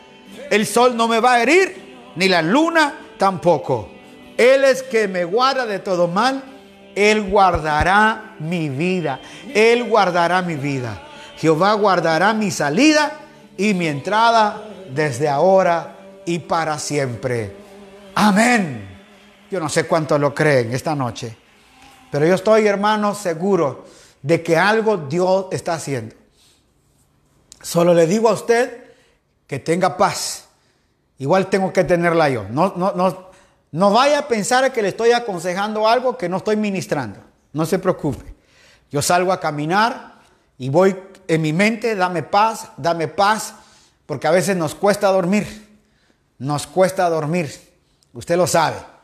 El 0.51 0.65
sol 0.65 0.97
no 0.97 1.07
me 1.07 1.21
va 1.21 1.35
a 1.35 1.41
herir, 1.41 2.11
ni 2.17 2.27
la 2.27 2.41
luna 2.41 2.95
tampoco. 3.17 3.87
Él 4.35 4.65
es 4.65 4.83
que 4.83 5.07
me 5.07 5.23
guarda 5.23 5.65
de 5.65 5.79
todo 5.79 6.09
mal. 6.09 6.43
Él 6.93 7.23
guardará 7.23 8.35
mi 8.39 8.67
vida. 8.67 9.21
Él 9.53 9.85
guardará 9.85 10.41
mi 10.41 10.55
vida. 10.55 11.01
Jehová 11.37 11.75
guardará 11.75 12.33
mi 12.33 12.51
salida 12.51 13.21
y 13.55 13.73
mi 13.73 13.87
entrada 13.87 14.61
desde 14.89 15.29
ahora 15.29 15.95
y 16.25 16.39
para 16.39 16.77
siempre. 16.77 17.55
Amén. 18.15 18.94
Yo 19.55 19.61
no 19.61 19.69
sé 19.69 19.85
cuánto 19.85 20.19
lo 20.19 20.35
creen 20.35 20.73
esta 20.73 20.93
noche, 20.95 21.33
pero 22.11 22.27
yo 22.27 22.35
estoy, 22.35 22.67
hermano, 22.67 23.15
seguro 23.15 23.85
de 24.21 24.43
que 24.43 24.57
algo 24.57 24.97
Dios 24.97 25.45
está 25.49 25.75
haciendo. 25.75 26.13
Solo 27.61 27.93
le 27.93 28.05
digo 28.05 28.27
a 28.27 28.33
usted 28.33 28.83
que 29.47 29.59
tenga 29.59 29.95
paz. 29.95 30.49
Igual 31.19 31.47
tengo 31.49 31.71
que 31.71 31.85
tenerla 31.85 32.27
yo. 32.27 32.43
No, 32.49 32.73
no, 32.75 32.91
no, 32.95 33.29
no 33.71 33.91
vaya 33.91 34.19
a 34.19 34.27
pensar 34.27 34.73
que 34.73 34.81
le 34.81 34.89
estoy 34.89 35.13
aconsejando 35.13 35.87
algo 35.87 36.17
que 36.17 36.27
no 36.27 36.35
estoy 36.35 36.57
ministrando. 36.57 37.21
No 37.53 37.65
se 37.65 37.79
preocupe. 37.79 38.35
Yo 38.91 39.01
salgo 39.01 39.31
a 39.31 39.39
caminar 39.39 40.15
y 40.57 40.67
voy 40.67 40.97
en 41.29 41.41
mi 41.41 41.53
mente, 41.53 41.95
dame 41.95 42.23
paz, 42.23 42.71
dame 42.75 43.07
paz, 43.07 43.53
porque 44.05 44.27
a 44.27 44.31
veces 44.31 44.57
nos 44.57 44.75
cuesta 44.75 45.07
dormir. 45.13 45.79
Nos 46.39 46.67
cuesta 46.67 47.09
dormir. 47.09 47.49
Usted 48.11 48.35
lo 48.35 48.47
sabe. 48.47 48.94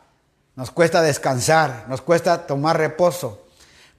Nos 0.55 0.71
cuesta 0.71 1.01
descansar, 1.01 1.85
nos 1.87 2.01
cuesta 2.01 2.45
tomar 2.45 2.77
reposo. 2.77 3.45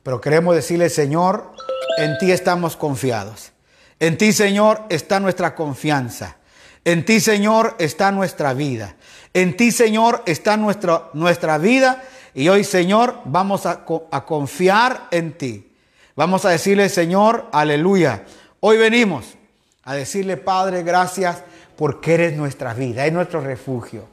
Pero 0.02 0.20
queremos 0.20 0.54
decirle, 0.54 0.90
Señor, 0.90 1.52
en 1.98 2.18
ti 2.18 2.30
estamos 2.30 2.76
confiados. 2.76 3.52
En 4.00 4.18
ti, 4.18 4.32
Señor, 4.32 4.82
está 4.88 5.20
nuestra 5.20 5.54
confianza. 5.54 6.36
En 6.84 7.04
ti, 7.04 7.20
Señor, 7.20 7.76
está 7.78 8.10
nuestra 8.10 8.52
vida. 8.52 8.96
En 9.32 9.56
ti, 9.56 9.70
Señor, 9.70 10.22
está 10.26 10.56
nuestra, 10.56 11.08
nuestra 11.12 11.56
vida. 11.58 12.02
Y 12.34 12.48
hoy, 12.48 12.64
Señor, 12.64 13.20
vamos 13.24 13.64
a, 13.64 13.84
a 14.10 14.24
confiar 14.24 15.06
en 15.12 15.38
ti. 15.38 15.72
Vamos 16.16 16.44
a 16.44 16.50
decirle, 16.50 16.88
Señor, 16.88 17.48
aleluya. 17.52 18.24
Hoy 18.60 18.76
venimos 18.76 19.36
a 19.84 19.94
decirle, 19.94 20.36
Padre, 20.36 20.82
gracias 20.82 21.42
porque 21.76 22.14
eres 22.14 22.36
nuestra 22.36 22.74
vida, 22.74 23.06
es 23.06 23.12
nuestro 23.12 23.40
refugio. 23.40 24.08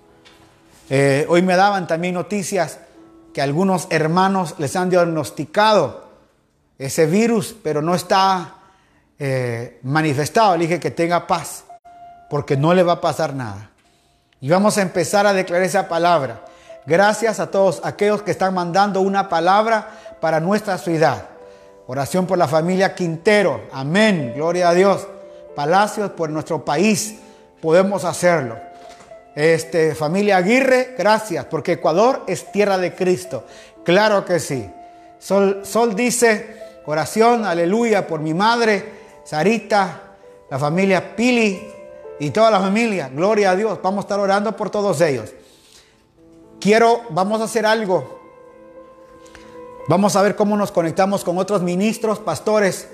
Eh, 0.90 1.26
hoy 1.30 1.44
me 1.44 1.56
daban 1.56 1.86
también 1.86 2.16
noticias 2.16 2.80
que 3.34 3.42
algunos 3.42 3.88
hermanos 3.92 4.56
les 4.58 4.76
han 4.76 4.90
diagnosticado 4.90 6.10
ese 6.80 7.06
virus, 7.06 7.56
pero 7.62 7.82
no 7.82 7.94
está 7.94 8.56
eh, 9.20 9.80
manifestado. 9.84 10.58
Le 10.58 10.66
dije 10.66 10.80
que 10.80 10.92
tenga 10.92 11.28
paz, 11.28 11.64
porque 12.30 12.58
no 12.58 12.74
le 12.74 12.84
va 12.84 12.94
a 12.94 13.02
pasar 13.02 13.36
nada. 13.36 13.70
Y 14.42 14.50
vamos 14.50 14.78
a 14.78 14.82
empezar 14.82 15.28
a 15.28 15.34
declarar 15.34 15.66
esa 15.66 15.88
palabra. 15.88 16.46
Gracias 16.88 17.40
a 17.40 17.52
todos 17.52 17.82
aquellos 17.84 18.24
que 18.24 18.32
están 18.32 18.54
mandando 18.54 19.02
una 19.02 19.30
palabra 19.30 19.90
para 20.20 20.40
nuestra 20.40 20.78
ciudad. 20.78 21.26
Oración 21.86 22.26
por 22.26 22.38
la 22.38 22.48
familia 22.48 22.96
Quintero. 22.96 23.68
Amén. 23.72 24.34
Gloria 24.36 24.70
a 24.70 24.74
Dios. 24.74 25.06
Palacios 25.56 26.12
por 26.12 26.30
nuestro 26.30 26.64
país. 26.64 27.20
Podemos 27.62 28.06
hacerlo. 28.06 28.69
Este, 29.36 29.96
familia 29.96 30.38
Aguirre, 30.38 30.96
gracias, 30.98 31.46
porque 31.46 31.74
Ecuador 31.74 32.24
es 32.28 32.52
tierra 32.52 32.78
de 32.78 32.96
Cristo. 32.96 33.46
Claro 33.84 34.26
que 34.26 34.40
sí. 34.40 34.70
Sol, 35.20 35.62
Sol 35.64 35.96
dice, 35.96 36.58
oración, 36.86 37.46
aleluya, 37.46 38.08
por 38.08 38.20
mi 38.20 38.34
madre, 38.34 39.00
Sarita, 39.24 40.02
la 40.50 40.58
familia 40.58 41.16
Pili 41.16 41.62
y 42.20 42.32
toda 42.32 42.52
la 42.52 42.60
familia. 42.60 43.10
Gloria 43.14 43.52
a 43.52 43.56
Dios. 43.56 43.80
Vamos 43.82 44.00
a 44.00 44.06
estar 44.06 44.20
orando 44.20 44.56
por 44.56 44.70
todos 44.70 45.00
ellos. 45.02 45.34
Quiero, 46.60 47.04
vamos 47.12 47.40
a 47.42 47.46
hacer 47.46 47.66
algo. 47.66 48.20
Vamos 49.88 50.16
a 50.16 50.22
ver 50.22 50.36
cómo 50.36 50.58
nos 50.58 50.72
conectamos 50.72 51.24
con 51.24 51.38
otros 51.38 51.62
ministros, 51.62 52.20
pastores, 52.20 52.88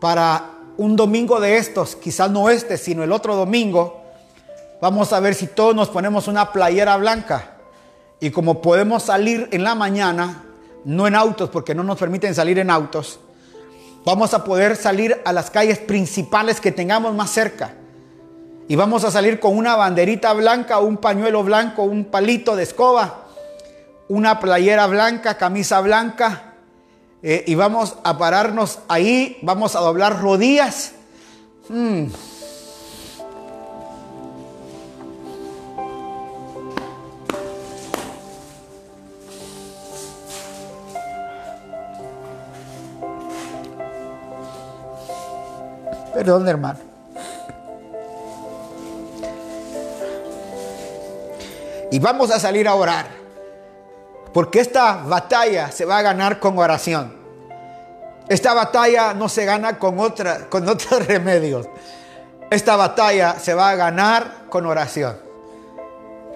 para 0.00 0.50
un 0.76 0.96
domingo 0.96 1.40
de 1.40 1.58
estos, 1.58 1.96
quizás 1.96 2.30
no 2.30 2.48
este, 2.48 2.78
sino 2.78 3.02
el 3.02 3.12
otro 3.12 3.36
domingo 3.36 3.99
Vamos 4.80 5.12
a 5.12 5.20
ver 5.20 5.34
si 5.34 5.46
todos 5.46 5.74
nos 5.74 5.90
ponemos 5.90 6.26
una 6.26 6.52
playera 6.52 6.96
blanca. 6.96 7.56
Y 8.18 8.30
como 8.30 8.62
podemos 8.62 9.02
salir 9.02 9.48
en 9.52 9.64
la 9.64 9.74
mañana, 9.74 10.44
no 10.84 11.06
en 11.06 11.14
autos, 11.14 11.50
porque 11.50 11.74
no 11.74 11.82
nos 11.82 11.98
permiten 11.98 12.34
salir 12.34 12.58
en 12.58 12.70
autos, 12.70 13.20
vamos 14.04 14.32
a 14.32 14.44
poder 14.44 14.76
salir 14.76 15.20
a 15.24 15.32
las 15.32 15.50
calles 15.50 15.78
principales 15.78 16.60
que 16.60 16.72
tengamos 16.72 17.14
más 17.14 17.30
cerca. 17.30 17.74
Y 18.68 18.76
vamos 18.76 19.04
a 19.04 19.10
salir 19.10 19.40
con 19.40 19.56
una 19.56 19.76
banderita 19.76 20.32
blanca, 20.32 20.78
un 20.78 20.96
pañuelo 20.96 21.42
blanco, 21.42 21.82
un 21.82 22.04
palito 22.04 22.56
de 22.56 22.62
escoba, 22.62 23.26
una 24.08 24.38
playera 24.40 24.86
blanca, 24.86 25.36
camisa 25.36 25.80
blanca. 25.80 26.54
Eh, 27.22 27.44
y 27.46 27.54
vamos 27.54 27.96
a 28.02 28.16
pararnos 28.16 28.78
ahí, 28.88 29.38
vamos 29.42 29.76
a 29.76 29.80
doblar 29.80 30.22
rodillas. 30.22 30.92
Hmm. 31.68 32.06
Perdón, 46.20 46.46
hermano. 46.46 46.78
Y 51.90 51.98
vamos 51.98 52.30
a 52.30 52.38
salir 52.38 52.68
a 52.68 52.74
orar. 52.74 53.06
Porque 54.34 54.60
esta 54.60 54.96
batalla 54.96 55.72
se 55.72 55.86
va 55.86 55.96
a 55.96 56.02
ganar 56.02 56.38
con 56.38 56.58
oración. 56.58 57.16
Esta 58.28 58.52
batalla 58.52 59.14
no 59.14 59.30
se 59.30 59.46
gana 59.46 59.78
con, 59.78 59.96
con 60.50 60.68
otros 60.68 61.06
remedios. 61.06 61.66
Esta 62.50 62.76
batalla 62.76 63.38
se 63.38 63.54
va 63.54 63.70
a 63.70 63.76
ganar 63.76 64.44
con 64.50 64.66
oración. 64.66 65.16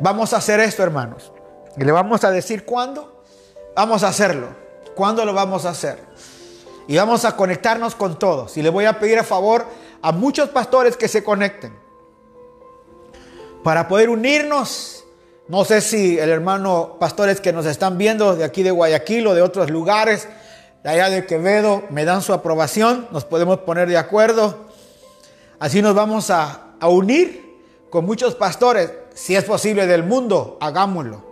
Vamos 0.01 0.32
a 0.32 0.39
hacer 0.39 0.61
esto, 0.61 0.82
hermanos. 0.82 1.30
Y 1.76 1.85
le 1.85 1.93
vamos 1.93 2.24
a 2.24 2.30
decir 2.30 2.64
cuándo. 2.64 3.22
Vamos 3.76 4.03
a 4.03 4.09
hacerlo. 4.09 4.49
¿Cuándo 4.97 5.26
lo 5.26 5.35
vamos 5.35 5.66
a 5.66 5.70
hacer? 5.70 5.99
Y 6.87 6.97
vamos 6.97 7.24
a 7.24 7.37
conectarnos 7.37 7.95
con 7.95 8.18
todos. 8.18 8.57
Y 8.57 8.62
le 8.62 8.70
voy 8.70 8.85
a 8.85 8.99
pedir 8.99 9.18
a 9.18 9.24
favor 9.24 9.66
a 10.03 10.12
muchos 10.12 10.51
pastores 10.51 10.97
que 10.97 11.09
se 11.09 11.24
conecten 11.24 11.76
para 13.62 13.89
poder 13.89 14.11
unirnos. 14.11 15.05
No 15.49 15.64
sé 15.64 15.80
si 15.80 16.18
el 16.18 16.28
hermano 16.28 16.97
pastores 16.99 17.41
que 17.41 17.53
nos 17.53 17.66
están 17.66 17.99
viendo 17.99 18.37
de 18.37 18.45
aquí 18.45 18.62
de 18.62 18.70
Guayaquil 18.70 19.26
o 19.26 19.35
de 19.35 19.43
otros 19.43 19.70
lugares, 19.70 20.28
de 20.82 20.91
allá 20.91 21.11
de 21.11 21.26
Quevedo, 21.26 21.85
me 21.91 22.05
dan 22.05 22.22
su 22.22 22.32
aprobación, 22.32 23.09
nos 23.11 23.24
podemos 23.24 23.59
poner 23.61 23.89
de 23.89 23.97
acuerdo. 23.97 24.66
Así 25.59 25.80
nos 25.80 25.95
vamos 25.95 26.30
a, 26.30 26.74
a 26.80 26.89
unir 26.89 27.62
con 27.89 28.05
muchos 28.05 28.35
pastores, 28.35 28.93
si 29.14 29.37
es 29.37 29.45
posible 29.45 29.87
del 29.87 30.03
mundo, 30.03 30.59
hagámoslo. 30.61 31.22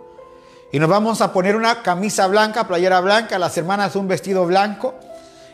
Y 0.71 0.79
nos 0.79 0.89
vamos 0.89 1.21
a 1.21 1.31
poner 1.31 1.55
una 1.55 1.83
camisa 1.83 2.25
blanca, 2.25 2.67
playera 2.67 2.99
blanca, 2.99 3.37
las 3.37 3.55
hermanas 3.57 3.95
un 3.95 4.07
vestido 4.07 4.45
blanco 4.45 4.95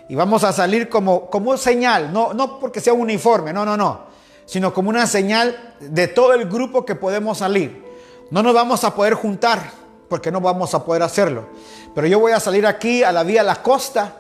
y 0.10 0.16
vamos 0.16 0.44
a 0.44 0.52
salir 0.52 0.90
como, 0.90 1.30
como 1.30 1.56
señal, 1.56 2.12
no, 2.12 2.34
no 2.34 2.60
porque 2.60 2.82
sea 2.82 2.94
un 2.94 3.02
uniforme, 3.02 3.54
no, 3.54 3.64
no, 3.64 3.78
no, 3.78 4.08
sino 4.44 4.74
como 4.74 4.90
una 4.90 5.06
señal 5.06 5.76
de 5.80 6.08
todo 6.08 6.34
el 6.34 6.50
grupo 6.50 6.84
que 6.84 6.96
podemos 6.96 7.38
salir. 7.38 7.86
No 8.32 8.42
nos 8.42 8.56
vamos 8.56 8.84
a 8.84 8.96
poder 8.96 9.14
juntar 9.14 9.62
porque 10.10 10.32
no 10.32 10.42
vamos 10.42 10.74
a 10.74 10.84
poder 10.84 11.04
hacerlo. 11.04 11.46
Pero 11.94 12.08
yo 12.08 12.20
voy 12.20 12.32
a 12.32 12.40
salir 12.40 12.66
aquí 12.66 13.04
a 13.04 13.12
la 13.12 13.22
vía 13.22 13.44
La 13.44 13.62
Costa 13.62 14.16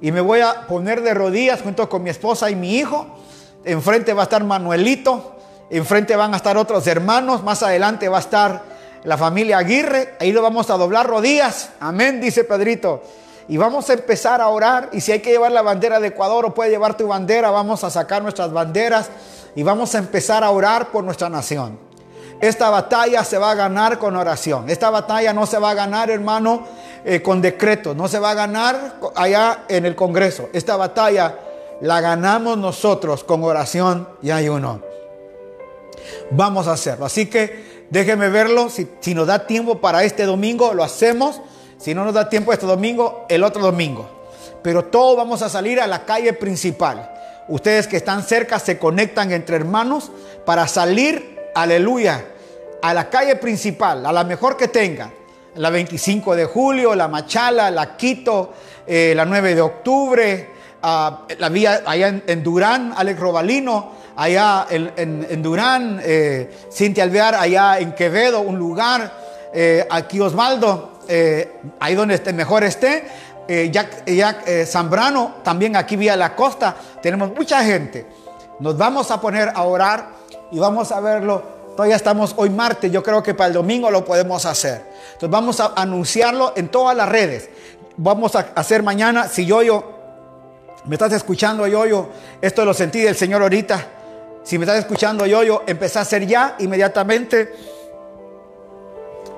y 0.00 0.12
me 0.12 0.22
voy 0.22 0.40
a 0.40 0.66
poner 0.66 1.02
de 1.02 1.12
rodillas 1.12 1.60
junto 1.60 1.90
con 1.90 2.02
mi 2.02 2.08
esposa 2.08 2.50
y 2.50 2.56
mi 2.56 2.76
hijo. 2.76 3.06
Enfrente 3.66 4.14
va 4.14 4.22
a 4.22 4.24
estar 4.24 4.42
Manuelito, 4.42 5.36
enfrente 5.68 6.16
van 6.16 6.32
a 6.32 6.38
estar 6.38 6.56
otros 6.56 6.86
hermanos, 6.86 7.42
más 7.42 7.62
adelante 7.62 8.08
va 8.08 8.16
a 8.16 8.20
estar 8.20 8.62
la 9.04 9.18
familia 9.18 9.58
Aguirre, 9.58 10.14
ahí 10.20 10.32
lo 10.32 10.40
vamos 10.40 10.70
a 10.70 10.78
doblar 10.78 11.06
rodillas. 11.06 11.68
Amén, 11.80 12.18
dice 12.22 12.44
Pedrito 12.44 13.02
y 13.48 13.56
vamos 13.56 13.90
a 13.90 13.94
empezar 13.94 14.40
a 14.40 14.48
orar. 14.48 14.90
Y 14.92 15.00
si 15.00 15.12
hay 15.12 15.20
que 15.20 15.30
llevar 15.30 15.52
la 15.52 15.62
bandera 15.62 16.00
de 16.00 16.08
Ecuador 16.08 16.46
o 16.46 16.54
puede 16.54 16.70
llevar 16.70 16.96
tu 16.96 17.06
bandera, 17.06 17.50
vamos 17.50 17.84
a 17.84 17.90
sacar 17.90 18.22
nuestras 18.22 18.52
banderas 18.52 19.10
y 19.54 19.62
vamos 19.62 19.94
a 19.94 19.98
empezar 19.98 20.42
a 20.44 20.50
orar 20.50 20.90
por 20.90 21.04
nuestra 21.04 21.28
nación. 21.28 21.78
Esta 22.40 22.68
batalla 22.70 23.24
se 23.24 23.38
va 23.38 23.52
a 23.52 23.54
ganar 23.54 23.98
con 23.98 24.16
oración. 24.16 24.68
Esta 24.68 24.90
batalla 24.90 25.32
no 25.32 25.46
se 25.46 25.58
va 25.58 25.70
a 25.70 25.74
ganar, 25.74 26.10
hermano, 26.10 26.66
eh, 27.04 27.22
con 27.22 27.40
decreto. 27.40 27.94
No 27.94 28.08
se 28.08 28.18
va 28.18 28.30
a 28.30 28.34
ganar 28.34 28.96
allá 29.14 29.64
en 29.68 29.86
el 29.86 29.94
Congreso. 29.94 30.48
Esta 30.52 30.76
batalla 30.76 31.38
la 31.80 32.00
ganamos 32.00 32.58
nosotros 32.58 33.24
con 33.24 33.42
oración 33.44 34.08
y 34.20 34.30
ayuno. 34.30 34.82
Vamos 36.30 36.66
a 36.66 36.72
hacerlo. 36.72 37.06
Así 37.06 37.26
que 37.26 37.86
déjeme 37.90 38.28
verlo. 38.28 38.68
Si, 38.68 38.90
si 39.00 39.14
nos 39.14 39.26
da 39.26 39.46
tiempo 39.46 39.80
para 39.80 40.04
este 40.04 40.24
domingo, 40.24 40.74
lo 40.74 40.82
hacemos. 40.82 41.40
Si 41.78 41.94
no 41.94 42.04
nos 42.04 42.14
da 42.14 42.28
tiempo 42.28 42.52
este 42.52 42.66
domingo, 42.66 43.26
el 43.28 43.42
otro 43.44 43.62
domingo. 43.62 44.08
Pero 44.62 44.84
todos 44.86 45.16
vamos 45.16 45.42
a 45.42 45.48
salir 45.48 45.80
a 45.80 45.86
la 45.86 46.04
calle 46.04 46.32
principal. 46.32 47.10
Ustedes 47.48 47.86
que 47.86 47.98
están 47.98 48.22
cerca 48.22 48.58
se 48.58 48.78
conectan 48.78 49.32
entre 49.32 49.56
hermanos 49.56 50.10
para 50.46 50.66
salir, 50.66 51.38
aleluya, 51.54 52.24
a 52.82 52.94
la 52.94 53.10
calle 53.10 53.36
principal, 53.36 54.04
a 54.06 54.12
la 54.12 54.24
mejor 54.24 54.56
que 54.56 54.68
tengan. 54.68 55.12
La 55.56 55.70
25 55.70 56.34
de 56.34 56.46
julio, 56.46 56.94
la 56.94 57.08
Machala, 57.08 57.70
la 57.70 57.96
Quito, 57.96 58.54
eh, 58.86 59.12
la 59.14 59.24
9 59.24 59.54
de 59.54 59.60
octubre, 59.60 60.50
ah, 60.82 61.26
la 61.38 61.48
vía 61.48 61.82
allá 61.86 62.22
en, 62.26 62.42
Durán, 62.42 62.92
Alex 62.96 63.20
Robalino, 63.20 63.92
allá 64.16 64.66
en, 64.70 65.42
Durán, 65.42 66.00
eh, 66.02 66.50
Cintia 66.72 67.04
Alvear, 67.04 67.34
allá 67.34 67.78
en 67.78 67.94
Quevedo, 67.94 68.40
un 68.40 68.58
lugar, 68.58 69.12
eh, 69.52 69.86
aquí 69.90 70.20
Osvaldo, 70.20 70.93
eh, 71.08 71.60
ahí 71.80 71.94
donde 71.94 72.14
esté, 72.14 72.32
mejor 72.32 72.64
esté. 72.64 73.04
Eh, 73.46 73.70
eh, 74.06 74.66
Zambrano, 74.66 75.36
también 75.42 75.76
aquí 75.76 75.96
vía 75.96 76.16
la 76.16 76.34
costa, 76.34 76.74
tenemos 77.02 77.34
mucha 77.34 77.62
gente. 77.62 78.06
Nos 78.60 78.78
vamos 78.78 79.10
a 79.10 79.20
poner 79.20 79.50
a 79.54 79.62
orar 79.64 80.08
y 80.50 80.58
vamos 80.58 80.90
a 80.92 81.00
verlo. 81.00 81.42
Todavía 81.76 81.96
estamos 81.96 82.34
hoy 82.36 82.50
martes, 82.50 82.90
yo 82.90 83.02
creo 83.02 83.22
que 83.22 83.34
para 83.34 83.48
el 83.48 83.54
domingo 83.54 83.90
lo 83.90 84.04
podemos 84.04 84.46
hacer. 84.46 84.84
Entonces 85.06 85.30
vamos 85.30 85.60
a 85.60 85.72
anunciarlo 85.76 86.52
en 86.56 86.68
todas 86.68 86.96
las 86.96 87.08
redes. 87.08 87.50
Vamos 87.96 88.34
a 88.36 88.46
hacer 88.54 88.82
mañana, 88.82 89.28
si 89.28 89.44
yo, 89.44 89.62
yo, 89.62 89.92
me 90.86 90.94
estás 90.94 91.12
escuchando 91.12 91.66
yo, 91.66 91.84
yo, 91.86 92.08
esto 92.40 92.64
lo 92.64 92.72
sentí 92.74 93.00
del 93.00 93.16
Señor 93.16 93.42
ahorita. 93.42 93.86
Si 94.42 94.58
me 94.58 94.64
estás 94.64 94.78
escuchando 94.78 95.26
yo, 95.26 95.42
yo, 95.42 95.62
empecé 95.66 95.98
a 95.98 96.02
hacer 96.02 96.26
ya 96.26 96.56
inmediatamente 96.58 97.54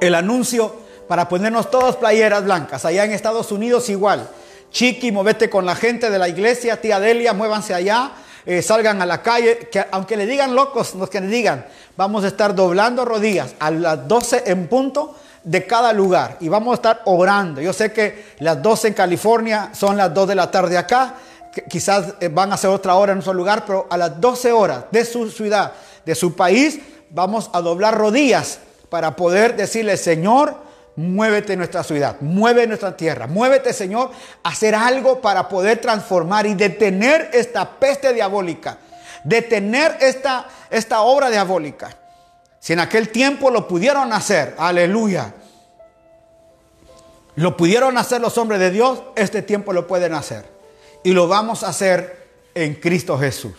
el 0.01 0.15
anuncio 0.15 0.86
para 1.09 1.29
ponernos 1.29 1.71
todos 1.71 1.97
playeras 1.97 2.45
blancas. 2.45 2.85
Allá 2.85 3.05
en 3.05 3.13
Estados 3.13 3.53
Unidos 3.53 3.89
igual. 3.89 4.29
Chiqui, 4.71 5.13
movete 5.13 5.49
con 5.49 5.65
la 5.65 5.77
gente 5.77 6.11
de 6.11 6.19
la 6.19 6.29
iglesia. 6.29 6.81
Tía 6.81 7.01
Delia, 7.01 7.33
muévanse 7.33 7.75
allá. 7.75 8.13
eh, 8.47 8.63
salgan 8.63 9.03
a 9.03 9.07
la 9.07 9.23
calle, 9.23 9.69
que 9.71 9.85
aunque 9.91 10.17
le 10.17 10.25
digan 10.25 10.55
locos, 10.55 10.95
los 10.95 11.11
que 11.11 11.21
le 11.21 11.27
digan, 11.27 11.67
vamos 11.97 12.25
a 12.25 12.29
estar 12.29 12.55
doblando 12.55 13.05
rodillas 13.05 13.55
a 13.59 13.71
las 13.73 14.07
12 14.07 14.45
en 14.47 14.69
punto 14.69 15.17
de 15.43 15.67
cada 15.67 15.93
lugar 15.93 16.37
y 16.41 16.49
vamos 16.49 16.73
a 16.73 16.75
estar 16.77 17.03
orando. 17.07 17.61
Yo 17.61 17.73
sé 17.73 17.93
que 17.93 18.35
las 18.39 18.63
12 18.63 18.89
en 18.89 18.95
California 18.95 19.71
son 19.73 19.97
las 19.97 20.15
2 20.15 20.29
de 20.29 20.35
la 20.35 20.51
tarde 20.51 20.79
acá, 20.79 21.15
quizás 21.69 22.15
eh, 22.21 22.29
van 22.29 22.53
a 22.53 22.57
ser 22.57 22.71
otra 22.71 22.95
hora 22.95 23.13
en 23.13 23.19
otro 23.19 23.33
lugar, 23.33 23.65
pero 23.67 23.87
a 23.91 23.97
las 23.97 24.21
12 24.21 24.53
horas 24.53 24.85
de 24.91 25.05
su 25.05 25.31
ciudad, 25.31 25.73
de 26.05 26.15
su 26.15 26.37
país, 26.37 26.79
vamos 27.11 27.51
a 27.53 27.61
doblar 27.61 27.97
rodillas 27.97 28.59
para 28.89 29.17
poder 29.17 29.57
decirle, 29.57 29.97
Señor, 29.97 30.66
muévete 30.97 31.57
nuestra 31.57 31.85
ciudad, 31.85 32.17
mueve 32.21 32.67
nuestra 32.67 32.97
tierra, 32.97 33.27
muévete 33.27 33.73
Señor, 33.73 34.11
a 34.43 34.49
hacer 34.49 34.75
algo 34.75 35.21
para 35.21 35.49
poder 35.49 35.79
transformar 35.81 36.47
y 36.47 36.55
detener 36.55 37.31
esta 37.35 37.79
peste 37.79 38.15
diabólica, 38.15 38.79
detener 39.23 39.99
esta, 40.01 40.47
esta 40.71 41.03
obra 41.03 41.31
diabólica. 41.31 41.95
Si 42.59 42.73
en 42.73 42.81
aquel 42.81 43.11
tiempo 43.11 43.51
lo 43.51 43.69
pudieron 43.69 44.13
hacer, 44.13 44.55
aleluya, 44.59 45.35
lo 47.37 47.57
pudieron 47.57 47.99
hacer 47.99 48.21
los 48.23 48.39
hombres 48.39 48.59
de 48.59 48.71
Dios, 48.71 49.03
este 49.15 49.43
tiempo 49.43 49.75
lo 49.75 49.87
pueden 49.87 50.15
hacer. 50.15 50.47
Y 51.05 51.13
lo 51.13 51.29
vamos 51.29 51.63
a 51.63 51.69
hacer 51.69 52.27
en 52.55 52.75
Cristo 52.75 53.19
Jesús. 53.19 53.55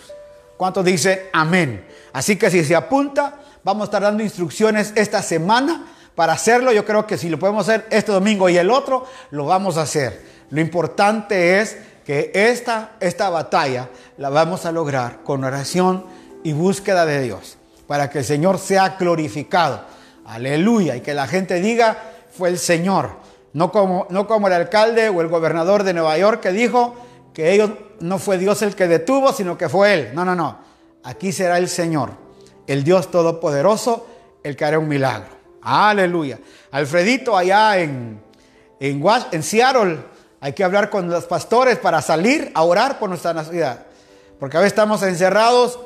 ¿Cuántos 0.58 0.84
dice 0.84 1.30
amén? 1.32 1.88
Así 2.12 2.36
que 2.36 2.50
si 2.50 2.66
se 2.66 2.76
apunta, 2.76 3.36
vamos 3.64 3.84
a 3.84 3.86
estar 3.86 4.02
dando 4.02 4.24
instrucciones 4.24 4.92
esta 4.96 5.22
semana 5.22 5.86
para 6.18 6.34
hacerlo. 6.34 6.72
Yo 6.72 6.84
creo 6.84 7.06
que 7.06 7.16
si 7.16 7.30
lo 7.30 7.38
podemos 7.38 7.70
hacer 7.70 7.86
este 7.92 8.12
domingo 8.12 8.50
y 8.50 8.58
el 8.58 8.72
otro, 8.72 9.06
lo 9.30 9.46
vamos 9.46 9.78
a 9.78 9.84
hacer. 9.84 10.20
Lo 10.50 10.60
importante 10.60 11.60
es 11.60 11.78
que 12.04 12.32
esta, 12.34 12.94
esta 13.00 13.30
batalla 13.30 13.90
la 14.18 14.30
vamos 14.30 14.66
a 14.66 14.72
lograr 14.72 15.22
con 15.24 15.44
oración 15.44 16.06
y 16.44 16.54
búsqueda 16.54 17.06
de 17.06 17.22
Dios, 17.22 17.60
para 17.86 18.10
que 18.10 18.20
el 18.20 18.26
Señor 18.26 18.58
sea 18.58 18.98
glorificado. 19.00 19.82
Aleluya. 20.26 20.96
Y 20.96 21.02
que 21.02 21.14
la 21.14 21.28
gente 21.28 21.62
diga, 21.62 21.96
fue 22.36 22.50
el 22.50 22.58
Señor. 22.58 23.12
No 23.54 23.72
como, 23.72 24.08
no 24.10 24.26
como 24.26 24.48
el 24.48 24.54
alcalde 24.54 25.10
o 25.10 25.22
el 25.22 25.28
gobernador 25.28 25.84
de 25.84 25.94
Nueva 25.94 26.18
York 26.18 26.42
que 26.42 26.52
dijo 26.52 26.96
que 27.32 27.54
ellos 27.54 27.70
no 28.00 28.18
fue 28.18 28.40
Dios 28.40 28.64
el 28.64 28.76
que 28.76 28.88
detuvo, 28.88 29.34
sino 29.34 29.56
que 29.56 29.70
fue 29.70 29.94
Él. 29.94 30.12
No, 30.16 30.26
no, 30.26 30.34
no. 30.34 30.58
Aquí 31.04 31.32
será 31.32 31.60
el 31.60 31.70
Señor, 31.70 32.10
el 32.66 32.84
Dios 32.84 33.12
Todopoderoso, 33.12 34.08
el 34.44 34.56
que 34.56 34.66
hará 34.66 34.80
un 34.80 34.88
milagro. 34.88 35.37
Aleluya. 35.70 36.40
Alfredito, 36.72 37.36
allá 37.36 37.78
en, 37.78 38.22
en, 38.80 39.44
Seattle, 39.44 39.98
hay 40.40 40.54
que 40.54 40.64
hablar 40.64 40.90
con 40.90 41.10
los 41.10 41.26
pastores 41.26 41.78
para 41.78 42.02
salir 42.02 42.54
a 42.54 42.64
orar 42.64 42.98
por 43.00 43.10
nuestra 43.10 43.44
ciudad. 43.44 43.86
Porque 44.40 44.56
a 44.56 44.62
veces 44.62 44.72
estamos 44.72 45.04
encerrados, 45.04 45.78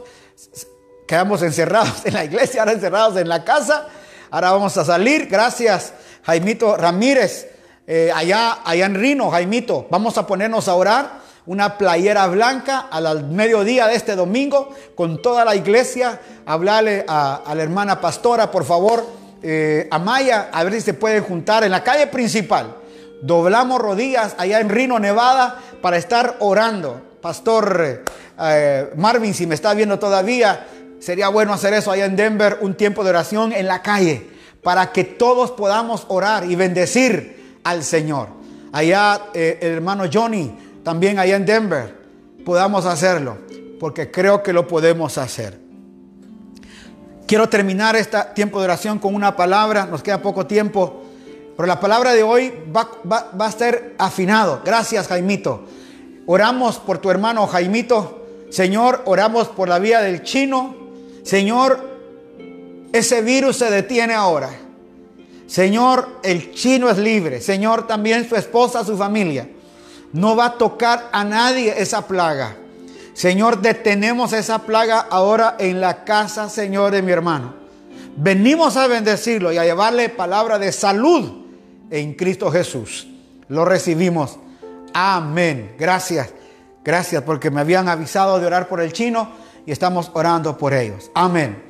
quedamos 1.07 1.41
encerrados 1.41 1.93
en 2.05 2.13
la 2.13 2.23
iglesia, 2.23 2.61
ahora 2.61 2.73
encerrados 2.73 3.17
en 3.17 3.27
la 3.27 3.43
casa. 3.43 3.87
Ahora 4.29 4.51
vamos 4.51 4.77
a 4.77 4.85
salir. 4.85 5.25
Gracias, 5.25 5.93
Jaimito 6.27 6.77
Ramírez, 6.77 7.49
eh, 7.87 8.11
allá, 8.13 8.59
allá 8.63 8.85
en 8.85 8.93
Rino, 8.93 9.31
Jaimito. 9.31 9.87
Vamos 9.89 10.15
a 10.19 10.27
ponernos 10.27 10.67
a 10.67 10.75
orar. 10.75 11.21
Una 11.47 11.79
playera 11.79 12.27
blanca 12.27 12.81
al 12.91 13.25
mediodía 13.31 13.87
de 13.87 13.95
este 13.95 14.15
domingo 14.15 14.75
con 14.93 15.23
toda 15.23 15.43
la 15.43 15.55
iglesia. 15.55 16.21
Hablarle 16.45 17.03
a 17.07 17.51
la 17.55 17.63
hermana 17.63 17.99
pastora, 17.99 18.51
por 18.51 18.63
favor 18.63 19.20
eh, 19.43 19.87
Amaya, 19.91 20.49
a 20.51 20.63
ver 20.63 20.73
si 20.73 20.81
se 20.81 20.93
pueden 20.93 21.23
juntar 21.23 21.63
en 21.63 21.71
la 21.71 21.83
calle 21.83 22.07
principal. 22.07 22.75
Doblamos 23.21 23.79
rodillas 23.79 24.35
allá 24.37 24.59
en 24.59 24.69
Rino, 24.69 24.99
Nevada, 24.99 25.59
para 25.81 25.97
estar 25.97 26.37
orando. 26.39 27.01
Pastor 27.21 28.03
eh, 28.39 28.89
Marvin, 28.95 29.33
si 29.33 29.45
me 29.45 29.55
está 29.55 29.73
viendo 29.73 29.99
todavía, 29.99 30.67
sería 30.99 31.29
bueno 31.29 31.53
hacer 31.53 31.73
eso 31.73 31.91
allá 31.91 32.05
en 32.05 32.15
Denver, 32.15 32.57
un 32.61 32.75
tiempo 32.75 33.03
de 33.03 33.11
oración 33.11 33.53
en 33.53 33.67
la 33.67 33.81
calle, 33.81 34.27
para 34.63 34.91
que 34.91 35.03
todos 35.03 35.51
podamos 35.51 36.05
orar 36.07 36.45
y 36.49 36.55
bendecir 36.55 37.59
al 37.63 37.83
Señor. 37.83 38.29
Allá 38.71 39.21
eh, 39.33 39.59
el 39.61 39.73
hermano 39.73 40.05
Johnny, 40.11 40.57
también 40.83 41.19
allá 41.19 41.35
en 41.35 41.45
Denver, 41.45 41.95
podamos 42.45 42.85
hacerlo, 42.85 43.37
porque 43.79 44.09
creo 44.09 44.41
que 44.41 44.53
lo 44.53 44.67
podemos 44.67 45.17
hacer. 45.17 45.59
Quiero 47.31 47.47
terminar 47.47 47.95
este 47.95 48.17
tiempo 48.35 48.59
de 48.59 48.65
oración 48.65 48.99
con 48.99 49.15
una 49.15 49.37
palabra, 49.37 49.85
nos 49.85 50.03
queda 50.03 50.21
poco 50.21 50.45
tiempo, 50.47 51.03
pero 51.55 51.65
la 51.65 51.79
palabra 51.79 52.11
de 52.11 52.23
hoy 52.23 52.51
va, 52.75 53.29
a 53.39 53.51
ser 53.53 53.95
afinado. 53.97 54.61
Gracias 54.65 55.07
Jaimito. 55.07 55.63
Oramos 56.25 56.77
por 56.79 56.97
tu 56.97 57.09
hermano 57.09 57.47
Jaimito. 57.47 58.25
Señor, 58.49 59.03
oramos 59.05 59.47
por 59.47 59.69
la 59.69 59.79
vida 59.79 60.01
del 60.01 60.23
chino. 60.23 60.75
Señor, 61.23 61.79
ese 62.91 63.21
virus 63.21 63.55
se 63.55 63.71
detiene 63.71 64.13
ahora. 64.13 64.49
Señor, 65.47 66.19
el 66.23 66.51
chino 66.51 66.89
es 66.89 66.97
libre. 66.97 67.39
Señor, 67.39 67.87
también 67.87 68.27
su 68.27 68.35
esposa, 68.35 68.83
su 68.83 68.97
familia. 68.97 69.47
No 70.11 70.35
va 70.35 70.47
a 70.47 70.57
tocar 70.57 71.07
a 71.13 71.23
nadie 71.23 71.75
esa 71.77 72.05
plaga. 72.05 72.57
Señor, 73.13 73.61
detenemos 73.61 74.33
esa 74.33 74.59
plaga 74.59 74.99
ahora 75.09 75.55
en 75.59 75.81
la 75.81 76.03
casa, 76.05 76.49
Señor, 76.49 76.91
de 76.91 77.01
mi 77.01 77.11
hermano. 77.11 77.53
Venimos 78.15 78.77
a 78.77 78.87
bendecirlo 78.87 79.51
y 79.51 79.57
a 79.57 79.65
llevarle 79.65 80.09
palabra 80.09 80.59
de 80.59 80.71
salud 80.71 81.45
en 81.89 82.13
Cristo 82.13 82.51
Jesús. 82.51 83.07
Lo 83.47 83.65
recibimos. 83.65 84.37
Amén. 84.93 85.75
Gracias. 85.77 86.29
Gracias 86.83 87.21
porque 87.23 87.51
me 87.51 87.61
habían 87.61 87.87
avisado 87.87 88.39
de 88.39 88.45
orar 88.45 88.67
por 88.67 88.81
el 88.81 88.93
chino 88.93 89.29
y 89.65 89.71
estamos 89.71 90.09
orando 90.13 90.57
por 90.57 90.73
ellos. 90.73 91.11
Amén. 91.13 91.63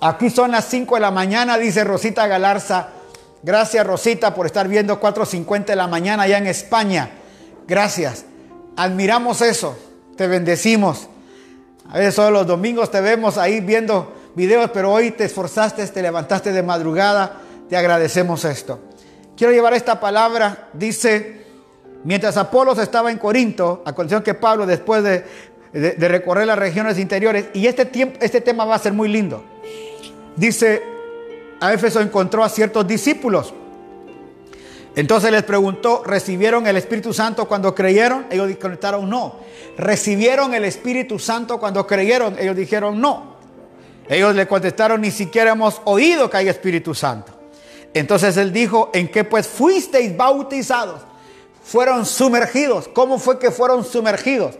Aquí 0.00 0.30
son 0.30 0.50
las 0.50 0.66
5 0.66 0.96
de 0.96 1.00
la 1.00 1.10
mañana, 1.10 1.56
dice 1.56 1.84
Rosita 1.84 2.26
Galarza. 2.26 2.88
Gracias 3.42 3.86
Rosita 3.86 4.34
por 4.34 4.46
estar 4.46 4.68
viendo 4.68 5.00
4.50 5.00 5.66
de 5.66 5.76
la 5.76 5.86
mañana 5.86 6.24
allá 6.24 6.38
en 6.38 6.46
España. 6.46 7.10
Gracias. 7.66 8.24
Admiramos 8.76 9.40
eso 9.40 9.76
te 10.16 10.26
bendecimos. 10.26 11.08
A 11.90 11.98
veces 11.98 12.14
solo 12.14 12.30
los 12.30 12.46
domingos 12.46 12.90
te 12.90 13.00
vemos 13.00 13.38
ahí 13.38 13.60
viendo 13.60 14.14
videos, 14.34 14.70
pero 14.72 14.92
hoy 14.92 15.10
te 15.10 15.24
esforzaste, 15.24 15.86
te 15.86 16.02
levantaste 16.02 16.52
de 16.52 16.62
madrugada. 16.62 17.40
Te 17.68 17.76
agradecemos 17.76 18.44
esto. 18.44 18.80
Quiero 19.36 19.52
llevar 19.52 19.74
esta 19.74 20.00
palabra. 20.00 20.68
Dice, 20.72 21.44
mientras 22.04 22.36
Apolos 22.36 22.78
estaba 22.78 23.10
en 23.10 23.18
Corinto, 23.18 23.82
a 23.84 23.92
condición 23.92 24.22
que 24.22 24.34
Pablo, 24.34 24.66
después 24.66 25.02
de, 25.02 25.24
recorrer 26.08 26.46
las 26.46 26.58
regiones 26.58 26.98
interiores, 26.98 27.46
y 27.52 27.66
este, 27.66 27.84
tiempo, 27.84 28.18
este 28.20 28.40
tema 28.40 28.64
va 28.64 28.76
a 28.76 28.78
ser 28.78 28.92
muy 28.92 29.08
lindo. 29.08 29.44
Dice, 30.36 30.82
a 31.60 31.72
Éfeso 31.72 32.00
encontró 32.00 32.44
a 32.44 32.48
ciertos 32.48 32.86
discípulos 32.86 33.54
entonces 34.96 35.32
les 35.32 35.42
preguntó, 35.42 36.04
¿recibieron 36.04 36.66
el 36.66 36.76
Espíritu 36.76 37.12
Santo 37.12 37.48
cuando 37.48 37.74
creyeron? 37.74 38.26
Ellos 38.30 38.56
contestaron 38.60 39.10
no. 39.10 39.40
¿Recibieron 39.76 40.54
el 40.54 40.64
Espíritu 40.64 41.18
Santo 41.18 41.58
cuando 41.58 41.86
creyeron? 41.86 42.38
Ellos 42.38 42.54
dijeron 42.54 43.00
no. 43.00 43.34
Ellos 44.08 44.34
le 44.36 44.46
contestaron, 44.46 45.00
ni 45.00 45.10
siquiera 45.10 45.52
hemos 45.52 45.80
oído 45.84 46.30
que 46.30 46.36
hay 46.36 46.48
Espíritu 46.48 46.94
Santo. 46.94 47.32
Entonces 47.92 48.36
él 48.36 48.52
dijo, 48.52 48.90
¿en 48.92 49.08
qué 49.08 49.24
pues 49.24 49.48
fuisteis 49.48 50.16
bautizados? 50.16 51.00
Fueron 51.64 52.06
sumergidos. 52.06 52.88
¿Cómo 52.88 53.18
fue 53.18 53.38
que 53.38 53.50
fueron 53.50 53.84
sumergidos? 53.84 54.58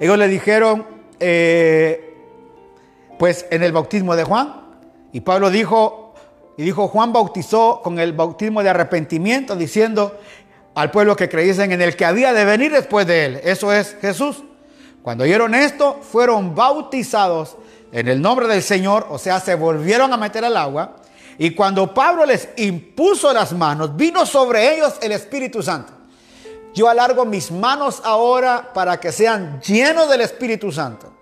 Ellos 0.00 0.18
le 0.18 0.28
dijeron, 0.28 0.86
eh, 1.20 2.16
pues 3.18 3.46
en 3.50 3.62
el 3.62 3.72
bautismo 3.72 4.16
de 4.16 4.24
Juan. 4.24 4.62
Y 5.12 5.20
Pablo 5.20 5.50
dijo, 5.50 6.03
y 6.56 6.62
dijo, 6.62 6.88
Juan 6.88 7.12
bautizó 7.12 7.80
con 7.82 7.98
el 7.98 8.12
bautismo 8.12 8.62
de 8.62 8.70
arrepentimiento, 8.70 9.56
diciendo 9.56 10.18
al 10.74 10.90
pueblo 10.90 11.16
que 11.16 11.28
creyesen 11.28 11.72
en 11.72 11.82
el 11.82 11.96
que 11.96 12.04
había 12.04 12.32
de 12.32 12.44
venir 12.44 12.72
después 12.72 13.06
de 13.06 13.24
él. 13.24 13.40
Eso 13.42 13.72
es 13.72 13.96
Jesús. 14.00 14.42
Cuando 15.02 15.24
oyeron 15.24 15.54
esto, 15.54 16.00
fueron 16.00 16.54
bautizados 16.54 17.56
en 17.92 18.08
el 18.08 18.20
nombre 18.20 18.46
del 18.46 18.62
Señor, 18.62 19.06
o 19.10 19.18
sea, 19.18 19.40
se 19.40 19.54
volvieron 19.54 20.12
a 20.12 20.16
meter 20.16 20.44
al 20.44 20.56
agua. 20.56 20.96
Y 21.38 21.50
cuando 21.50 21.92
Pablo 21.92 22.24
les 22.24 22.48
impuso 22.56 23.32
las 23.32 23.52
manos, 23.52 23.96
vino 23.96 24.24
sobre 24.24 24.74
ellos 24.74 24.94
el 25.02 25.12
Espíritu 25.12 25.62
Santo. 25.62 25.92
Yo 26.72 26.88
alargo 26.88 27.24
mis 27.24 27.50
manos 27.50 28.00
ahora 28.04 28.72
para 28.72 28.98
que 28.98 29.12
sean 29.12 29.60
llenos 29.60 30.08
del 30.08 30.22
Espíritu 30.22 30.72
Santo 30.72 31.12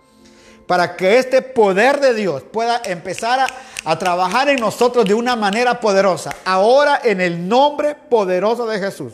para 0.72 0.96
que 0.96 1.18
este 1.18 1.42
poder 1.42 2.00
de 2.00 2.14
Dios 2.14 2.44
pueda 2.50 2.80
empezar 2.86 3.46
a, 3.84 3.98
trabajar 3.98 4.48
en 4.48 4.58
nosotros 4.58 5.04
de 5.04 5.12
una 5.12 5.36
manera 5.36 5.78
poderosa. 5.78 6.34
Ahora 6.46 6.98
en 7.04 7.20
el 7.20 7.46
nombre 7.46 7.94
poderoso 7.94 8.66
de 8.66 8.78
Jesús. 8.78 9.12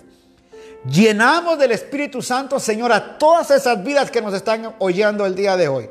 Llenamos 0.89 1.59
del 1.59 1.73
Espíritu 1.73 2.23
Santo, 2.23 2.61
Señor, 2.61 2.93
a 2.93 3.19
todas 3.19 3.51
esas 3.51 3.83
vidas 3.83 4.09
que 4.09 4.23
nos 4.23 4.35
están 4.35 4.73
oyendo 4.79 5.27
el 5.27 5.35
día 5.35 5.57
de 5.57 5.67
hoy. 5.67 5.91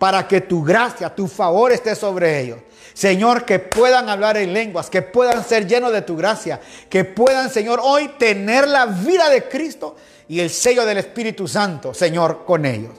Para 0.00 0.26
que 0.26 0.40
tu 0.40 0.64
gracia, 0.64 1.14
tu 1.14 1.28
favor 1.28 1.70
esté 1.70 1.94
sobre 1.94 2.40
ellos. 2.40 2.58
Señor, 2.92 3.44
que 3.44 3.60
puedan 3.60 4.08
hablar 4.08 4.36
en 4.36 4.52
lenguas, 4.52 4.90
que 4.90 5.02
puedan 5.02 5.44
ser 5.44 5.68
llenos 5.68 5.92
de 5.92 6.02
tu 6.02 6.16
gracia, 6.16 6.60
que 6.90 7.04
puedan, 7.04 7.50
Señor, 7.50 7.78
hoy 7.80 8.08
tener 8.18 8.66
la 8.66 8.86
vida 8.86 9.30
de 9.30 9.44
Cristo 9.44 9.94
y 10.26 10.40
el 10.40 10.50
sello 10.50 10.84
del 10.84 10.98
Espíritu 10.98 11.46
Santo, 11.46 11.94
Señor, 11.94 12.44
con 12.44 12.66
ellos. 12.66 12.94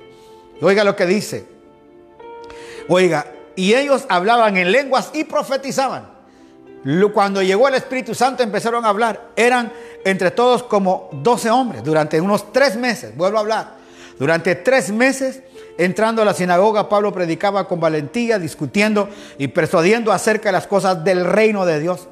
Oiga 0.62 0.86
lo 0.86 0.96
que 0.96 1.06
dice. 1.06 1.55
Oiga, 2.88 3.26
y 3.56 3.74
ellos 3.74 4.06
hablaban 4.10 4.58
en 4.58 4.72
lenguas 4.72 5.12
y 5.14 5.24
profetizaban. 5.24 6.16
Cuando 7.14 7.42
llegó 7.42 7.68
el 7.68 7.76
Espíritu 7.76 8.14
Santo 8.14 8.44
empezaron 8.44 8.86
a 8.86 8.90
hablar. 8.90 9.30
Eran 9.36 9.72
entre 10.04 10.30
todos 10.32 10.64
como 10.64 11.10
12 11.14 11.50
hombres 11.50 11.84
durante 11.84 12.22
unos 12.22 12.52
tres 12.54 12.76
meses. 12.76 13.16
Vuelvo 13.18 13.38
a 13.38 13.42
hablar. 13.42 13.76
Durante 14.20 14.56
tres 14.56 14.92
meses, 14.92 15.42
entrando 15.78 16.22
a 16.22 16.26
la 16.26 16.34
sinagoga, 16.34 16.88
Pablo 16.88 17.12
predicaba 17.12 17.68
con 17.68 17.80
valentía, 17.80 18.38
discutiendo 18.38 19.10
y 19.38 19.48
persuadiendo 19.48 20.12
acerca 20.12 20.50
de 20.50 20.54
las 20.54 20.68
cosas 20.68 21.04
del 21.04 21.26
reino 21.26 21.66
de 21.66 21.80
Dios. 21.80 22.08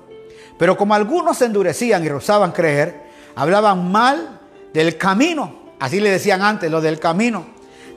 Pero 0.57 0.75
como 0.75 0.95
algunos 0.95 1.37
se 1.37 1.45
endurecían 1.45 2.03
y 2.03 2.09
rehusaban 2.09 2.51
creer, 2.51 3.03
hablaban 3.35 3.91
mal 3.91 4.39
del 4.73 4.97
camino. 4.97 5.73
Así 5.79 5.99
le 5.99 6.09
decían 6.09 6.41
antes, 6.41 6.71
lo 6.71 6.81
del 6.81 6.99
camino. 6.99 7.45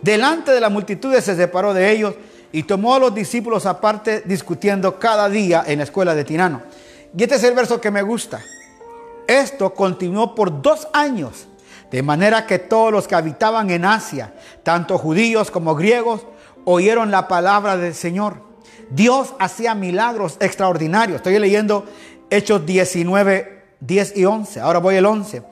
Delante 0.03 0.53
de 0.53 0.61
la 0.61 0.68
multitud 0.68 1.14
se 1.14 1.35
separó 1.35 1.72
de 1.72 1.91
ellos 1.91 2.14
y 2.53 2.63
tomó 2.65 2.95
a 2.95 2.99
los 2.99 3.15
discípulos 3.15 3.67
aparte 3.67 4.23
discutiendo 4.25 4.99
cada 4.99 5.29
día 5.29 5.65
en 5.67 5.79
la 5.79 5.85
escuela 5.85 6.15
de 6.15 6.25
Tirano. 6.25 6.63
Y 7.17 7.23
este 7.23 7.37
es 7.37 7.45
el 7.45 7.55
verso 7.55 7.81
que 7.81 7.91
me 7.91 8.03
gusta. 8.03 8.43
Esto 9.27 9.75
continuó 9.75 10.35
por 10.35 10.63
dos 10.63 10.87
años, 10.93 11.49
de 11.91 12.03
manera 12.03 12.47
que 12.47 12.59
todos 12.59 12.93
los 12.93 13.09
que 13.09 13.15
habitaban 13.15 13.71
en 13.71 13.85
Asia, 13.85 14.35
tanto 14.63 14.99
judíos 14.99 15.51
como 15.51 15.75
griegos, 15.75 16.27
oyeron 16.65 17.11
la 17.11 17.29
palabra 17.29 17.77
del 17.77 17.95
Señor. 17.95 18.43
Dios 18.91 19.35
hacía 19.39 19.75
milagros 19.75 20.37
extraordinarios. 20.41 21.17
Estoy 21.17 21.39
leyendo 21.39 21.87
Hechos 22.31 22.65
19, 22.67 23.65
10 23.81 24.17
y 24.17 24.25
11. 24.25 24.61
Ahora 24.61 24.79
voy 24.79 24.97
al 24.97 25.07
11. 25.07 25.43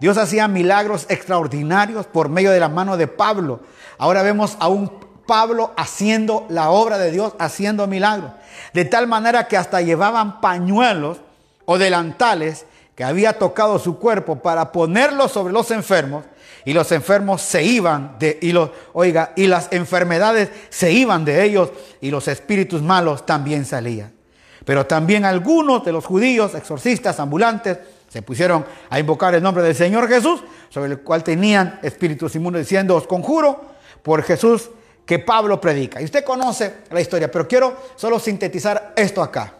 Dios 0.00 0.16
hacía 0.16 0.48
milagros 0.48 1.04
extraordinarios 1.10 2.06
por 2.06 2.30
medio 2.30 2.50
de 2.50 2.60
la 2.60 2.70
mano 2.70 2.96
de 2.96 3.06
Pablo. 3.06 3.60
Ahora 3.98 4.22
vemos 4.22 4.56
a 4.60 4.68
un 4.68 5.09
Pablo 5.30 5.70
haciendo 5.76 6.44
la 6.48 6.70
obra 6.70 6.98
de 6.98 7.12
Dios, 7.12 7.34
haciendo 7.38 7.86
milagros. 7.86 8.32
De 8.74 8.84
tal 8.84 9.06
manera 9.06 9.46
que 9.46 9.56
hasta 9.56 9.80
llevaban 9.80 10.40
pañuelos 10.40 11.18
o 11.66 11.78
delantales 11.78 12.66
que 12.96 13.04
había 13.04 13.38
tocado 13.38 13.78
su 13.78 14.00
cuerpo 14.00 14.42
para 14.42 14.72
ponerlos 14.72 15.30
sobre 15.30 15.52
los 15.52 15.70
enfermos 15.70 16.24
y 16.64 16.72
los 16.72 16.90
enfermos 16.90 17.42
se 17.42 17.62
iban 17.62 18.16
de 18.18 18.40
y 18.42 18.50
los 18.50 18.70
oiga 18.92 19.32
y 19.36 19.46
las 19.46 19.68
enfermedades 19.70 20.50
se 20.68 20.90
iban 20.90 21.24
de 21.24 21.44
ellos 21.44 21.70
y 22.00 22.10
los 22.10 22.26
espíritus 22.26 22.82
malos 22.82 23.24
también 23.24 23.64
salían. 23.64 24.12
Pero 24.64 24.84
también 24.86 25.24
algunos 25.24 25.84
de 25.84 25.92
los 25.92 26.06
judíos 26.06 26.56
exorcistas 26.56 27.20
ambulantes 27.20 27.78
se 28.08 28.22
pusieron 28.22 28.66
a 28.88 28.98
invocar 28.98 29.32
el 29.36 29.44
nombre 29.44 29.62
del 29.62 29.76
Señor 29.76 30.08
Jesús, 30.08 30.42
sobre 30.70 30.90
el 30.90 30.98
cual 31.02 31.22
tenían 31.22 31.78
espíritus 31.84 32.34
inmundos 32.34 32.62
diciendo, 32.62 32.96
os 32.96 33.06
conjuro 33.06 33.70
por 34.02 34.24
Jesús 34.24 34.70
que 35.10 35.18
Pablo 35.18 35.60
predica. 35.60 36.00
Y 36.00 36.04
usted 36.04 36.22
conoce 36.22 36.72
la 36.88 37.00
historia, 37.00 37.28
pero 37.28 37.48
quiero 37.48 37.76
solo 37.96 38.20
sintetizar 38.20 38.92
esto 38.94 39.20
acá. 39.20 39.52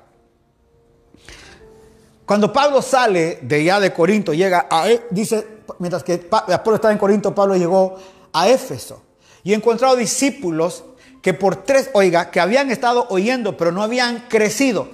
Cuando 2.24 2.53
Pablo 2.53 2.80
sale 2.80 3.40
de 3.42 3.57
allá 3.57 3.80
de 3.80 3.92
Corinto, 3.92 4.32
llega 4.32 4.68
a, 4.70 4.88
e, 4.88 5.09
dice, 5.11 5.44
mientras 5.80 6.05
que 6.05 6.18
Pablo 6.18 6.76
estaba 6.76 6.92
en 6.92 6.98
Corinto, 6.98 7.34
Pablo 7.34 7.57
llegó 7.57 7.96
a 8.32 8.48
Éfeso 8.48 9.03
y 9.42 9.53
encontró 9.53 9.96
discípulos 9.96 10.84
que 11.20 11.34
por 11.34 11.64
tres, 11.64 11.90
oiga, 11.94 12.30
que 12.30 12.38
habían 12.38 12.70
estado 12.70 13.09
oyendo, 13.11 13.57
pero 13.57 13.72
no 13.72 13.82
habían 13.82 14.26
crecido. 14.28 14.88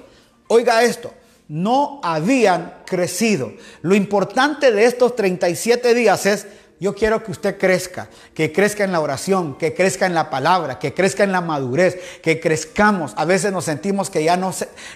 Oiga 0.48 0.84
esto, 0.84 1.12
no 1.48 2.00
habían 2.02 2.78
crecido. 2.86 3.52
Lo 3.82 3.94
importante 3.94 4.72
de 4.72 4.86
estos 4.86 5.16
37 5.16 5.92
días 5.92 6.24
es 6.24 6.46
yo 6.78 6.94
quiero 6.94 7.22
que 7.22 7.30
usted 7.30 7.56
crezca, 7.56 8.08
que 8.34 8.52
crezca 8.52 8.84
en 8.84 8.92
la 8.92 9.00
oración, 9.00 9.56
que 9.56 9.72
crezca 9.72 10.04
en 10.04 10.14
la 10.14 10.28
palabra, 10.28 10.78
que 10.78 10.92
crezca 10.92 11.24
en 11.24 11.32
la 11.32 11.40
madurez, 11.40 11.98
que 12.22 12.38
crezcamos. 12.38 13.14
A 13.16 13.24
veces 13.24 13.50
nos 13.50 13.64
sentimos 13.64 14.10
que 14.10 14.22
ya 14.22 14.36
no, 14.36 14.52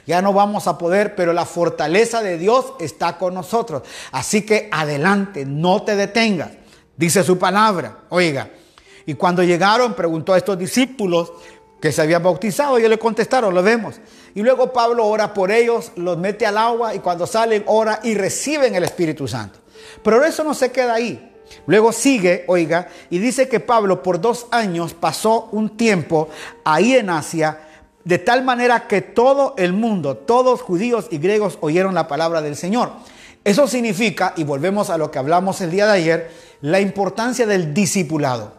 ya 0.07 0.21
no 0.21 0.35
vamos 0.35 0.67
a 0.67 0.77
poder, 0.77 1.15
pero 1.15 1.33
la 1.33 1.47
fortaleza 1.47 2.23
de 2.23 2.37
Dios 2.37 2.75
está 2.81 3.17
con 3.17 3.33
nosotros. 3.33 3.83
Así 4.13 4.43
que 4.43 4.69
adelante, 4.71 5.47
no 5.47 5.83
te 5.83 5.97
detengas. 5.97 6.51
Dice 6.99 7.25
su 7.25 7.39
palabra. 7.39 8.01
Oiga, 8.11 8.51
y 9.07 9.15
cuando 9.15 9.43
llegaron, 9.43 9.95
preguntó 9.95 10.35
a 10.35 10.37
estos 10.37 10.59
discípulos 10.59 11.33
que 11.81 11.93
se 11.93 12.03
habían 12.03 12.23
bautizado, 12.23 12.77
ellos 12.77 12.91
le 12.91 12.99
contestaron, 12.99 13.55
lo 13.55 13.63
vemos. 13.63 13.97
Y 14.35 14.43
luego 14.43 14.71
Pablo 14.71 15.07
ora 15.07 15.33
por 15.33 15.51
ellos, 15.51 15.93
los 15.97 16.19
mete 16.19 16.45
al 16.45 16.59
agua 16.59 16.95
y 16.95 16.99
cuando 16.99 17.27
salen 17.27 17.65
ora 17.67 18.01
y 18.03 18.15
reciben 18.15 18.75
el 18.75 18.85
Espíritu 18.85 19.27
Santo. 19.27 19.61
Pero 20.03 20.23
eso 20.23 20.45
no 20.45 20.53
se 20.53 20.71
queda 20.71 20.93
ahí. 20.93 21.30
Luego 21.67 21.93
sigue, 21.93 22.45
oiga, 22.49 22.89
y 23.11 23.19
dice 23.19 23.49
que 23.49 23.61
Pablo 23.61 24.03
por 24.03 24.21
dos 24.21 24.47
años 24.51 24.95
pasó 24.95 25.49
un 25.53 25.77
tiempo 25.77 26.29
ahí 26.65 26.95
en 26.95 27.11
Asia, 27.11 27.61
de 28.05 28.19
tal 28.19 28.45
manera 28.45 28.87
que 28.87 29.03
todo 29.03 29.55
el 29.59 29.73
mundo, 29.73 30.17
todos 30.17 30.63
judíos 30.63 31.07
y 31.11 31.19
griegos 31.19 31.59
oyeron 31.61 31.95
la 31.95 32.09
palabra 32.09 32.41
del 32.41 32.57
Señor. 32.57 32.93
Eso 33.45 33.67
significa, 33.67 34.35
y 34.37 34.45
volvemos 34.45 34.91
a 34.91 34.99
lo 34.99 35.11
que 35.11 35.19
hablamos 35.19 35.61
el 35.61 35.71
día 35.71 35.87
de 35.87 35.93
ayer, 35.93 36.31
la 36.61 36.81
importancia 36.81 37.47
del 37.47 37.73
discipulado. 37.73 38.53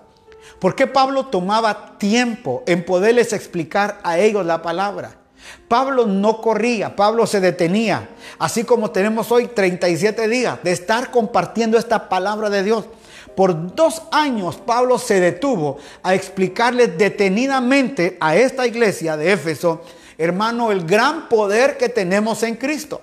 ¿Por 0.60 0.76
qué 0.76 0.86
Pablo 0.88 1.26
tomaba 1.26 1.98
tiempo 1.98 2.64
en 2.68 2.86
poderles 2.86 3.34
explicar 3.34 4.00
a 4.04 4.20
ellos 4.20 4.46
la 4.46 4.62
palabra? 4.62 5.20
Pablo 5.68 6.06
no 6.06 6.42
corría, 6.42 6.96
Pablo 6.96 7.26
se 7.28 7.39
detenía, 7.39 8.10
así 8.39 8.64
como 8.64 8.92
tenemos 8.92 9.32
hoy 9.32 9.48
37 9.48 10.28
días 10.28 10.60
de 10.64 10.72
estar 10.72 11.12
compartiendo 11.12 11.78
esta 11.78 12.10
palabra 12.10 12.50
de 12.50 12.64
Dios. 12.64 12.86
Por 13.36 13.76
dos 13.76 14.04
años 14.12 14.58
Pablo 14.58 14.98
se 14.98 15.20
detuvo 15.20 15.78
a 16.04 16.14
explicarles 16.14 16.98
detenidamente 16.98 18.18
a 18.20 18.36
esta 18.36 18.68
iglesia 18.68 19.16
de 19.18 19.32
Éfeso, 19.32 19.82
hermano, 20.18 20.72
el 20.72 20.86
gran 20.86 21.30
poder 21.30 21.78
que 21.78 21.89
tenemos 21.89 22.44
en 22.44 22.56
Cristo 22.56 23.02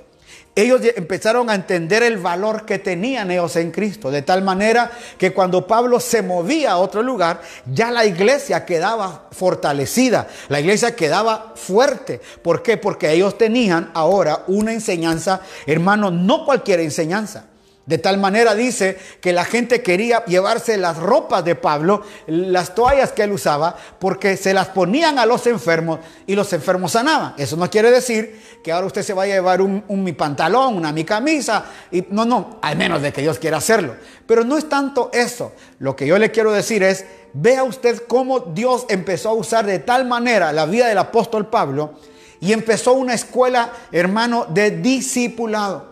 ellos 0.61 0.80
empezaron 0.96 1.50
a 1.50 1.54
entender 1.54 2.02
el 2.02 2.18
valor 2.18 2.64
que 2.64 2.78
tenían 2.78 3.30
ellos 3.30 3.54
en 3.56 3.70
Cristo, 3.70 4.11
de 4.11 4.22
tal 4.22 4.42
manera 4.42 4.90
que 5.16 5.32
cuando 5.32 5.66
Pablo 5.66 6.00
se 6.00 6.22
movía 6.22 6.72
a 6.72 6.78
otro 6.78 7.02
lugar, 7.02 7.40
ya 7.72 7.90
la 7.90 8.04
iglesia 8.06 8.64
quedaba 8.64 9.28
fortalecida, 9.30 10.28
la 10.48 10.61
iglesia 10.61 10.96
quedaba 10.96 11.52
fuerte. 11.54 12.20
¿Por 12.42 12.62
qué? 12.62 12.76
Porque 12.76 13.12
ellos 13.12 13.38
tenían 13.38 13.90
ahora 13.94 14.44
una 14.48 14.72
enseñanza, 14.72 15.40
hermano, 15.66 16.11
no 16.11 16.44
cualquier 16.44 16.80
enseñanza. 16.80 17.44
De 17.89 17.97
tal 17.97 18.18
manera 18.18 18.55
dice 18.55 18.99
que 19.22 19.32
la 19.32 19.47
gente 19.47 19.80
quería 19.80 20.22
llevarse 20.26 20.76
las 20.76 20.99
ropas 20.99 21.43
de 21.43 21.55
Pablo, 21.55 22.03
las 22.26 22.74
toallas 22.74 23.12
que 23.12 23.22
él 23.22 23.32
usaba, 23.32 23.78
porque 23.99 24.36
se 24.36 24.53
las 24.53 24.68
ponían 24.68 25.18
a 25.18 25.24
los 25.24 25.47
enfermos 25.47 26.01
y 26.26 26.34
los 26.34 26.53
enfermos 26.53 26.93
sanaban. 26.93 27.32
Eso 27.39 27.57
no 27.57 27.70
quiere 27.70 27.91
decir 27.91 28.43
que 28.62 28.72
ahora 28.72 28.89
usted 28.89 29.03
se 29.03 29.14
vaya 29.14 29.32
a 29.32 29.36
llevar 29.39 29.62
un, 29.62 29.82
mi 29.89 30.12
pantalón, 30.12 30.76
una 30.76 30.93
mi 30.93 31.05
camisa. 31.05 31.64
Y, 31.91 32.05
no, 32.11 32.26
no, 32.26 32.59
al 32.61 32.76
menos 32.76 33.01
de 33.01 33.11
que 33.11 33.22
Dios 33.22 33.39
quiera 33.39 33.57
hacerlo. 33.57 33.97
Pero 34.26 34.45
no 34.45 34.59
es 34.59 34.68
tanto 34.68 35.09
eso. 35.14 35.53
Lo 35.78 35.97
que 35.97 36.07
yo 36.07 36.18
le 36.18 36.30
quiero 36.30 36.53
decir 36.53 36.82
es, 36.82 37.07
vea 37.32 37.64
usted 37.64 38.03
cómo 38.07 38.41
Dios 38.41 38.84
empezó 38.91 39.30
a 39.30 39.32
usar 39.32 39.64
de 39.64 39.78
tal 39.78 40.05
manera 40.05 40.53
la 40.53 40.66
vida 40.66 40.89
del 40.89 40.99
apóstol 40.99 41.47
Pablo 41.47 41.95
y 42.39 42.53
empezó 42.53 42.93
una 42.93 43.14
escuela, 43.14 43.72
hermano, 43.93 44.45
de 44.51 44.72
discipulado. 44.72 45.88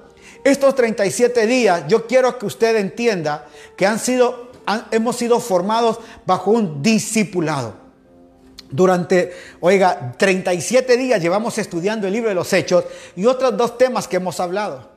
Estos 0.47 0.77
37 0.77 1.45
días, 1.49 1.83
yo 1.89 2.07
quiero 2.07 2.39
que 2.39 2.47
usted 2.47 2.77
entienda 2.77 3.49
que 3.77 3.85
han 3.85 3.99
sido, 3.99 4.53
hemos 4.93 5.17
sido 5.17 5.41
formados 5.41 5.99
bajo 6.25 6.53
un 6.53 6.85
discipulado. 6.85 7.75
Durante, 8.71 9.33
oiga, 9.59 10.15
37 10.17 10.97
días 10.97 11.21
llevamos 11.21 11.59
estudiando 11.59 12.07
el 12.07 12.13
libro 12.13 12.29
de 12.29 12.37
los 12.37 12.53
Hechos 12.53 12.85
y 13.17 13.27
otros 13.27 13.57
dos 13.57 13.77
temas 13.77 14.07
que 14.07 14.19
hemos 14.19 14.39
hablado. 14.39 14.89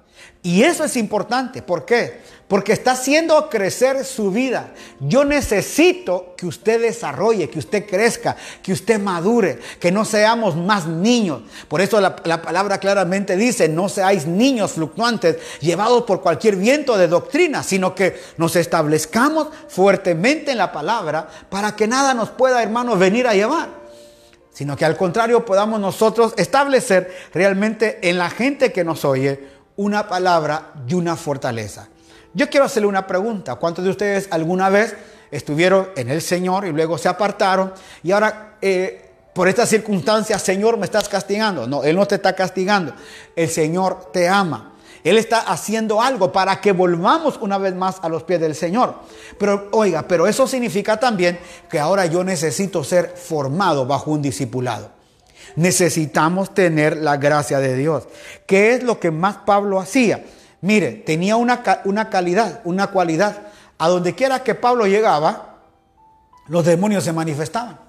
Y 0.43 0.61
eso 0.61 0.83
es 0.83 0.95
importante. 0.95 1.63
¿Por 1.63 1.83
qué? 1.83 2.19
Porque 2.49 2.73
está 2.73 2.93
haciendo 2.93 3.47
crecer 3.47 4.03
su 4.03 4.31
vida. 4.31 4.71
Yo 4.99 5.23
necesito 5.23 6.33
que 6.35 6.47
usted 6.47 6.81
desarrolle, 6.81 7.47
que 7.47 7.59
usted 7.59 7.87
crezca, 7.87 8.35
que 8.63 8.73
usted 8.73 8.99
madure, 8.99 9.59
que 9.79 9.91
no 9.91 10.03
seamos 10.03 10.55
más 10.55 10.87
niños. 10.87 11.43
Por 11.67 11.79
eso 11.79 12.01
la, 12.01 12.15
palabra 12.15 12.79
claramente 12.79 13.37
dice, 13.37 13.69
no 13.69 13.87
seáis 13.87 14.25
niños 14.25 14.71
fluctuantes, 14.71 15.37
llevados 15.61 16.05
por 16.05 16.21
cualquier 16.21 16.55
viento 16.55 16.97
de 16.97 17.07
doctrina, 17.07 17.61
sino 17.61 17.93
que 17.93 18.19
nos 18.37 18.55
establezcamos 18.55 19.49
fuertemente 19.67 20.51
en 20.51 20.57
la 20.57 20.71
palabra 20.71 21.29
para 21.51 21.75
que 21.75 21.87
nada 21.87 22.15
nos 22.15 22.31
pueda, 22.31 22.63
hermanos, 22.63 22.97
venir 22.97 23.27
a 23.27 23.35
llevar 23.35 23.79
sino 24.51 24.75
que 24.75 24.83
al 24.83 24.97
contrario 24.97 25.45
podamos 25.45 25.79
nosotros 25.79 26.33
establecer 26.35 27.15
realmente 27.33 27.99
en 28.09 28.17
la 28.17 28.29
gente 28.29 28.73
que 28.73 28.83
nos 28.83 29.05
oye 29.05 29.47
una 29.77 30.09
palabra 30.09 30.73
y 30.85 30.95
una 30.95 31.15
fortaleza. 31.15 31.87
Yo 32.33 32.49
quiero 32.49 32.65
hacerle 32.65 32.87
una 32.87 33.07
pregunta. 33.07 33.55
¿Cuántos 33.55 33.83
de 33.83 33.91
ustedes 33.91 34.27
alguna 34.31 34.69
vez 34.69 34.95
estuvieron 35.31 35.89
en 35.95 36.09
el 36.09 36.21
Señor 36.21 36.65
y 36.65 36.71
luego 36.71 36.97
se 36.97 37.07
apartaron 37.07 37.73
y 38.03 38.11
ahora 38.11 38.57
eh, 38.61 39.09
por 39.33 39.47
estas 39.47 39.69
circunstancias, 39.69 40.41
Señor, 40.41 40.77
me 40.77 40.85
estás 40.85 41.09
castigando? 41.09 41.67
No, 41.67 41.83
Él 41.83 41.95
no 41.95 42.05
te 42.05 42.15
está 42.15 42.33
castigando. 42.35 42.93
El 43.35 43.49
Señor 43.49 44.11
te 44.11 44.27
ama. 44.27 44.73
Él 45.03 45.17
está 45.17 45.39
haciendo 45.39 46.01
algo 46.01 46.31
para 46.31 46.59
que 46.59 46.71
volvamos 46.73 47.37
una 47.41 47.57
vez 47.57 47.73
más 47.73 47.97
a 48.01 48.09
los 48.09 48.23
pies 48.23 48.41
del 48.41 48.53
Señor. 48.53 48.95
Pero 49.39 49.69
oiga, 49.71 50.03
pero 50.07 50.27
eso 50.27 50.45
significa 50.45 50.99
también 50.99 51.39
que 51.69 51.79
ahora 51.79 52.05
yo 52.05 52.23
necesito 52.23 52.83
ser 52.83 53.15
formado 53.15 53.85
bajo 53.85 54.11
un 54.11 54.21
discipulado. 54.21 54.91
Necesitamos 55.55 56.53
tener 56.53 56.97
la 56.97 57.17
gracia 57.17 57.59
de 57.59 57.75
Dios. 57.75 58.03
¿Qué 58.45 58.73
es 58.73 58.83
lo 58.83 58.99
que 58.99 59.09
más 59.09 59.37
Pablo 59.45 59.79
hacía? 59.79 60.23
Mire, 60.61 60.91
tenía 60.91 61.35
una, 61.35 61.61
una 61.85 62.09
calidad, 62.09 62.61
una 62.63 62.87
cualidad. 62.87 63.47
A 63.77 63.87
donde 63.87 64.13
quiera 64.13 64.43
que 64.43 64.55
Pablo 64.55 64.87
llegaba, 64.87 65.57
los 66.47 66.65
demonios 66.65 67.03
se 67.03 67.13
manifestaban. 67.13 67.79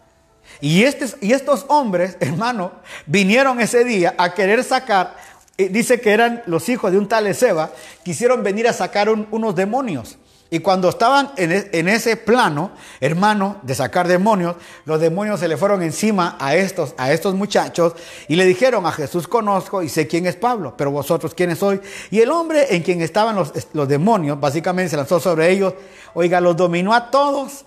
Y, 0.60 0.84
y 1.20 1.32
estos 1.32 1.64
hombres, 1.68 2.16
hermano, 2.20 2.72
vinieron 3.06 3.60
ese 3.60 3.84
día 3.84 4.14
a 4.18 4.34
querer 4.34 4.62
sacar, 4.62 5.16
eh, 5.56 5.68
dice 5.68 6.00
que 6.00 6.12
eran 6.12 6.42
los 6.46 6.68
hijos 6.68 6.92
de 6.92 6.98
un 6.98 7.08
tal 7.08 7.26
Ezeba, 7.26 7.70
quisieron 8.04 8.42
venir 8.42 8.68
a 8.68 8.72
sacar 8.72 9.08
unos 9.08 9.54
demonios. 9.54 10.18
Y 10.52 10.58
cuando 10.58 10.88
estaban 10.88 11.30
e, 11.36 11.70
en, 11.72 11.88
ese 11.88 12.16
plano, 12.16 12.72
hermano, 13.00 13.58
de 13.62 13.74
sacar 13.76 14.08
demonios, 14.08 14.56
los 14.84 15.00
demonios 15.00 15.38
se 15.38 15.46
le 15.46 15.56
fueron 15.56 15.80
encima 15.82 16.36
a 16.40 16.56
estos, 16.56 16.92
a 16.98 17.12
estos 17.12 17.34
muchachos 17.34 17.94
y 18.26 18.34
le 18.34 18.44
dijeron 18.44 18.84
a 18.84 18.90
Jesús 18.90 19.28
conozco 19.28 19.80
y 19.80 19.88
sé 19.88 20.08
quién 20.08 20.26
es 20.26 20.34
Pablo, 20.34 20.74
pero 20.76 20.90
vosotros 20.90 21.34
quiénes 21.34 21.58
sois. 21.58 21.80
Y 22.10 22.20
el 22.20 22.32
hombre 22.32 22.74
en 22.74 22.82
quien 22.82 23.00
estaban 23.00 23.36
los, 23.36 23.52
demonios, 23.88 24.40
básicamente 24.40 24.90
se 24.90 24.96
lanzó 24.96 25.20
sobre 25.20 25.50
ellos, 25.50 25.74
oiga, 26.14 26.40
los 26.40 26.56
dominó 26.56 26.94
a 26.94 27.12
todos 27.12 27.64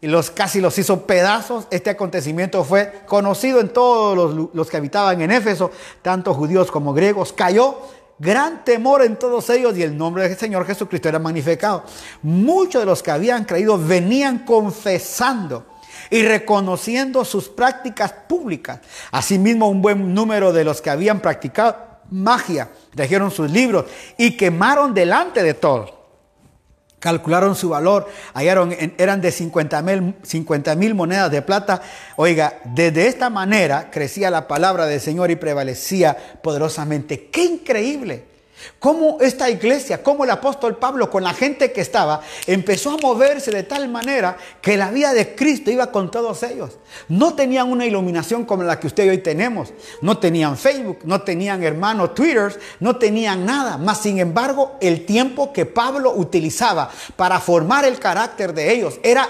y 0.00 0.06
los 0.06 0.30
casi 0.30 0.62
los 0.62 0.76
hizo 0.78 1.06
pedazos. 1.06 1.66
Este 1.70 1.90
acontecimiento 1.90 2.64
fue 2.64 3.02
conocido 3.06 3.60
en 3.60 3.68
todos 3.68 4.16
los, 4.16 4.48
los, 4.54 4.70
que 4.70 4.78
habitaban 4.78 5.20
en 5.20 5.30
Éfeso, 5.30 5.70
tanto 6.00 6.32
judíos 6.32 6.70
como 6.70 6.94
griegos. 6.94 7.34
Cayó 7.34 7.76
gran 8.22 8.64
temor 8.64 9.02
en 9.02 9.16
todos 9.16 9.50
ellos 9.50 9.76
y 9.76 9.82
el 9.82 9.98
nombre 9.98 10.28
del 10.28 10.38
Señor 10.38 10.64
Jesucristo 10.64 11.08
era 11.08 11.18
magnificado. 11.18 11.84
Muchos 12.22 12.80
de 12.80 12.86
los 12.86 13.02
que 13.02 13.10
habían 13.10 13.44
creído 13.44 13.76
venían 13.76 14.40
confesando 14.40 15.66
y 16.08 16.22
reconociendo 16.22 17.24
sus 17.24 17.48
prácticas 17.48 18.12
públicas. 18.12 18.78
Asimismo, 19.10 19.68
un 19.68 19.82
buen 19.82 20.14
número 20.14 20.52
de 20.52 20.62
los 20.62 20.80
que 20.80 20.90
habían 20.90 21.18
practicado 21.20 21.76
magia 22.12 22.70
trajeron 22.94 23.30
sus 23.32 23.50
libros 23.50 23.86
y 24.16 24.36
quemaron 24.36 24.94
delante 24.94 25.42
de 25.42 25.54
todos. 25.54 25.92
Calcularon 27.02 27.56
su 27.56 27.70
valor, 27.70 28.08
hallaron, 28.32 28.72
eran 28.96 29.20
de 29.20 29.32
50 29.32 29.82
mil 30.76 30.94
monedas 30.94 31.32
de 31.32 31.42
plata. 31.42 31.82
Oiga, 32.14 32.60
desde 32.64 33.08
esta 33.08 33.28
manera 33.28 33.90
crecía 33.90 34.30
la 34.30 34.46
palabra 34.46 34.86
del 34.86 35.00
Señor 35.00 35.32
y 35.32 35.34
prevalecía 35.34 36.16
poderosamente. 36.40 37.26
¡Qué 37.26 37.42
increíble! 37.42 38.31
Cómo 38.78 39.18
esta 39.20 39.48
iglesia, 39.50 40.02
cómo 40.02 40.24
el 40.24 40.30
apóstol 40.30 40.76
Pablo 40.76 41.10
con 41.10 41.22
la 41.22 41.34
gente 41.34 41.72
que 41.72 41.80
estaba, 41.80 42.20
empezó 42.46 42.90
a 42.90 42.96
moverse 42.96 43.50
de 43.50 43.62
tal 43.62 43.88
manera 43.88 44.36
que 44.60 44.76
la 44.76 44.90
vida 44.90 45.12
de 45.14 45.34
Cristo 45.34 45.70
iba 45.70 45.90
con 45.90 46.10
todos 46.10 46.42
ellos. 46.42 46.78
No 47.08 47.34
tenían 47.34 47.70
una 47.70 47.86
iluminación 47.86 48.44
como 48.44 48.62
la 48.62 48.80
que 48.80 48.86
usted 48.86 49.08
hoy 49.08 49.18
tenemos. 49.18 49.72
No 50.00 50.18
tenían 50.18 50.56
Facebook, 50.56 50.98
no 51.04 51.22
tenían 51.22 51.62
hermanos 51.62 52.14
Twitter, 52.14 52.58
no 52.80 52.96
tenían 52.96 53.44
nada. 53.44 53.78
Más 53.78 54.00
sin 54.02 54.18
embargo, 54.18 54.76
el 54.80 55.06
tiempo 55.06 55.52
que 55.52 55.66
Pablo 55.66 56.12
utilizaba 56.14 56.90
para 57.16 57.40
formar 57.40 57.84
el 57.84 57.98
carácter 57.98 58.52
de 58.52 58.72
ellos 58.72 58.98
era, 59.02 59.28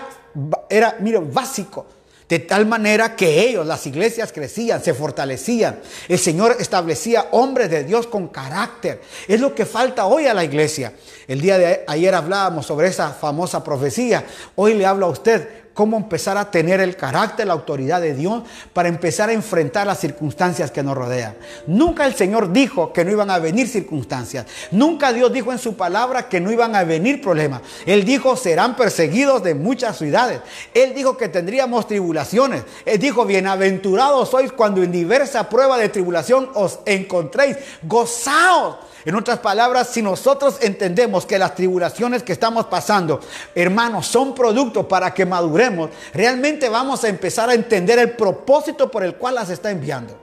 era 0.68 0.96
mire, 1.00 1.18
básico. 1.18 1.86
De 2.32 2.38
tal 2.38 2.64
manera 2.64 3.14
que 3.14 3.46
ellos, 3.46 3.66
las 3.66 3.86
iglesias 3.86 4.32
crecían, 4.32 4.82
se 4.82 4.94
fortalecían. 4.94 5.80
El 6.08 6.18
Señor 6.18 6.56
establecía 6.58 7.26
hombres 7.32 7.68
de 7.68 7.84
Dios 7.84 8.06
con 8.06 8.28
carácter. 8.28 9.02
Es 9.28 9.38
lo 9.38 9.54
que 9.54 9.66
falta 9.66 10.06
hoy 10.06 10.26
a 10.26 10.32
la 10.32 10.42
iglesia. 10.42 10.94
El 11.28 11.42
día 11.42 11.58
de 11.58 11.84
ayer 11.86 12.14
hablábamos 12.14 12.64
sobre 12.64 12.88
esa 12.88 13.10
famosa 13.10 13.62
profecía. 13.62 14.24
Hoy 14.56 14.72
le 14.72 14.86
hablo 14.86 15.04
a 15.04 15.10
usted 15.10 15.61
cómo 15.74 15.96
empezar 15.96 16.36
a 16.36 16.50
tener 16.50 16.80
el 16.80 16.96
carácter, 16.96 17.46
la 17.46 17.52
autoridad 17.52 18.00
de 18.00 18.14
Dios 18.14 18.42
para 18.72 18.88
empezar 18.88 19.30
a 19.30 19.32
enfrentar 19.32 19.86
las 19.86 20.00
circunstancias 20.00 20.70
que 20.70 20.82
nos 20.82 20.96
rodean. 20.96 21.34
Nunca 21.66 22.06
el 22.06 22.14
Señor 22.14 22.52
dijo 22.52 22.92
que 22.92 23.04
no 23.04 23.10
iban 23.10 23.30
a 23.30 23.38
venir 23.38 23.68
circunstancias. 23.68 24.46
Nunca 24.70 25.12
Dios 25.12 25.32
dijo 25.32 25.52
en 25.52 25.58
su 25.58 25.76
palabra 25.76 26.28
que 26.28 26.40
no 26.40 26.50
iban 26.50 26.74
a 26.76 26.84
venir 26.84 27.20
problemas. 27.20 27.62
Él 27.86 28.04
dijo 28.04 28.36
serán 28.36 28.76
perseguidos 28.76 29.42
de 29.42 29.54
muchas 29.54 29.98
ciudades. 29.98 30.40
Él 30.74 30.94
dijo 30.94 31.16
que 31.16 31.28
tendríamos 31.28 31.86
tribulaciones. 31.86 32.64
Él 32.84 32.98
dijo 32.98 33.24
bienaventurados 33.24 34.30
sois 34.30 34.52
cuando 34.52 34.82
en 34.82 34.92
diversa 34.92 35.48
prueba 35.48 35.78
de 35.78 35.88
tribulación 35.88 36.50
os 36.54 36.80
encontréis. 36.86 37.56
Gozaos 37.82 38.76
en 39.04 39.14
otras 39.14 39.40
palabras, 39.40 39.88
si 39.88 40.02
nosotros 40.02 40.58
entendemos 40.60 41.26
que 41.26 41.38
las 41.38 41.54
tribulaciones 41.54 42.22
que 42.22 42.32
estamos 42.32 42.66
pasando, 42.66 43.20
hermanos, 43.54 44.06
son 44.06 44.34
producto 44.34 44.86
para 44.86 45.12
que 45.12 45.26
maduremos, 45.26 45.90
realmente 46.12 46.68
vamos 46.68 47.02
a 47.04 47.08
empezar 47.08 47.50
a 47.50 47.54
entender 47.54 47.98
el 47.98 48.12
propósito 48.12 48.90
por 48.90 49.02
el 49.02 49.16
cual 49.16 49.34
las 49.36 49.50
está 49.50 49.70
enviando. 49.70 50.14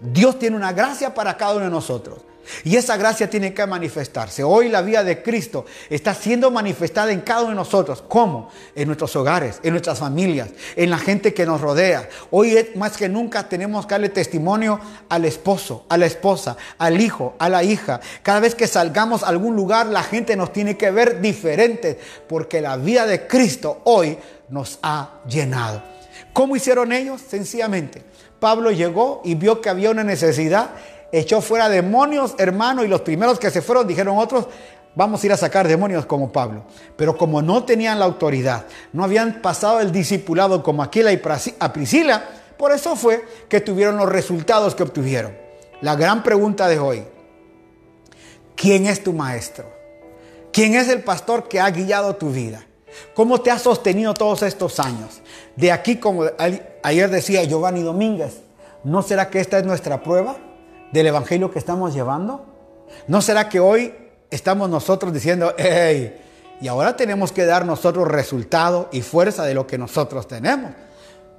Dios 0.00 0.38
tiene 0.38 0.56
una 0.56 0.72
gracia 0.72 1.14
para 1.14 1.36
cada 1.36 1.54
uno 1.54 1.64
de 1.64 1.70
nosotros. 1.70 2.18
Y 2.64 2.76
esa 2.76 2.96
gracia 2.96 3.28
tiene 3.28 3.52
que 3.52 3.66
manifestarse. 3.66 4.42
Hoy 4.42 4.68
la 4.68 4.82
vida 4.82 5.04
de 5.04 5.22
Cristo 5.22 5.66
está 5.90 6.14
siendo 6.14 6.50
manifestada 6.50 7.12
en 7.12 7.20
cada 7.20 7.40
uno 7.40 7.50
de 7.50 7.56
nosotros. 7.56 8.02
¿Cómo? 8.08 8.50
En 8.74 8.86
nuestros 8.86 9.14
hogares, 9.16 9.60
en 9.62 9.70
nuestras 9.72 9.98
familias, 9.98 10.50
en 10.74 10.90
la 10.90 10.98
gente 10.98 11.34
que 11.34 11.46
nos 11.46 11.60
rodea. 11.60 12.08
Hoy 12.30 12.70
más 12.74 12.96
que 12.96 13.08
nunca 13.08 13.48
tenemos 13.48 13.86
que 13.86 13.94
darle 13.94 14.08
testimonio 14.08 14.80
al 15.08 15.24
esposo, 15.24 15.84
a 15.88 15.96
la 15.96 16.06
esposa, 16.06 16.56
al 16.78 17.00
hijo, 17.00 17.34
a 17.38 17.48
la 17.48 17.62
hija. 17.62 18.00
Cada 18.22 18.40
vez 18.40 18.54
que 18.54 18.66
salgamos 18.66 19.22
a 19.22 19.28
algún 19.28 19.56
lugar, 19.56 19.86
la 19.86 20.02
gente 20.02 20.36
nos 20.36 20.52
tiene 20.52 20.76
que 20.76 20.90
ver 20.90 21.20
diferente 21.20 21.98
porque 22.28 22.60
la 22.60 22.76
vida 22.76 23.06
de 23.06 23.26
Cristo 23.26 23.80
hoy 23.84 24.18
nos 24.48 24.78
ha 24.82 25.20
llenado. 25.28 25.82
¿Cómo 26.32 26.56
hicieron 26.56 26.92
ellos? 26.92 27.20
Sencillamente. 27.26 28.02
Pablo 28.38 28.70
llegó 28.70 29.22
y 29.24 29.34
vio 29.34 29.60
que 29.60 29.70
había 29.70 29.90
una 29.90 30.04
necesidad 30.04 30.70
echó 31.12 31.40
fuera 31.40 31.68
demonios, 31.68 32.34
hermano, 32.38 32.84
y 32.84 32.88
los 32.88 33.02
primeros 33.02 33.38
que 33.38 33.50
se 33.50 33.62
fueron 33.62 33.86
dijeron 33.86 34.18
otros, 34.18 34.48
vamos 34.94 35.22
a 35.22 35.26
ir 35.26 35.32
a 35.32 35.36
sacar 35.36 35.68
demonios 35.68 36.06
como 36.06 36.32
Pablo. 36.32 36.64
Pero 36.96 37.16
como 37.16 37.42
no 37.42 37.64
tenían 37.64 37.98
la 37.98 38.06
autoridad, 38.06 38.66
no 38.92 39.04
habían 39.04 39.40
pasado 39.42 39.80
el 39.80 39.92
discipulado 39.92 40.62
como 40.62 40.82
Aquila 40.82 41.12
y 41.12 41.22
a 41.60 41.72
Priscila, 41.72 42.24
por 42.56 42.72
eso 42.72 42.96
fue 42.96 43.24
que 43.48 43.60
tuvieron 43.60 43.96
los 43.98 44.08
resultados 44.08 44.74
que 44.74 44.82
obtuvieron. 44.82 45.36
La 45.82 45.94
gran 45.94 46.22
pregunta 46.22 46.68
de 46.68 46.78
hoy, 46.78 47.04
¿quién 48.56 48.86
es 48.86 49.04
tu 49.04 49.12
maestro? 49.12 49.66
¿Quién 50.52 50.74
es 50.74 50.88
el 50.88 51.02
pastor 51.02 51.48
que 51.48 51.60
ha 51.60 51.70
guiado 51.70 52.16
tu 52.16 52.30
vida? 52.30 52.64
¿Cómo 53.14 53.42
te 53.42 53.50
ha 53.50 53.58
sostenido 53.58 54.14
todos 54.14 54.42
estos 54.42 54.80
años? 54.80 55.20
De 55.54 55.70
aquí, 55.70 55.96
como 55.96 56.24
ayer 56.82 57.10
decía 57.10 57.44
Giovanni 57.44 57.82
Domínguez, 57.82 58.40
¿no 58.82 59.02
será 59.02 59.28
que 59.28 59.40
esta 59.40 59.58
es 59.58 59.66
nuestra 59.66 60.02
prueba? 60.02 60.36
Del 60.92 61.06
Evangelio 61.06 61.50
que 61.50 61.58
estamos 61.58 61.94
llevando? 61.94 62.46
¿No 63.08 63.20
será 63.20 63.48
que 63.48 63.60
hoy 63.60 63.94
estamos 64.30 64.68
nosotros 64.70 65.12
diciendo, 65.12 65.54
hey, 65.58 66.16
y 66.60 66.68
ahora 66.68 66.96
tenemos 66.96 67.32
que 67.32 67.44
dar 67.44 67.64
nosotros 67.66 68.08
resultado 68.08 68.88
y 68.92 69.02
fuerza 69.02 69.44
de 69.44 69.54
lo 69.54 69.66
que 69.66 69.78
nosotros 69.78 70.26
tenemos? 70.26 70.72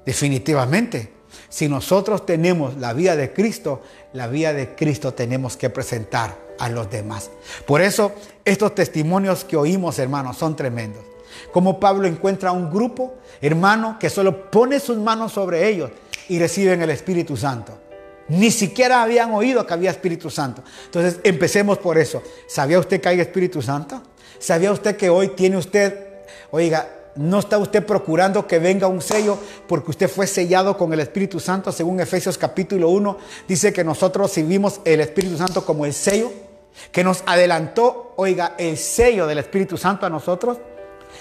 Definitivamente. 0.06 1.14
Si 1.50 1.68
nosotros 1.68 2.26
tenemos 2.26 2.78
la 2.78 2.93
vida 2.93 3.16
de 3.16 3.34
Cristo, 3.34 3.82
la 4.14 4.28
vida 4.28 4.54
de 4.54 4.76
Cristo 4.76 5.14
tenemos 5.14 5.58
que 5.58 5.70
presentar 5.70 6.38
a 6.60 6.70
los 6.70 6.89
demás. 6.89 7.30
Por 7.66 7.82
eso 7.82 8.14
estos 8.45 8.76
testimonios 8.76 9.43
que 9.43 9.58
oímos, 9.58 10.00
hermanos, 10.00 10.38
son 10.38 10.56
tremendos. 10.56 11.04
Como 11.52 11.80
Pablo 11.80 12.08
encuentra 12.08 12.52
un 12.52 12.72
grupo, 12.72 13.16
hermano, 13.41 13.98
que 14.00 14.10
solo 14.10 14.50
pone 14.50 14.80
sus 14.80 14.98
manos 14.98 15.34
sobre 15.34 15.68
ellos 15.68 15.91
y 16.30 16.39
reciben 16.39 16.82
el 16.82 16.89
Espíritu 16.89 17.38
Santo. 17.38 17.87
Ni 18.30 18.52
siquiera 18.52 19.02
habían 19.02 19.34
oído 19.34 19.66
que 19.66 19.74
había 19.74 19.92
Espíritu 19.92 20.30
Santo. 20.30 20.64
Entonces, 20.86 21.20
empecemos 21.24 21.78
por 21.78 21.98
eso. 21.98 22.22
¿Sabía 22.48 22.80
usted 22.80 23.00
que 23.00 23.10
hay 23.10 23.22
Espíritu 23.22 23.62
Santo? 23.62 24.02
¿Sabía 24.40 24.72
usted 24.72 24.98
que 24.98 25.10
hoy 25.10 25.30
tiene 25.30 25.58
usted, 25.58 25.98
oiga, 26.52 26.90
no 27.16 27.40
está 27.40 27.58
usted 27.58 27.86
procurando 27.86 28.46
que 28.46 28.60
venga 28.60 28.88
un 28.88 29.02
sello 29.02 29.40
porque 29.68 29.92
usted 29.92 30.10
fue 30.10 30.28
sellado 30.28 30.78
con 30.78 30.94
el 30.94 31.00
Espíritu 31.00 31.40
Santo? 31.40 31.72
Según 31.72 32.00
Efesios 32.00 32.38
capítulo 32.38 32.90
1, 32.90 33.18
dice 33.48 33.74
que 33.74 33.84
nosotros 33.84 34.30
recibimos 34.30 34.82
el 34.86 35.00
Espíritu 35.00 35.38
Santo 35.38 35.66
como 35.66 35.86
el 35.86 35.94
sello, 35.94 36.32
que 36.92 37.04
nos 37.04 37.24
adelantó, 37.26 38.14
oiga, 38.18 38.54
el 38.58 38.78
sello 38.78 39.26
del 39.26 39.40
Espíritu 39.40 39.78
Santo 39.78 40.06
a 40.06 40.10
nosotros. 40.10 40.58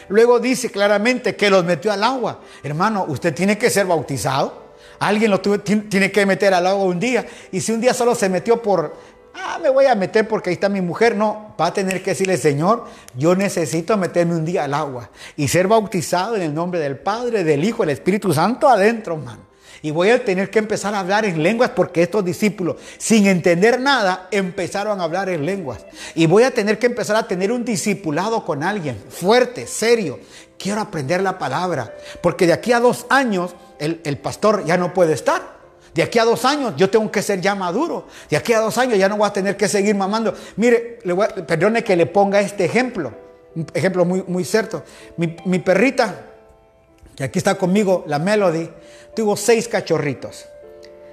Luego 0.09 0.39
dice 0.41 0.71
claramente 0.71 1.37
que 1.37 1.49
los 1.49 1.65
metió 1.65 1.93
al 1.93 2.05
agua. 2.05 2.41
Hermano, 2.63 3.07
usted 3.09 3.35
tiene 3.35 3.57
que 3.57 3.71
ser 3.71 3.87
bautizado. 3.87 4.66
Alguien 4.99 5.31
lo 5.31 5.41
tiene 5.41 6.11
que 6.11 6.27
meter 6.27 6.55
al 6.55 6.67
agua 6.67 6.85
un 6.85 7.01
día. 7.01 7.27
Y 7.53 7.61
si 7.61 7.73
un 7.73 7.81
día 7.81 7.95
solo 7.95 8.15
se 8.15 8.29
metió 8.29 8.63
por, 8.63 8.97
ah, 9.35 9.59
me 9.63 9.69
voy 9.69 9.87
a 9.87 9.95
meter 9.95 10.27
porque 10.27 10.51
ahí 10.51 10.55
está 10.55 10.69
mi 10.69 10.81
mujer, 10.81 11.17
no, 11.17 11.55
va 11.61 11.67
a 11.67 11.73
tener 11.73 12.03
que 12.03 12.11
decirle, 12.11 12.37
Señor, 12.37 12.87
yo 13.15 13.35
necesito 13.35 13.97
meterme 13.97 14.35
un 14.35 14.45
día 14.45 14.65
al 14.65 14.75
agua 14.75 15.11
y 15.37 15.49
ser 15.49 15.69
bautizado 15.69 16.37
en 16.37 16.43
el 16.43 16.55
nombre 16.55 16.81
del 16.81 16.99
Padre, 16.99 17.45
del 17.45 17.65
Hijo, 17.65 17.83
del 17.83 17.91
Espíritu 17.91 18.33
Santo 18.33 18.69
adentro, 18.69 19.15
hermano. 19.15 19.47
Y 19.83 19.91
voy 19.91 20.11
a 20.11 20.25
tener 20.25 20.51
que 20.51 20.59
empezar 20.59 20.95
a 20.95 21.01
hablar 21.01 21.25
en 21.25 21.43
lenguas 21.43 21.71
porque 21.71 22.03
estos 22.03 22.25
discípulos, 22.25 22.77
sin 22.99 23.27
entender 23.27 23.79
nada, 23.79 24.27
empezaron 24.31 25.01
a 25.01 25.05
hablar 25.05 25.29
en 25.29 25.45
lenguas. 25.45 25.85
Y 26.15 26.27
voy 26.27 26.43
a 26.43 26.51
tener 26.51 26.79
que 26.79 26.87
empezar 26.87 27.15
a 27.17 27.29
tener 27.29 27.53
un 27.53 27.65
discipulado 27.65 28.45
con 28.45 28.63
alguien 28.63 28.97
fuerte, 29.09 29.67
serio. 29.67 30.19
Quiero 30.59 30.81
aprender 30.81 31.23
la 31.23 31.39
palabra. 31.39 31.95
Porque 32.21 32.47
de 32.47 32.53
aquí 32.53 32.73
a 32.73 32.81
dos 32.81 33.07
años 33.09 33.55
el, 33.79 34.01
el 34.05 34.19
pastor 34.19 34.65
ya 34.65 34.77
no 34.77 34.93
puede 34.95 35.13
estar. 35.13 35.57
De 35.95 36.03
aquí 36.03 36.19
a 36.19 36.25
dos 36.25 36.45
años 36.45 36.75
yo 36.77 36.91
tengo 36.91 37.11
que 37.11 37.23
ser 37.23 37.41
ya 37.41 37.55
maduro. 37.55 38.07
De 38.29 38.37
aquí 38.37 38.53
a 38.53 38.61
dos 38.61 38.77
años 38.77 38.99
ya 38.99 39.09
no 39.09 39.17
voy 39.17 39.27
a 39.27 39.33
tener 39.33 39.57
que 39.57 39.67
seguir 39.67 39.95
mamando. 39.95 40.35
Mire, 40.57 40.99
le 41.05 41.15
perdone 41.45 41.83
que 41.83 41.97
le 41.97 42.05
ponga 42.05 42.41
este 42.41 42.67
ejemplo. 42.67 43.15
Un 43.55 43.67
ejemplo 43.73 44.05
muy, 44.05 44.23
muy 44.27 44.45
cierto. 44.45 44.85
Mi, 45.17 45.35
mi 45.47 45.59
perrita, 45.59 46.15
que 47.17 47.25
aquí 47.25 47.39
está 47.39 47.55
conmigo, 47.55 48.05
la 48.07 48.19
Melody, 48.19 48.69
tuvo 49.15 49.37
seis 49.37 49.69
cachorritos. 49.69 50.45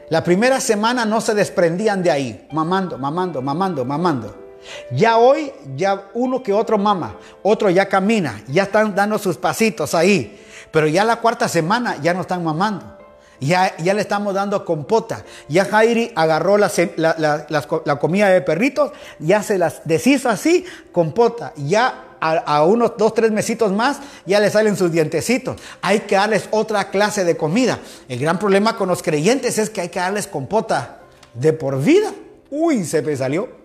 La 0.09 0.21
primera 0.21 0.59
semana 0.59 1.05
no 1.05 1.21
se 1.21 1.33
desprendían 1.33 2.03
de 2.03 2.11
ahí, 2.11 2.47
mamando, 2.51 2.97
mamando, 2.97 3.41
mamando, 3.41 3.85
mamando. 3.85 4.42
Ya 4.91 5.17
hoy, 5.17 5.51
ya 5.75 6.09
uno 6.13 6.43
que 6.43 6.53
otro 6.53 6.77
mama, 6.77 7.15
otro 7.41 7.69
ya 7.69 7.87
camina, 7.87 8.41
ya 8.47 8.63
están 8.63 8.95
dando 8.95 9.17
sus 9.17 9.37
pasitos 9.37 9.93
ahí. 9.93 10.39
Pero 10.71 10.87
ya 10.87 11.03
la 11.03 11.17
cuarta 11.17 11.47
semana 11.47 11.97
ya 12.01 12.13
no 12.13 12.21
están 12.21 12.43
mamando. 12.43 12.97
Ya, 13.39 13.75
ya 13.77 13.93
le 13.93 14.01
estamos 14.01 14.33
dando 14.33 14.63
compota. 14.63 15.23
Ya 15.49 15.65
Jairi 15.65 16.11
agarró 16.15 16.57
la, 16.57 16.71
la, 16.97 17.99
comida 17.99 18.29
de 18.29 18.41
perritos, 18.41 18.91
ya 19.19 19.43
se 19.43 19.57
las 19.57 19.81
deshizo 19.85 20.29
así, 20.29 20.65
compota. 20.91 21.53
Ya 21.57 22.05
a, 22.23 22.63
unos 22.63 22.93
dos, 22.97 23.13
tres 23.13 23.31
mesitos 23.31 23.71
más, 23.73 23.99
ya 24.25 24.39
le 24.39 24.49
salen 24.49 24.77
sus 24.77 24.91
dientecitos. 24.91 25.57
Hay 25.81 26.01
que 26.01 26.15
darles 26.15 26.47
otra 26.51 26.89
clase 26.89 27.25
de 27.25 27.35
comida. 27.35 27.79
El 28.07 28.19
gran 28.19 28.39
problema 28.39 28.77
con 28.77 28.87
los 28.87 29.03
creyentes 29.03 29.57
es 29.57 29.69
que 29.69 29.81
hay 29.81 29.89
que 29.89 29.99
darles 29.99 30.27
compota 30.27 30.99
de 31.33 31.53
por 31.53 31.81
vida. 31.81 32.13
Uy, 32.49 32.85
se 32.85 33.01
me 33.01 33.15
salió. 33.15 33.62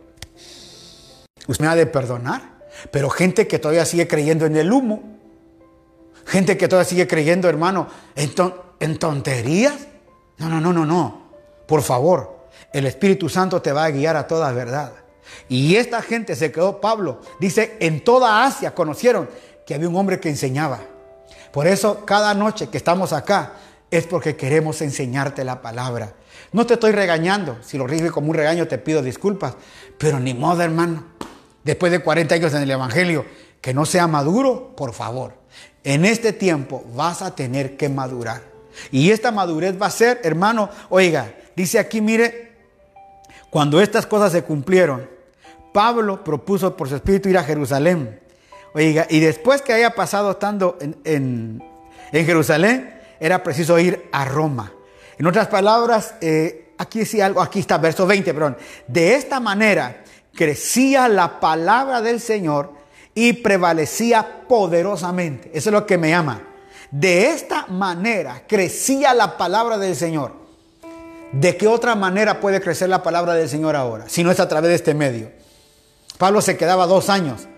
Usted 1.48 1.64
me 1.64 1.70
ha 1.70 1.74
de 1.74 1.86
perdonar. 1.86 2.58
Pero 2.92 3.10
gente 3.10 3.48
que 3.48 3.58
todavía 3.58 3.84
sigue 3.84 4.06
creyendo 4.06 4.46
en 4.46 4.56
el 4.56 4.72
humo. 4.72 5.02
Gente 6.24 6.56
que 6.56 6.68
todavía 6.68 6.88
sigue 6.88 7.08
creyendo, 7.08 7.48
hermano, 7.48 7.88
entonces 8.14 8.58
en 8.80 8.98
tonterías. 8.98 9.74
No, 10.36 10.48
no, 10.48 10.60
no, 10.60 10.72
no, 10.72 10.84
no. 10.86 11.22
Por 11.66 11.82
favor, 11.82 12.48
el 12.72 12.86
Espíritu 12.86 13.28
Santo 13.28 13.60
te 13.60 13.72
va 13.72 13.84
a 13.84 13.90
guiar 13.90 14.16
a 14.16 14.26
toda 14.26 14.52
verdad. 14.52 14.92
Y 15.48 15.76
esta 15.76 16.02
gente 16.02 16.36
se 16.36 16.52
quedó, 16.52 16.80
Pablo, 16.80 17.20
dice, 17.40 17.76
en 17.80 18.04
toda 18.04 18.44
Asia 18.44 18.74
conocieron 18.74 19.28
que 19.66 19.74
había 19.74 19.88
un 19.88 19.96
hombre 19.96 20.20
que 20.20 20.28
enseñaba. 20.28 20.80
Por 21.52 21.66
eso 21.66 22.04
cada 22.04 22.34
noche 22.34 22.68
que 22.68 22.78
estamos 22.78 23.12
acá 23.12 23.54
es 23.90 24.06
porque 24.06 24.36
queremos 24.36 24.80
enseñarte 24.82 25.44
la 25.44 25.60
palabra. 25.62 26.14
No 26.52 26.66
te 26.66 26.74
estoy 26.74 26.92
regañando, 26.92 27.58
si 27.62 27.76
lo 27.76 27.86
recibe 27.86 28.10
como 28.10 28.30
un 28.30 28.36
regaño 28.36 28.68
te 28.68 28.78
pido 28.78 29.02
disculpas, 29.02 29.54
pero 29.98 30.18
ni 30.20 30.34
modo 30.34 30.62
hermano, 30.62 31.04
después 31.68 31.92
de 31.92 31.98
40 31.98 32.34
años 32.34 32.54
en 32.54 32.62
el 32.62 32.70
Evangelio, 32.70 33.26
que 33.60 33.74
no 33.74 33.84
sea 33.84 34.06
maduro, 34.06 34.74
por 34.74 34.94
favor, 34.94 35.34
en 35.84 36.06
este 36.06 36.32
tiempo 36.32 36.82
vas 36.94 37.20
a 37.20 37.34
tener 37.34 37.76
que 37.76 37.90
madurar. 37.90 38.40
Y 38.90 39.10
esta 39.10 39.32
madurez 39.32 39.80
va 39.80 39.84
a 39.84 39.90
ser, 39.90 40.18
hermano, 40.24 40.70
oiga, 40.88 41.34
dice 41.54 41.78
aquí, 41.78 42.00
mire, 42.00 42.52
cuando 43.50 43.82
estas 43.82 44.06
cosas 44.06 44.32
se 44.32 44.44
cumplieron, 44.44 45.10
Pablo 45.74 46.24
propuso 46.24 46.74
por 46.74 46.88
su 46.88 46.96
espíritu 46.96 47.28
ir 47.28 47.36
a 47.36 47.44
Jerusalén. 47.44 48.18
Oiga, 48.72 49.06
y 49.10 49.20
después 49.20 49.60
que 49.60 49.74
haya 49.74 49.90
pasado 49.90 50.30
estando 50.30 50.78
en, 51.04 51.62
Jerusalén, 52.10 52.98
era 53.20 53.42
preciso 53.42 53.78
ir 53.78 54.08
a 54.10 54.24
Roma. 54.24 54.72
En 55.18 55.26
otras 55.26 55.48
palabras, 55.48 56.14
eh, 56.22 56.72
aquí 56.78 57.04
sí 57.04 57.20
algo, 57.20 57.42
aquí 57.42 57.58
está, 57.58 57.76
verso 57.76 58.06
20, 58.06 58.32
perdón. 58.32 58.56
De 58.86 59.16
esta 59.16 59.38
manera 59.38 60.04
crecía 60.38 61.08
la 61.08 61.40
palabra 61.40 62.00
del 62.00 62.20
Señor 62.20 62.70
y 63.12 63.32
prevalecía 63.32 64.44
poderosamente. 64.46 65.50
Eso 65.52 65.70
es 65.70 65.72
lo 65.72 65.84
que 65.84 65.98
me 65.98 66.10
llama. 66.10 66.40
De 66.92 67.30
esta 67.30 67.66
manera 67.66 68.44
crecía 68.46 69.14
la 69.14 69.36
palabra 69.36 69.78
del 69.78 69.96
Señor. 69.96 70.30
¿De 71.32 71.56
qué 71.56 71.66
otra 71.66 71.96
manera 71.96 72.38
puede 72.38 72.60
crecer 72.60 72.88
la 72.88 73.02
palabra 73.02 73.34
del 73.34 73.48
Señor 73.48 73.74
ahora? 73.74 74.08
Si 74.08 74.22
no 74.22 74.30
es 74.30 74.38
a 74.38 74.46
través 74.46 74.68
de 74.68 74.76
este 74.76 74.94
medio. 74.94 75.32
Pablo 76.18 76.40
se 76.40 76.56
quedaba 76.56 76.86
dos 76.86 77.10
años, 77.10 77.48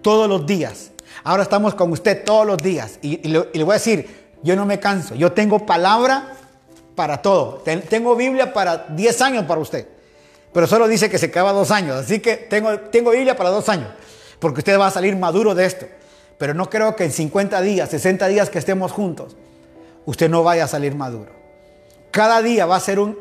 todos 0.00 0.28
los 0.28 0.46
días. 0.46 0.92
Ahora 1.24 1.42
estamos 1.42 1.74
con 1.74 1.90
usted 1.90 2.22
todos 2.24 2.46
los 2.46 2.58
días. 2.58 3.00
Y, 3.02 3.16
le, 3.26 3.64
voy 3.64 3.72
a 3.72 3.78
decir, 3.78 4.36
yo 4.44 4.54
no 4.54 4.64
me 4.64 4.78
canso. 4.78 5.16
Yo 5.16 5.32
tengo 5.32 5.66
palabra 5.66 6.34
para 6.94 7.20
todo. 7.20 7.64
tengo 7.88 8.14
Biblia 8.14 8.52
para 8.52 8.86
10 8.90 9.22
años 9.22 9.44
para 9.44 9.60
usted. 9.60 9.97
Pero 10.58 10.66
solo 10.66 10.88
dice 10.88 11.08
que 11.08 11.18
se 11.18 11.30
quedaba 11.30 11.52
dos 11.52 11.70
años. 11.70 11.94
Así 11.94 12.18
que 12.18 12.36
tengo, 12.36 12.76
tengo 12.80 13.12
para 13.36 13.50
dos 13.50 13.68
años. 13.68 13.90
Porque 14.40 14.58
usted 14.58 14.76
va 14.76 14.88
a 14.88 14.90
salir 14.90 15.14
maduro 15.14 15.54
de 15.54 15.64
esto. 15.64 15.86
Pero 16.36 16.52
no 16.52 16.68
creo 16.68 16.96
que 16.96 17.04
en 17.04 17.12
50 17.12 17.60
días, 17.60 17.88
60 17.90 18.26
días 18.26 18.50
que 18.50 18.58
estemos 18.58 18.90
juntos, 18.90 19.36
usted 20.04 20.28
no 20.28 20.42
vaya 20.42 20.64
a 20.64 20.66
salir 20.66 20.96
maduro. 20.96 21.30
Cada 22.10 22.42
día 22.42 22.66
va 22.66 22.74
a 22.74 22.80
ser 22.80 22.98
un, 22.98 23.16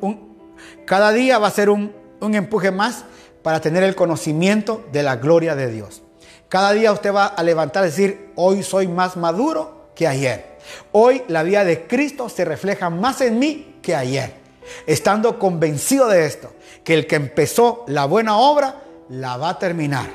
cada 0.88 1.11
día 1.11 1.38
va 1.38 1.45
a 1.45 1.51
ser 1.51 1.69
un 1.69 1.93
empuje 2.19 2.71
más 2.71 3.05
para 3.43 3.61
tener 3.61 3.83
el 3.83 3.93
conocimiento 3.93 4.83
de 4.91 5.03
la 5.03 5.17
gloria 5.17 5.53
de 5.53 5.69
Dios. 5.69 6.01
Cada 6.49 6.71
día 6.71 6.91
usted 6.91 7.13
va 7.13 7.27
a 7.27 7.43
levantar 7.43 7.83
y 7.83 7.89
decir, 7.89 8.31
hoy 8.33 8.63
soy 8.63 8.88
más 8.88 9.15
maduro 9.15 9.91
que 9.93 10.07
ayer. 10.07 10.57
Hoy 10.91 11.21
la 11.27 11.43
vida 11.43 11.63
de 11.63 11.85
Cristo 11.85 12.29
se 12.29 12.45
refleja 12.45 12.89
más 12.89 13.21
en 13.21 13.38
mí 13.38 13.77
que 13.83 13.95
ayer. 13.95 14.46
Estando 14.86 15.39
convencido 15.39 16.07
de 16.07 16.26
esto, 16.26 16.51
que 16.84 16.93
el 16.93 17.07
que 17.07 17.15
empezó 17.15 17.84
la 17.88 18.05
buena 18.05 18.38
obra, 18.38 18.82
la 19.09 19.38
va 19.38 19.49
a 19.49 19.59
terminar 19.59 20.07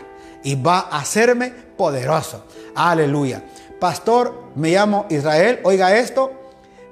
y 0.43 0.55
va 0.55 0.81
a 0.91 0.99
hacerme 0.99 1.53
poderoso. 1.77 2.45
Aleluya. 2.75 3.43
Pastor, 3.79 4.51
me 4.55 4.71
llamo 4.71 5.07
Israel. 5.11 5.61
Oiga 5.65 5.97
esto. 5.97 6.33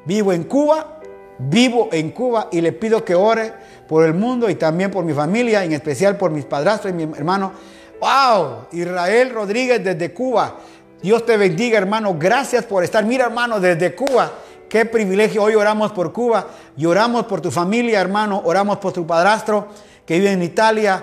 Vivo 0.05 0.33
en 0.33 0.45
Cuba. 0.45 1.01
Vivo 1.39 1.89
en 1.93 2.11
Cuba 2.11 2.49
y 2.53 2.61
le 2.61 2.73
pido 2.73 3.05
que 3.05 3.15
ore 3.15 3.53
por 3.89 4.05
el 4.05 4.15
mundo 4.15 4.51
y 4.51 4.55
también 4.57 4.91
por 4.91 5.05
mi 5.05 5.15
familia, 5.15 5.65
en 5.65 5.73
especial 5.73 6.17
por 6.17 6.31
mis 6.31 6.45
padrastros 6.45 6.93
y 6.93 6.97
mi 6.97 7.05
hermano. 7.17 7.53
¡Wow! 8.01 8.67
Israel 8.73 9.31
Rodríguez 9.31 9.83
desde 9.83 10.13
Cuba. 10.13 10.59
Dios 11.03 11.25
te 11.25 11.37
bendiga, 11.37 11.79
hermano. 11.79 12.17
Gracias 12.19 12.65
por 12.65 12.85
estar. 12.85 13.05
Mira, 13.05 13.25
hermano, 13.27 13.59
desde 13.59 13.95
Cuba. 13.95 14.31
Qué 14.71 14.85
privilegio. 14.85 15.43
Hoy 15.43 15.57
oramos 15.57 15.91
por 15.91 16.13
Cuba. 16.13 16.47
Lloramos 16.77 17.27
por 17.27 17.41
tu 17.41 17.51
familia, 17.51 18.01
hermano. 18.01 18.41
Oramos 18.45 18.79
por 18.79 18.93
tu 18.93 19.05
padrastro 19.05 19.67
que 20.07 20.21
vive 20.21 20.31
en 20.31 20.45
Italia. 20.45 21.03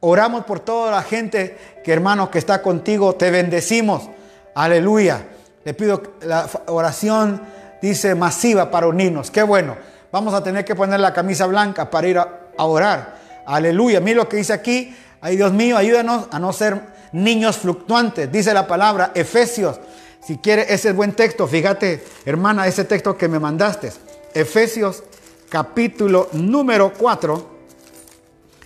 Oramos 0.00 0.44
por 0.44 0.58
toda 0.58 0.90
la 0.90 1.02
gente 1.02 1.56
que, 1.84 1.92
hermano, 1.92 2.28
que 2.28 2.40
está 2.40 2.60
contigo. 2.60 3.14
Te 3.14 3.30
bendecimos. 3.30 4.10
Aleluya. 4.56 5.28
Le 5.64 5.74
pido 5.74 6.02
la 6.22 6.50
oración, 6.66 7.40
dice, 7.80 8.16
masiva 8.16 8.68
para 8.68 8.88
unirnos. 8.88 9.30
Qué 9.30 9.44
bueno. 9.44 9.76
Vamos 10.10 10.34
a 10.34 10.42
tener 10.42 10.64
que 10.64 10.74
poner 10.74 10.98
la 10.98 11.12
camisa 11.12 11.46
blanca 11.46 11.88
para 11.88 12.08
ir 12.08 12.18
a, 12.18 12.28
orar. 12.56 13.14
Aleluya. 13.46 14.00
Mira 14.00 14.16
lo 14.16 14.28
que 14.28 14.38
dice 14.38 14.52
aquí. 14.52 14.92
Ay, 15.20 15.36
Dios 15.36 15.52
mío, 15.52 15.76
ayúdanos 15.76 16.26
a 16.32 16.40
no 16.40 16.52
ser 16.52 16.80
niños 17.12 17.58
fluctuantes. 17.58 18.30
Dice 18.32 18.52
la 18.52 18.66
palabra 18.66 19.12
Efesios. 19.14 19.78
Si 20.26 20.38
quiere, 20.38 20.72
ese 20.72 20.90
es 20.90 20.96
buen 20.96 21.12
texto. 21.12 21.46
Fíjate, 21.46 22.02
hermana, 22.24 22.66
ese 22.66 22.84
texto 22.84 23.16
que 23.16 23.28
me 23.28 23.38
mandaste. 23.38 23.92
Efesios 24.32 25.02
capítulo 25.48 26.28
número 26.32 26.92
4. 26.94 27.54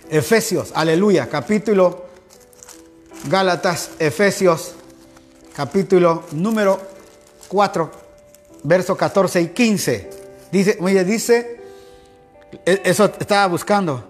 Efesios, 0.09 0.71
aleluya, 0.73 1.29
capítulo 1.29 2.05
Gálatas, 3.25 3.91
Efesios 3.99 4.73
capítulo 5.53 6.23
número 6.31 6.79
4, 7.49 7.91
versos 8.63 8.97
14 8.97 9.41
y 9.41 9.47
15. 9.49 10.09
Dice, 10.51 10.77
oye, 10.79 11.03
dice, 11.03 11.61
e, 12.65 12.81
eso 12.85 13.11
estaba 13.19 13.45
buscando, 13.47 14.03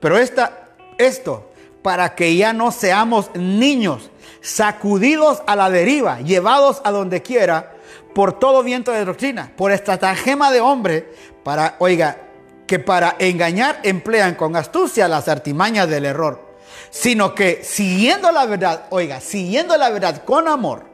pero 0.00 0.16
esta, 0.16 0.70
esto, 0.96 1.50
para 1.82 2.14
que 2.14 2.34
ya 2.34 2.54
no 2.54 2.72
seamos 2.72 3.30
niños, 3.34 4.10
sacudidos 4.46 5.42
a 5.46 5.56
la 5.56 5.70
deriva, 5.70 6.20
llevados 6.20 6.80
a 6.84 6.90
donde 6.92 7.22
quiera, 7.22 7.74
por 8.14 8.38
todo 8.38 8.62
viento 8.62 8.92
de 8.92 9.04
doctrina, 9.04 9.52
por 9.56 9.72
estratagema 9.72 10.50
de 10.50 10.60
hombre, 10.60 11.12
para, 11.42 11.76
oiga, 11.78 12.18
que 12.66 12.78
para 12.78 13.16
engañar 13.18 13.80
emplean 13.82 14.34
con 14.34 14.56
astucia 14.56 15.06
las 15.08 15.28
artimañas 15.28 15.88
del 15.88 16.04
error 16.04 16.46
sino 16.90 17.34
que 17.34 17.62
siguiendo 17.62 18.32
la 18.32 18.46
verdad, 18.46 18.86
oiga, 18.90 19.20
siguiendo 19.20 19.76
la 19.76 19.90
verdad 19.90 20.24
con 20.24 20.48
amor, 20.48 20.84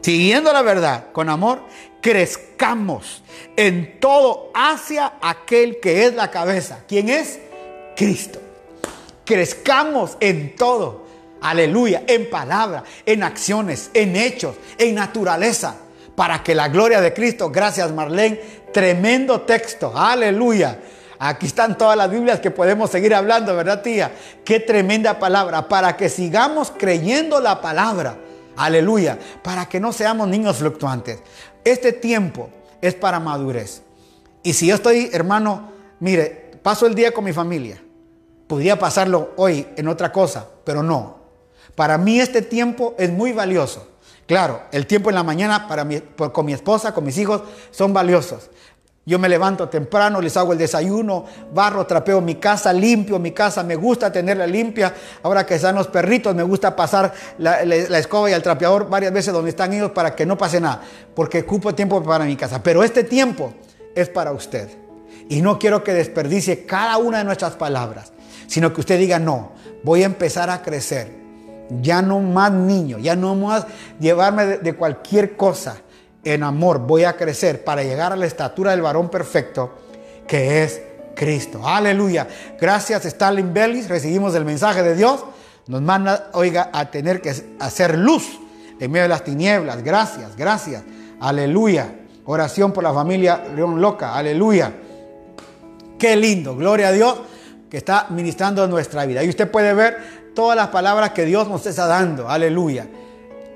siguiendo 0.00 0.52
la 0.52 0.62
verdad 0.62 1.06
con 1.12 1.28
amor, 1.28 1.62
crezcamos 2.00 3.22
en 3.56 3.98
todo 4.00 4.50
hacia 4.54 5.14
aquel 5.22 5.80
que 5.80 6.04
es 6.04 6.14
la 6.14 6.30
cabeza. 6.30 6.80
¿Quién 6.86 7.08
es? 7.08 7.38
Cristo. 7.96 8.40
Crezcamos 9.24 10.16
en 10.20 10.54
todo. 10.56 11.03
Aleluya. 11.44 12.04
En 12.06 12.30
palabra, 12.30 12.84
en 13.04 13.22
acciones, 13.22 13.90
en 13.92 14.16
hechos, 14.16 14.56
en 14.78 14.94
naturaleza. 14.94 15.76
para 16.14 16.42
que 16.42 16.54
la 16.54 16.68
gloria 16.68 17.00
de 17.00 17.12
Cristo, 17.12 17.50
gracias 17.50 17.90
Marlene, 17.92 18.40
tremendo 18.72 19.40
texto, 19.40 19.92
aleluya. 19.96 20.78
Aquí 21.18 21.46
están 21.46 21.76
todas 21.76 21.96
las 21.96 22.08
Biblias 22.08 22.40
que 22.40 22.52
podemos 22.52 22.90
seguir 22.90 23.14
hablando, 23.14 23.54
¿verdad, 23.56 23.82
tía? 23.82 24.12
Qué 24.44 24.60
tremenda 24.60 25.18
palabra, 25.18 25.68
para 25.68 25.96
que 25.96 26.08
sigamos 26.08 26.72
creyendo 26.76 27.40
la 27.40 27.60
palabra, 27.60 28.16
aleluya, 28.56 29.18
para 29.42 29.66
que 29.66 29.80
no 29.80 29.92
seamos 29.92 30.28
niños 30.28 30.58
fluctuantes. 30.58 31.20
Este 31.64 31.92
tiempo 31.92 32.50
es 32.80 32.94
para 32.94 33.18
madurez. 33.18 33.82
Y 34.44 34.52
si 34.52 34.68
yo 34.68 34.76
estoy, 34.76 35.10
hermano, 35.12 35.72
mire, 35.98 36.52
paso 36.62 36.86
el 36.86 36.94
día 36.94 37.12
con 37.12 37.24
mi 37.24 37.32
familia, 37.32 37.82
podría 38.46 38.78
pasarlo 38.78 39.32
hoy 39.36 39.66
en 39.76 39.88
otra 39.88 40.12
cosa, 40.12 40.46
pero 40.62 40.80
no. 40.82 41.23
Para 41.74 41.98
mí 41.98 42.20
este 42.20 42.42
tiempo 42.42 42.94
es 42.98 43.10
muy 43.10 43.32
valioso. 43.32 43.88
Claro, 44.26 44.62
el 44.72 44.86
tiempo 44.86 45.10
en 45.10 45.16
la 45.16 45.22
mañana 45.22 45.68
para 45.68 45.86
con 46.32 46.46
mi 46.46 46.52
esposa, 46.52 46.94
con 46.94 47.04
mis 47.04 47.18
hijos, 47.18 47.42
son 47.70 47.92
valiosos. 47.92 48.50
Yo 49.06 49.18
me 49.18 49.28
levanto 49.28 49.68
temprano, 49.68 50.22
les 50.22 50.34
hago 50.38 50.52
el 50.52 50.58
desayuno, 50.58 51.26
barro, 51.52 51.84
trapeo 51.84 52.22
mi 52.22 52.36
casa, 52.36 52.72
limpio 52.72 53.18
mi 53.18 53.32
casa, 53.32 53.62
me 53.62 53.76
gusta 53.76 54.10
tenerla 54.10 54.46
limpia. 54.46 54.94
Ahora 55.22 55.44
que 55.44 55.56
están 55.56 55.74
los 55.74 55.88
perritos, 55.88 56.34
me 56.34 56.42
gusta 56.42 56.74
pasar 56.74 57.12
la, 57.36 57.60
escoba 57.98 58.30
y 58.30 58.32
el 58.32 58.42
trapeador 58.42 58.88
varias 58.88 59.12
veces 59.12 59.34
donde 59.34 59.50
están 59.50 59.74
ellos 59.74 59.90
para 59.90 60.14
que 60.14 60.24
no 60.24 60.38
pase 60.38 60.58
nada, 60.58 60.80
porque 61.14 61.40
ocupo 61.40 61.74
tiempo 61.74 62.02
para 62.02 62.24
mi 62.24 62.34
casa. 62.34 62.62
Pero 62.62 62.82
este 62.82 63.04
tiempo 63.04 63.52
es 63.94 64.08
para 64.08 64.32
usted. 64.32 64.70
Y 65.28 65.42
no 65.42 65.58
quiero 65.58 65.84
que 65.84 65.92
desperdicie 65.92 66.64
cada 66.64 66.96
una 66.96 67.18
de 67.18 67.24
nuestras 67.24 67.56
palabras, 67.56 68.12
sino 68.46 68.72
que 68.72 68.80
usted 68.80 68.98
diga, 68.98 69.18
no, 69.18 69.52
voy 69.82 70.02
a 70.02 70.06
empezar 70.06 70.48
a 70.48 70.62
crecer 70.62 71.23
ya 71.82 72.02
no 72.02 72.20
más 72.20 72.52
niño, 72.52 72.98
ya 72.98 73.16
no 73.16 73.34
más 73.34 73.66
llevarme 73.98 74.58
de, 74.58 74.74
cualquier 74.74 75.36
cosa. 75.36 75.76
En 76.22 76.42
amor 76.42 76.78
voy 76.78 77.04
a 77.04 77.16
crecer 77.16 77.64
para 77.64 77.82
llegar 77.82 78.12
a 78.12 78.16
la 78.16 78.26
estatura 78.26 78.70
del 78.70 78.82
varón 78.82 79.10
perfecto 79.10 79.74
que 80.26 80.62
es 80.62 80.80
Cristo. 81.14 81.66
Aleluya. 81.66 82.26
Gracias 82.58 83.04
Stalin 83.04 83.52
Bellis. 83.52 83.88
Recibimos 83.88 84.34
el 84.34 84.44
mensaje 84.44 84.82
de 84.82 84.94
Dios. 84.94 85.24
Nos 85.66 85.82
manda, 85.82 86.30
oiga, 86.32 86.70
a 86.72 86.90
tener 86.90 87.20
que 87.20 87.34
hacer 87.58 87.98
luz 87.98 88.38
en 88.80 88.90
medio 88.90 89.04
de 89.04 89.08
las 89.08 89.24
tinieblas. 89.24 89.82
Gracias, 89.82 90.36
gracias. 90.36 90.82
Aleluya. 91.20 91.94
Oración 92.26 92.72
por 92.72 92.84
la 92.84 92.92
familia 92.92 93.44
León 93.54 93.80
Loca. 93.80 94.14
Aleluya. 94.14 94.72
Qué 95.98 96.16
lindo. 96.16 96.56
Gloria 96.56 96.88
a 96.88 96.92
Dios 96.92 97.20
que 97.70 97.76
está 97.76 98.06
ministrando 98.10 98.66
nuestra 98.66 99.04
vida. 99.04 99.22
Y 99.22 99.28
usted 99.28 99.50
puede 99.50 99.74
ver 99.74 100.23
todas 100.34 100.56
las 100.56 100.68
palabras 100.68 101.10
que 101.10 101.24
Dios 101.24 101.48
nos 101.48 101.64
está 101.66 101.86
dando. 101.86 102.28
Aleluya. 102.28 102.86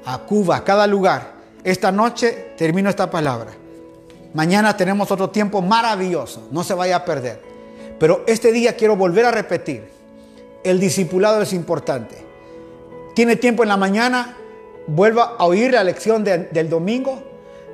A 0.04 0.18
Cuba, 0.18 0.56
a 0.56 0.64
cada 0.64 0.86
lugar. 0.86 1.32
Esta 1.64 1.92
noche 1.92 2.52
termino 2.56 2.88
esta 2.88 3.10
palabra. 3.10 3.50
Mañana 4.34 4.76
tenemos 4.76 5.10
otro 5.10 5.30
tiempo 5.30 5.60
maravilloso. 5.60 6.48
No 6.50 6.64
se 6.64 6.74
vaya 6.74 6.96
a 6.96 7.04
perder. 7.04 7.42
Pero 7.98 8.24
este 8.26 8.52
día 8.52 8.76
quiero 8.76 8.96
volver 8.96 9.26
a 9.26 9.30
repetir. 9.30 9.88
El 10.64 10.80
discipulado 10.80 11.42
es 11.42 11.52
importante. 11.52 12.16
Tiene 13.14 13.36
tiempo 13.36 13.62
en 13.62 13.68
la 13.68 13.76
mañana. 13.76 14.36
Vuelva 14.86 15.36
a 15.38 15.44
oír 15.44 15.72
la 15.72 15.84
lección 15.84 16.24
del 16.24 16.70
domingo. 16.70 17.22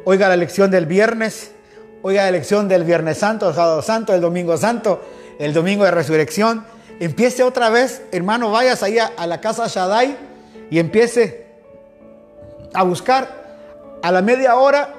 Oiga 0.04 0.28
la 0.28 0.36
lección 0.36 0.70
del 0.70 0.86
viernes. 0.86 1.52
Oiga 2.06 2.24
la 2.24 2.32
lección 2.32 2.68
del 2.68 2.84
Viernes 2.84 3.16
Santo, 3.16 3.48
el 3.48 3.54
Sábado 3.54 3.80
Santo, 3.80 4.12
el 4.12 4.20
Domingo 4.20 4.58
Santo, 4.58 5.00
el 5.38 5.54
Domingo 5.54 5.84
de 5.84 5.90
Resurrección 5.90 6.62
Empiece 7.00 7.42
otra 7.42 7.70
vez, 7.70 8.02
hermano, 8.12 8.50
vayas 8.50 8.82
ahí 8.82 8.98
a, 8.98 9.26
la 9.26 9.40
casa 9.40 9.66
Shaddai 9.66 10.16
y 10.70 10.78
empiece 10.78 11.46
a 12.72 12.82
buscar 12.84 13.44
a 14.02 14.12
la 14.12 14.22
media 14.22 14.56
hora, 14.56 14.94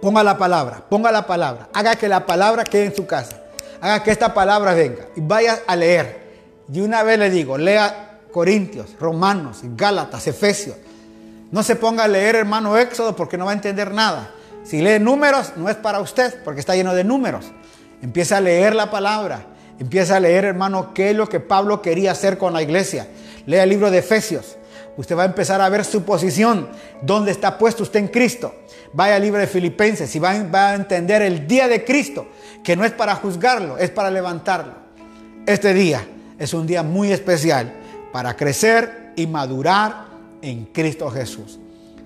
ponga 0.00 0.22
la 0.22 0.38
palabra, 0.38 0.84
ponga 0.88 1.10
la 1.10 1.26
palabra, 1.26 1.68
haga 1.72 1.96
que 1.96 2.08
la 2.08 2.26
palabra 2.26 2.64
quede 2.64 2.86
en 2.86 2.94
su 2.94 3.06
casa, 3.06 3.42
haga 3.80 4.02
que 4.02 4.10
esta 4.10 4.32
palabra 4.32 4.74
venga 4.74 5.06
y 5.16 5.20
vaya 5.20 5.60
a 5.66 5.74
leer. 5.74 6.28
Y 6.72 6.80
una 6.80 7.02
vez 7.02 7.18
le 7.18 7.30
digo, 7.30 7.58
lea 7.58 8.20
Corintios, 8.30 8.94
Romanos, 9.00 9.60
Gálatas, 9.62 10.26
Efesios. 10.26 10.76
No 11.50 11.62
se 11.62 11.76
ponga 11.76 12.04
a 12.04 12.08
leer, 12.08 12.36
hermano, 12.36 12.76
Éxodo 12.76 13.16
porque 13.16 13.38
no 13.38 13.46
va 13.46 13.52
a 13.52 13.54
entender 13.54 13.92
nada. 13.92 14.30
Si 14.64 14.82
lee 14.82 14.98
números, 14.98 15.54
no 15.56 15.68
es 15.70 15.76
para 15.76 16.00
usted 16.00 16.42
porque 16.44 16.60
está 16.60 16.76
lleno 16.76 16.94
de 16.94 17.04
números. 17.04 17.46
Empieza 18.02 18.36
a 18.36 18.40
leer 18.40 18.74
la 18.74 18.90
palabra. 18.90 19.46
Empieza 19.78 20.16
a 20.16 20.20
leer, 20.20 20.44
hermano, 20.44 20.92
qué 20.92 21.10
es 21.10 21.16
lo 21.16 21.28
que 21.28 21.40
Pablo 21.40 21.80
quería 21.82 22.12
hacer 22.12 22.36
con 22.36 22.52
la 22.52 22.62
iglesia. 22.62 23.06
Lea 23.46 23.62
el 23.62 23.70
libro 23.70 23.90
de 23.90 23.98
Efesios. 23.98 24.56
Usted 24.96 25.16
va 25.16 25.22
a 25.22 25.26
empezar 25.26 25.60
a 25.60 25.68
ver 25.68 25.84
su 25.84 26.02
posición, 26.02 26.68
dónde 27.02 27.30
está 27.30 27.56
puesto 27.56 27.84
usted 27.84 28.00
en 28.00 28.08
Cristo. 28.08 28.52
Vaya 28.92 29.14
al 29.14 29.22
libro 29.22 29.40
de 29.40 29.46
Filipenses 29.46 30.14
y 30.16 30.18
va, 30.18 30.30
a 30.30 30.74
entender 30.74 31.22
el 31.22 31.46
día 31.46 31.68
de 31.68 31.84
Cristo, 31.84 32.26
que 32.64 32.74
no 32.74 32.84
es 32.84 32.90
para 32.90 33.14
juzgarlo, 33.14 33.78
es 33.78 33.90
para 33.90 34.10
levantarlo. 34.10 34.72
Este 35.46 35.72
día 35.72 36.04
es 36.38 36.52
un 36.52 36.66
día 36.66 36.82
muy 36.82 37.12
especial 37.12 37.72
para 38.12 38.36
crecer 38.36 39.12
y 39.14 39.28
madurar 39.28 40.06
en 40.42 40.64
Cristo 40.66 41.08
Jesús. 41.10 41.60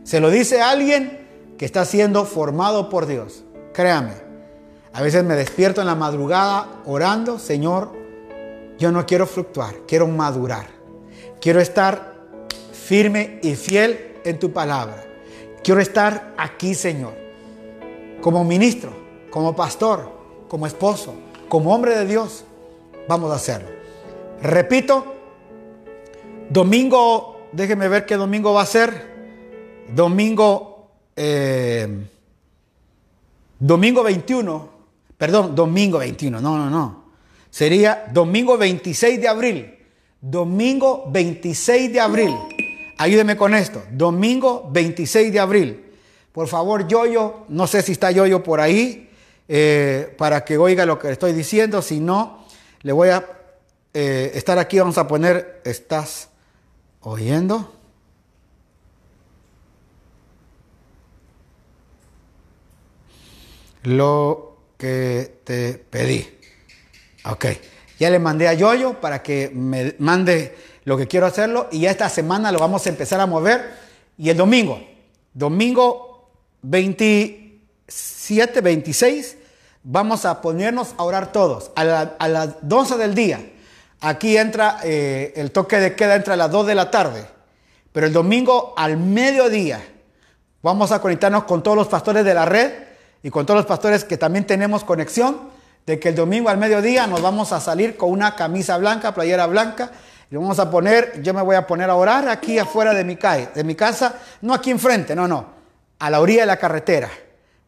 Se 0.05 0.21
lo 0.21 0.29
dice 0.29 0.61
alguien 0.61 1.19
que 1.57 1.65
está 1.65 1.87
siendo 1.87 2.27
formado 2.27 2.91
por 2.91 3.07
Dios. 3.07 3.45
Créame, 3.73 4.13
a 4.95 5.01
veces 5.01 5.25
me 5.25 5.35
despierto 5.35 5.81
en 5.81 5.87
la 5.87 5.95
madrugada 5.95 6.83
orando, 6.85 7.39
Señor, 7.39 7.93
yo 8.79 8.93
no 8.93 9.07
quiero 9.07 9.27
fluctuar, 9.27 9.75
quiero 9.87 10.07
madurar. 10.07 10.67
Quiero 11.41 11.61
estar 11.61 12.15
firme 12.73 13.39
y 13.43 13.55
fiel 13.55 14.19
en 14.25 14.39
tu 14.39 14.53
palabra. 14.53 15.05
Quiero 15.65 15.81
estar 15.81 16.35
aquí, 16.37 16.75
Señor, 16.75 17.15
como 18.21 18.45
ministro, 18.45 18.93
como 19.31 19.57
pastor, 19.57 20.11
como 20.49 20.67
esposo, 20.67 21.15
como 21.49 21.75
hombre 21.75 21.97
de 21.97 22.07
Dios. 22.07 22.45
Vamos 23.09 23.31
a 23.31 23.37
hacerlo. 23.37 23.69
Repito, 24.43 25.15
domingo, 26.51 27.49
déjeme 27.53 27.89
ver 27.89 28.05
qué 28.05 28.17
domingo 28.17 28.53
va 28.53 28.63
a 28.63 28.67
ser. 28.67 29.11
Domingo, 29.95 30.91
eh, 31.17 32.07
domingo 33.59 34.03
21 34.03 34.72
Perdón, 35.23 35.55
domingo 35.55 35.99
21. 35.99 36.41
No, 36.41 36.59
no, 36.59 36.69
no. 36.69 37.05
Sería 37.49 38.09
domingo 38.13 38.59
26 38.59 39.21
de 39.21 39.29
abril. 39.29 39.79
Domingo 40.21 41.05
26 41.13 41.93
de 41.93 42.01
abril. 42.01 42.35
Ayúdeme 42.99 43.37
con 43.37 43.55
esto. 43.55 43.85
Domingo 43.93 44.69
26 44.73 45.33
de 45.33 45.39
abril. 45.39 45.93
Por 46.33 46.49
favor, 46.49 46.89
Yoyo, 46.89 47.45
no 47.51 47.69
sé 47.69 47.83
si 47.83 47.93
está 47.93 48.11
Yoyo 48.11 48.43
por 48.43 48.61
ahí, 48.61 49.11
eh, 49.47 50.13
para 50.19 50.45
que 50.45 50.59
oiga 50.59 50.85
lo 50.87 50.99
que 50.99 51.13
estoy 51.13 51.33
diciendo. 51.33 51.83
Si 51.83 52.01
no, 52.01 52.45
le 52.81 52.91
voy 52.91 53.11
a 53.11 53.25
eh, 53.95 54.33
estar 54.35 54.59
aquí. 54.59 54.81
Vamos 54.81 54.99
a 54.99 55.07
poner, 55.07 55.63
¿estás 55.65 56.31
oyendo? 57.01 57.73
Lo 63.85 64.52
que 64.83 65.39
te 65.45 65.75
pedí. 65.75 66.27
Ok, 67.27 67.47
ya 68.01 68.11
le 68.11 68.19
mandé 68.19 68.49
a 68.49 68.53
Yoyo 68.53 69.01
para 69.01 69.23
que 69.23 69.49
me 69.55 69.95
mande 70.01 70.57
lo 70.83 70.97
que 70.97 71.07
quiero 71.07 71.27
hacerlo 71.27 71.69
y 71.71 71.83
ya 71.83 71.93
esta 71.93 72.09
semana 72.09 72.51
lo 72.51 72.59
vamos 72.59 72.85
a 72.85 72.89
empezar 72.89 73.21
a 73.21 73.27
mover. 73.27 73.75
Y 74.19 74.29
el 74.31 74.37
domingo, 74.37 74.85
domingo 75.33 76.33
27, 76.63 78.61
26, 78.61 79.37
vamos 79.85 80.25
a 80.25 80.41
ponernos 80.41 80.97
a 80.97 81.05
orar 81.05 81.31
todos 81.31 81.71
a, 81.77 81.85
las 82.29 82.49
12 82.63 82.97
del 82.99 83.15
día. 83.15 83.53
Aquí 84.01 84.37
entra 84.37 84.81
eh, 84.83 85.33
el 85.37 85.53
toque 85.53 85.79
de 85.79 85.95
queda 85.95 86.17
entre 86.17 86.37
las 86.37 86.51
2 86.51 86.67
de 86.67 86.75
la 86.75 86.91
tarde, 86.91 87.25
pero 87.93 88.09
el 88.09 88.13
domingo 88.13 88.75
al 88.77 88.97
mediodía 88.97 89.81
vamos 90.61 90.91
a 90.91 91.01
conectarnos 91.01 91.45
con 91.45 91.63
todos 91.63 91.77
los 91.77 91.87
pastores 91.87 92.25
de 92.25 92.35
la 92.35 92.47
red 92.47 92.92
y 93.23 93.31
con 93.31 93.47
todos 93.47 93.59
los 93.59 93.67
pastores 93.67 94.05
que 94.05 94.17
también 94.17 94.47
tenemos 94.47 94.85
conexión, 94.85 95.51
de 95.87 95.99
que 95.99 96.11
el 96.11 96.15
domingo 96.15 96.49
al 96.49 96.59
mediodía 96.59 97.07
nos 97.07 97.23
vamos 97.23 97.53
a 97.53 97.61
salir 97.61 97.97
con 97.97 98.11
una 98.11 98.37
camisa 98.37 98.79
blanca, 98.79 99.15
playera 99.15 99.47
blanca, 99.47 99.91
y 100.31 100.37
vamos 100.37 100.59
a 100.59 100.71
poner, 100.71 101.21
yo 101.23 101.35
me 101.35 101.43
voy 101.43 101.57
a 101.57 101.67
poner 101.67 101.91
a 101.91 101.95
orar 101.95 102.29
aquí 102.29 102.59
afuera 102.59 102.95
de 102.95 103.05
mi, 103.05 103.17
calle, 103.17 103.49
de 103.55 103.65
mi 103.65 103.75
casa, 103.75 104.15
no 104.41 104.55
aquí 104.55 104.71
enfrente, 104.71 105.15
no, 105.15 105.29
no, 105.29 105.47
a 105.99 106.11
la 106.11 106.21
orilla 106.21 106.43
de 106.43 106.47
la 106.47 106.57
carretera, 106.57 107.11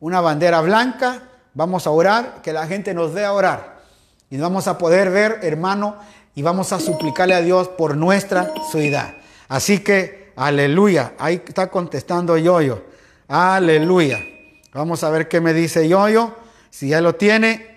una 0.01 0.21
bandera 0.21 0.61
blanca, 0.61 1.23
vamos 1.55 1.87
a 1.87 1.91
orar, 1.91 2.41
que 2.43 2.53
la 2.53 2.67
gente 2.67 2.95
nos 2.95 3.13
vea 3.13 3.33
orar, 3.33 3.83
y 4.31 4.39
vamos 4.39 4.67
a 4.69 4.79
poder 4.79 5.11
ver, 5.11 5.41
hermano, 5.43 5.97
y 6.35 6.43
vamos 6.43 6.73
a 6.73 6.81
suplicarle 6.81 7.35
a 7.35 7.43
Dios 7.43 7.69
por 7.69 7.97
nuestra 7.97 8.53
ciudad. 8.71 9.15
Así 9.49 9.81
que, 9.81 10.33
aleluya, 10.37 11.13
ahí 11.19 11.43
está 11.47 11.69
contestando 11.69 12.37
Yoyo, 12.37 12.83
aleluya. 13.29 14.34
Vamos 14.75 15.05
a 15.05 15.11
ver 15.11 15.29
qué 15.29 15.41
me 15.41 15.55
dice 15.55 15.89
Yoyo. 15.89 16.35
Si 16.69 16.89
ya 16.89 17.01
lo 17.01 17.15
tiene. 17.15 17.75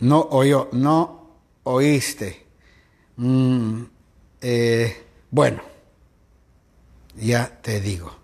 No 0.00 0.20
oyó, 0.30 0.68
no 0.72 1.30
oíste. 1.62 2.44
Mm, 3.16 3.82
eh, 4.40 5.06
bueno, 5.30 5.62
ya 7.14 7.60
te 7.62 7.80
digo. 7.80 8.21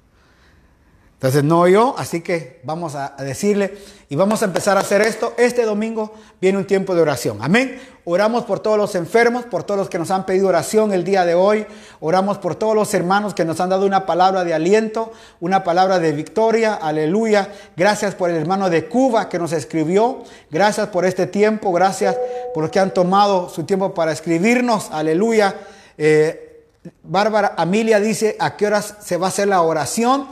Entonces 1.19 1.43
no 1.43 1.67
yo, 1.67 1.97
así 1.99 2.21
que 2.21 2.61
vamos 2.63 2.95
a 2.95 3.17
decirle 3.19 3.77
y 4.09 4.15
vamos 4.15 4.41
a 4.43 4.45
empezar 4.45 4.77
a 4.77 4.83
hacer 4.83 5.01
esto. 5.01 5.35
Este 5.37 5.65
domingo 5.65 6.15
viene 6.41 6.59
un 6.59 6.65
tiempo 6.65 6.95
de 6.95 7.03
oración. 7.03 7.39
Amén. 7.41 7.77
Oramos 8.05 8.45
por 8.45 8.61
todos 8.61 8.79
los 8.79 8.95
enfermos, 8.95 9.45
por 9.45 9.65
todos 9.65 9.79
los 9.79 9.89
que 9.89 9.99
nos 9.99 10.13
han 10.13 10.27
pedido 10.27 10.47
oración 10.47 10.93
el 10.93 11.03
día 11.03 11.25
de 11.25 11.35
hoy. 11.35 11.67
Oramos 11.99 12.39
por 12.39 12.55
todos 12.55 12.77
los 12.77 12.95
hermanos 12.95 13.35
que 13.35 13.45
nos 13.45 13.59
han 13.59 13.69
dado 13.69 13.85
una 13.85 14.07
palabra 14.07 14.45
de 14.45 14.55
aliento, 14.55 15.13
una 15.41 15.65
palabra 15.65 15.99
de 15.99 16.13
victoria. 16.13 16.75
Aleluya. 16.75 17.53
Gracias 17.77 18.15
por 18.15 18.31
el 18.31 18.37
hermano 18.37 18.71
de 18.71 18.87
Cuba 18.87 19.29
que 19.29 19.41
nos 19.41 19.51
escribió. 19.51 20.23
Gracias 20.53 20.87
por 20.87 21.05
este 21.05 21.27
tiempo. 21.27 21.73
Gracias 21.73 22.17
por 22.55 22.63
los 22.63 22.71
que 22.71 22.79
han 22.79 22.95
tomado 22.95 23.49
su 23.49 23.65
tiempo 23.65 23.93
para 23.93 24.13
escribirnos. 24.13 24.89
Aleluya. 24.93 25.57
Eh, 25.99 26.63
Bárbara 27.03 27.55
Amelia 27.57 27.99
dice 27.99 28.37
a 28.39 28.57
qué 28.57 28.69
horas 28.69 28.99
se 29.03 29.17
va 29.17 29.27
a 29.27 29.31
hacer 29.31 29.49
la 29.49 29.63
oración. 29.63 30.29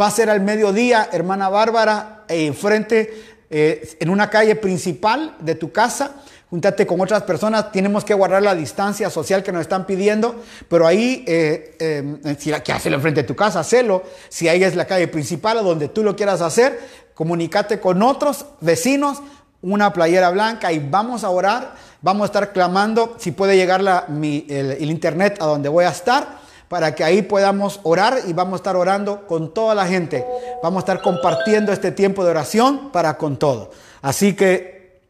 Va 0.00 0.06
a 0.06 0.10
ser 0.10 0.30
al 0.30 0.40
mediodía, 0.40 1.08
hermana 1.12 1.48
Bárbara, 1.48 2.24
enfrente, 2.28 3.32
eh, 3.54 3.96
en 4.00 4.08
una 4.08 4.30
calle 4.30 4.56
principal 4.56 5.36
de 5.38 5.54
tu 5.54 5.70
casa. 5.70 6.12
Júntate 6.48 6.86
con 6.86 6.98
otras 7.02 7.22
personas. 7.24 7.70
Tenemos 7.70 8.02
que 8.02 8.14
guardar 8.14 8.42
la 8.42 8.54
distancia 8.54 9.10
social 9.10 9.42
que 9.42 9.52
nos 9.52 9.60
están 9.60 9.84
pidiendo. 9.84 10.42
Pero 10.68 10.86
ahí, 10.86 11.22
eh, 11.28 11.76
eh, 11.78 12.36
si 12.38 12.50
que 12.50 12.72
hacerlo 12.72 12.96
enfrente 12.96 13.20
de 13.22 13.28
tu 13.28 13.36
casa, 13.36 13.60
hazlo. 13.60 14.04
Si 14.30 14.48
ahí 14.48 14.64
es 14.64 14.74
la 14.74 14.86
calle 14.86 15.06
principal 15.08 15.58
o 15.58 15.62
donde 15.62 15.88
tú 15.88 16.02
lo 16.02 16.16
quieras 16.16 16.40
hacer, 16.40 16.80
comunícate 17.12 17.78
con 17.78 18.02
otros 18.02 18.46
vecinos, 18.62 19.18
una 19.60 19.92
playera 19.92 20.30
blanca 20.30 20.72
y 20.72 20.78
vamos 20.78 21.24
a 21.24 21.28
orar. 21.28 21.74
Vamos 22.00 22.22
a 22.22 22.26
estar 22.26 22.52
clamando 22.52 23.16
si 23.18 23.32
puede 23.32 23.56
llegar 23.56 24.06
el 24.08 24.90
internet 24.90 25.36
a 25.40 25.44
donde 25.44 25.68
voy 25.68 25.84
a 25.84 25.90
estar 25.90 26.41
para 26.72 26.94
que 26.94 27.04
ahí 27.04 27.20
podamos 27.20 27.80
orar 27.82 28.20
y 28.26 28.32
vamos 28.32 28.54
a 28.54 28.56
estar 28.56 28.76
orando 28.76 29.26
con 29.26 29.52
toda 29.52 29.74
la 29.74 29.86
gente. 29.86 30.24
Vamos 30.62 30.78
a 30.78 30.84
estar 30.84 31.02
compartiendo 31.02 31.70
este 31.70 31.92
tiempo 31.92 32.24
de 32.24 32.30
oración 32.30 32.90
para 32.90 33.18
con 33.18 33.38
todo. 33.38 33.72
Así 34.00 34.32
que 34.32 35.02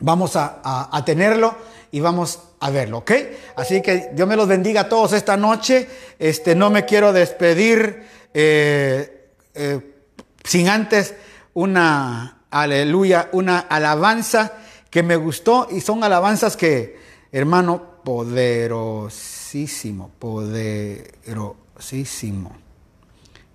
vamos 0.00 0.32
a, 0.34 0.90
tenerlo 1.06 1.54
y 1.92 2.00
vamos 2.00 2.40
a 2.58 2.70
verlo, 2.70 2.98
¿ok? 2.98 3.12
Así 3.54 3.80
que 3.82 4.10
Dios 4.14 4.26
me 4.26 4.34
los 4.34 4.48
bendiga 4.48 4.80
a 4.80 4.88
todos 4.88 5.12
esta 5.12 5.36
noche. 5.36 5.88
Este, 6.18 6.56
no 6.56 6.70
me 6.70 6.84
quiero 6.84 7.12
despedir 7.12 8.08
eh, 8.34 9.30
eh, 9.54 9.94
sin 10.42 10.68
antes 10.68 11.14
una, 11.54 12.40
aleluya, 12.50 13.28
una 13.30 13.60
alabanza 13.60 14.54
que 14.90 15.04
me 15.04 15.14
gustó 15.14 15.68
y 15.70 15.80
son 15.82 16.02
alabanzas 16.02 16.56
que, 16.56 16.98
hermano, 17.30 18.00
poderos 18.02 19.37
poderosísimo, 19.48 20.10
poderosísimo, 20.18 22.52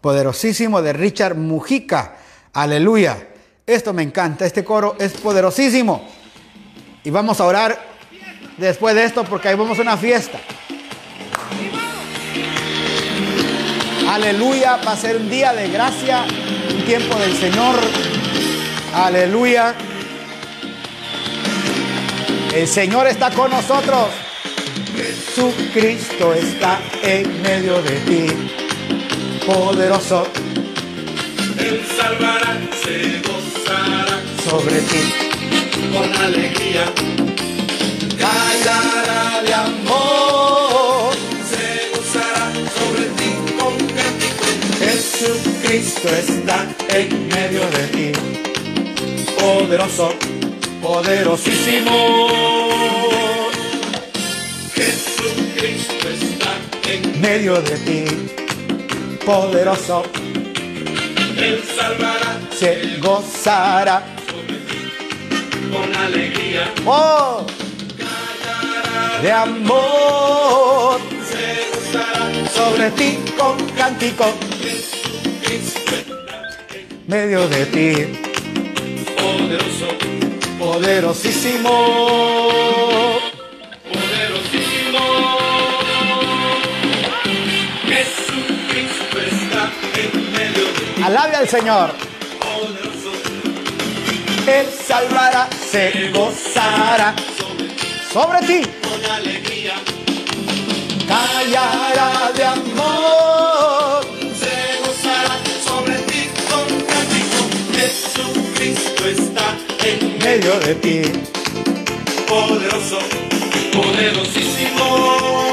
poderosísimo 0.01 0.81
de 0.81 0.91
Richard 0.91 1.35
Mujica. 1.35 2.15
Aleluya. 2.53 3.27
Esto 3.65 3.93
me 3.93 4.01
encanta, 4.01 4.47
este 4.47 4.63
coro 4.63 4.95
es 4.99 5.13
poderosísimo. 5.13 6.09
Y 7.03 7.11
vamos 7.11 7.39
a 7.39 7.45
orar 7.45 7.79
después 8.57 8.95
de 8.95 9.03
esto 9.03 9.23
porque 9.23 9.49
ahí 9.49 9.55
vamos 9.55 9.77
a 9.77 9.83
una 9.83 9.95
fiesta. 9.95 10.39
Aleluya, 14.09 14.77
va 14.77 14.93
a 14.93 14.97
ser 14.97 15.17
un 15.17 15.29
día 15.29 15.53
de 15.53 15.69
gracia, 15.69 16.25
un 16.73 16.83
tiempo 16.85 17.13
del 17.19 17.37
Señor. 17.37 17.75
Aleluya. 18.95 19.75
El 22.51 22.67
Señor 22.67 23.05
está 23.05 23.29
con 23.29 23.51
nosotros. 23.51 24.22
Jesucristo 24.95 26.33
está 26.33 26.79
en 27.01 27.41
medio 27.41 27.81
de 27.81 27.95
ti, 28.01 28.27
poderoso. 29.45 30.27
Él 31.57 31.81
salvará, 31.97 32.59
se 32.83 33.21
gozará 33.27 34.21
sobre 34.47 34.79
ti 34.81 35.03
con 35.91 36.13
alegría. 36.21 36.85
Callará 38.19 39.41
de 39.43 39.53
amor, 39.53 41.13
se 41.49 41.89
gozará 41.95 42.51
sobre 42.77 43.05
ti 43.17 43.31
con 43.57 43.75
cántico. 43.97 44.45
Jesucristo 44.79 46.09
está 46.09 46.67
en 46.89 47.27
medio 47.29 47.61
de 47.71 47.87
ti, 47.87 48.11
poderoso, 49.39 50.13
poderosísimo. 50.81 52.62
Jesucristo 54.75 56.07
está 56.09 56.51
en 56.91 57.21
medio 57.21 57.61
de 57.61 57.77
ti, 57.79 58.05
poderoso, 59.25 60.03
Él 61.37 61.63
salvará 61.75 62.33
se 62.63 62.97
gozará. 62.99 64.03
sobre 64.25 64.55
ti 64.69 64.79
con 65.71 65.95
alegría. 65.95 66.73
Oh, 66.85 67.45
de 69.21 69.31
amor. 69.31 70.99
Se 71.29 71.45
gozará. 71.71 72.49
Sobre 72.53 72.91
ti 72.91 73.17
con 73.37 73.57
cántico, 73.71 74.25
Jesucristo 74.61 75.95
está 75.95 76.41
medio 77.07 77.47
de 77.49 77.65
ti, 77.65 77.93
poderoso, 79.17 79.87
poderosísimo. 80.59 81.73
Alabe 91.03 91.35
al 91.35 91.49
Señor. 91.49 91.91
Él 94.47 94.67
salvará, 94.87 95.49
se 95.69 96.11
gozará 96.11 97.13
sobre 98.13 98.39
ti, 98.47 98.61
con 98.81 99.11
alegría. 99.11 99.75
callará 101.05 102.31
de 102.37 102.45
amor. 102.45 104.05
Se 104.39 104.55
gozará 104.85 105.35
sobre 105.67 105.95
ti 106.07 106.29
con 106.49 106.67
cántico. 106.91 107.41
Jesucristo 107.75 109.05
está 109.05 109.57
en 109.83 110.17
Medio 110.19 110.57
de 110.61 110.75
ti, 110.75 111.01
poderoso, 112.29 112.99
poderosísimo, 113.73 115.52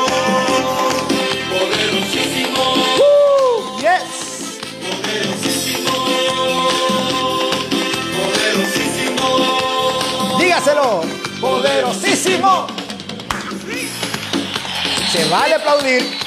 poderosísimo. 11.91 12.67
Se 15.13 15.25
vale 15.29 15.55
aplaudir, 15.55 16.19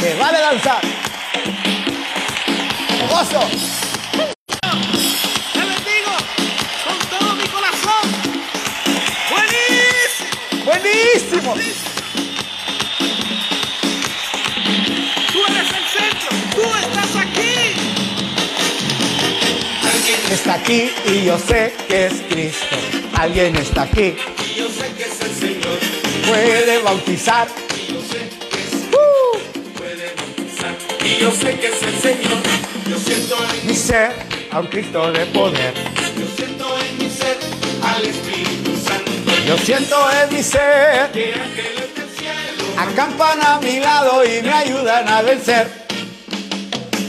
se 0.00 0.14
vale 0.16 0.38
danzar. 0.38 0.82
Gozo. 3.08 3.40
Te 5.52 5.60
bendigo 5.60 6.12
con 6.84 6.98
todo 7.18 7.34
mi 7.36 7.46
corazón. 7.48 8.04
Buenísimo. 9.30 10.64
Buenísimo. 10.64 11.54
Tú 15.32 15.38
eres 15.48 15.68
el 15.72 15.84
centro. 15.96 16.30
Tú 16.54 16.62
estás 16.76 17.16
aquí. 17.16 17.54
Alguien 19.82 20.20
Está 20.30 20.54
aquí 20.54 20.90
y 21.06 21.24
yo 21.24 21.38
sé 21.38 21.74
que 21.88 22.06
es 22.06 22.12
Cristo. 22.28 22.76
Alguien 23.18 23.56
está 23.56 23.82
aquí, 23.82 24.14
puede 26.28 26.82
bautizar. 26.82 27.48
Y 27.74 27.92
yo 27.92 28.00
sé 28.02 28.28
que 28.50 28.60
es 28.60 28.74
Uh, 28.92 29.78
puede 29.78 30.14
bautizar. 30.14 30.76
Y 31.04 31.20
yo 31.20 31.30
sé 31.30 31.58
que 31.58 31.66
es 31.68 31.82
el 31.82 31.98
Señor. 31.98 32.38
Yo 32.88 32.98
siento 32.98 33.36
en 33.54 33.66
mi 33.66 33.74
ser 33.74 34.12
a 34.50 34.60
un 34.60 34.66
Cristo 34.66 35.12
de 35.12 35.26
poder. 35.26 35.74
Yo 36.18 36.26
siento 36.36 36.78
en 36.78 36.98
mi 36.98 37.10
ser 37.10 37.36
al 37.82 38.04
Espíritu 38.04 38.70
Santo 38.76 39.10
Yo 39.46 39.58
siento 39.58 39.96
en 40.10 40.36
mi 40.36 40.42
ser, 40.42 41.10
que 41.12 41.34
ángeles 41.34 41.94
del 41.94 42.08
cielo, 42.18 42.64
acampan 42.76 43.40
a 43.42 43.60
mi 43.60 43.80
lado 43.80 44.24
y 44.24 44.42
me 44.42 44.52
ayudan 44.52 45.08
a 45.08 45.22
vencer. 45.22 45.70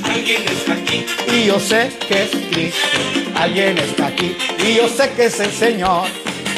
alguien 0.04 0.44
está 0.48 0.74
aquí, 0.74 1.06
Y 1.34 1.46
yo 1.46 1.60
sé 1.60 1.92
que 2.08 2.24
es 2.24 2.30
Cristo, 2.52 2.88
alguien 3.36 3.78
está 3.78 4.08
aquí. 4.08 4.38
Y 4.66 4.76
yo 4.76 4.88
sé 4.88 5.12
que 5.12 5.26
es 5.26 5.40
el 5.40 5.52
Señor, 5.52 6.08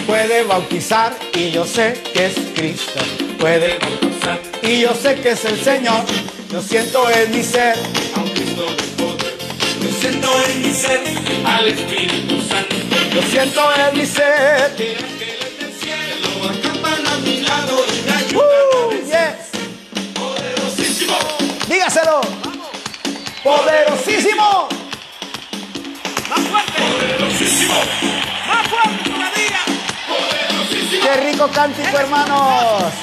Puede 0.08 0.44
bautizar 0.44 1.18
y 1.34 1.52
yo 1.52 1.66
sé 1.66 2.02
que 2.14 2.28
es 2.28 2.36
Cristo. 2.56 3.00
Puede 3.40 3.78
bautizar 3.80 4.40
y 4.62 4.82
yo 4.82 4.94
sé 4.94 5.16
que 5.16 5.32
es 5.32 5.46
el 5.46 5.60
Señor. 5.64 6.04
Lo 6.52 6.62
siento 6.62 7.10
en 7.10 7.32
mi 7.32 7.44
ser. 7.44 7.76
A 8.16 8.20
un 8.20 8.30
Cristo 8.30 8.66
de 8.66 9.04
poder. 9.04 9.38
Lo 9.82 9.92
siento 10.00 10.30
en 10.48 10.62
mi 10.62 10.74
ser. 10.74 11.02
Al 11.46 11.68
Espíritu 11.68 12.42
Santo. 12.42 12.76
Lo 13.14 13.22
siento 13.24 13.62
en 13.76 13.98
mi 13.98 14.06
ser. 14.06 14.76
Que 14.76 14.98
ángeles 14.98 15.60
del 15.60 15.74
cielo 15.80 16.50
acampan 16.50 17.08
a 17.08 17.18
mi 17.20 17.42
lado 17.42 17.86
y 17.88 18.10
me 18.10 18.16
ayudan 18.18 18.48
uh, 18.74 18.92
a 18.92 18.96
yes. 19.06 19.50
Poderosísimo. 20.14 21.18
Dígaselo. 21.70 22.22
Poderosísimo. 23.44 24.68
Más 26.30 26.40
fuerte. 26.48 26.82
Poderosísimo. 26.82 27.76
Más 28.48 28.68
fuerte. 28.68 29.11
¡Qué 31.02 31.32
rico 31.32 31.48
cántico, 31.54 31.98
hermanos! 31.98 32.94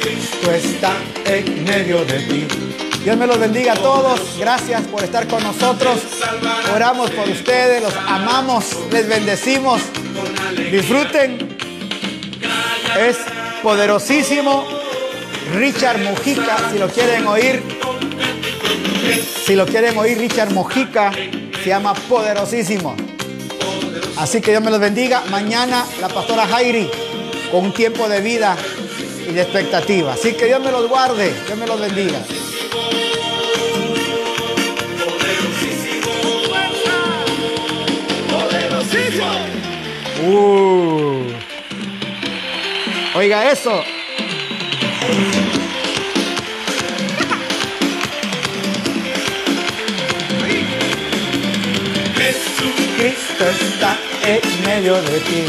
Cristo 0.00 0.52
está 0.52 0.92
en 1.24 1.64
medio 1.64 2.04
de 2.04 2.20
ti. 2.20 2.46
Dios 3.02 3.16
me 3.18 3.26
los 3.26 3.38
bendiga 3.38 3.74
a 3.74 3.76
todos. 3.76 4.38
Gracias 4.38 4.82
por 4.82 5.02
estar 5.02 5.26
con 5.26 5.42
nosotros. 5.42 6.00
Oramos 6.74 7.10
por 7.10 7.28
ustedes, 7.28 7.82
los 7.82 7.94
amamos, 7.94 8.64
les 8.90 9.08
bendecimos. 9.08 9.82
Disfruten. 10.70 11.43
Es 12.98 13.16
poderosísimo. 13.62 14.66
Richard 15.54 15.98
Mojica, 16.02 16.70
si 16.70 16.78
lo 16.78 16.88
quieren 16.88 17.26
oír. 17.26 17.62
Si 19.44 19.54
lo 19.54 19.66
quieren 19.66 19.96
oír, 19.98 20.18
Richard 20.18 20.52
Mojica 20.52 21.12
se 21.12 21.68
llama 21.68 21.94
Poderosísimo. 21.94 22.94
Así 24.16 24.40
que 24.40 24.52
Dios 24.52 24.62
me 24.62 24.70
los 24.70 24.80
bendiga. 24.80 25.22
Mañana 25.30 25.84
la 26.00 26.08
pastora 26.08 26.46
Jairi 26.46 26.88
con 27.50 27.66
un 27.66 27.72
tiempo 27.72 28.08
de 28.08 28.20
vida 28.20 28.56
y 29.28 29.32
de 29.32 29.42
expectativa. 29.42 30.14
Así 30.14 30.32
que 30.34 30.46
Dios 30.46 30.60
me 30.60 30.70
los 30.70 30.88
guarde, 30.88 31.34
Dios 31.46 31.58
me 31.58 31.66
los 31.66 31.80
bendiga. 31.80 32.18
Uh. 40.26 41.33
Oiga 43.16 43.48
eso. 43.48 43.80
Cristo 52.96 53.44
está 53.48 53.96
en 54.26 54.64
medio 54.64 55.00
de 55.02 55.20
ti, 55.20 55.44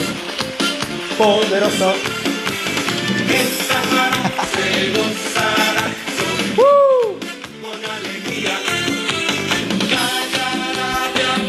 poderoso. 1.17 1.93
¡Uh! 6.57 7.17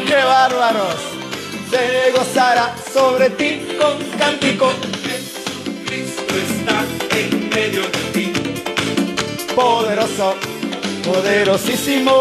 ¡Qué 0.07 0.15
bárbaros! 0.15 0.95
Se 1.71 2.11
gozará 2.13 2.75
sobre 2.93 3.31
ti 3.31 3.77
con 3.79 3.99
cántico. 4.19 4.73
Poderoso, 9.57 10.35
poderosísimo. 11.03 12.13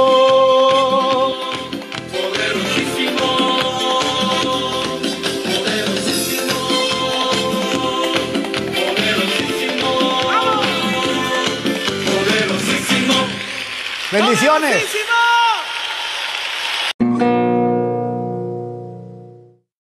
Bendiciones. 14.12 14.72
Poderosísimo. 14.72 14.95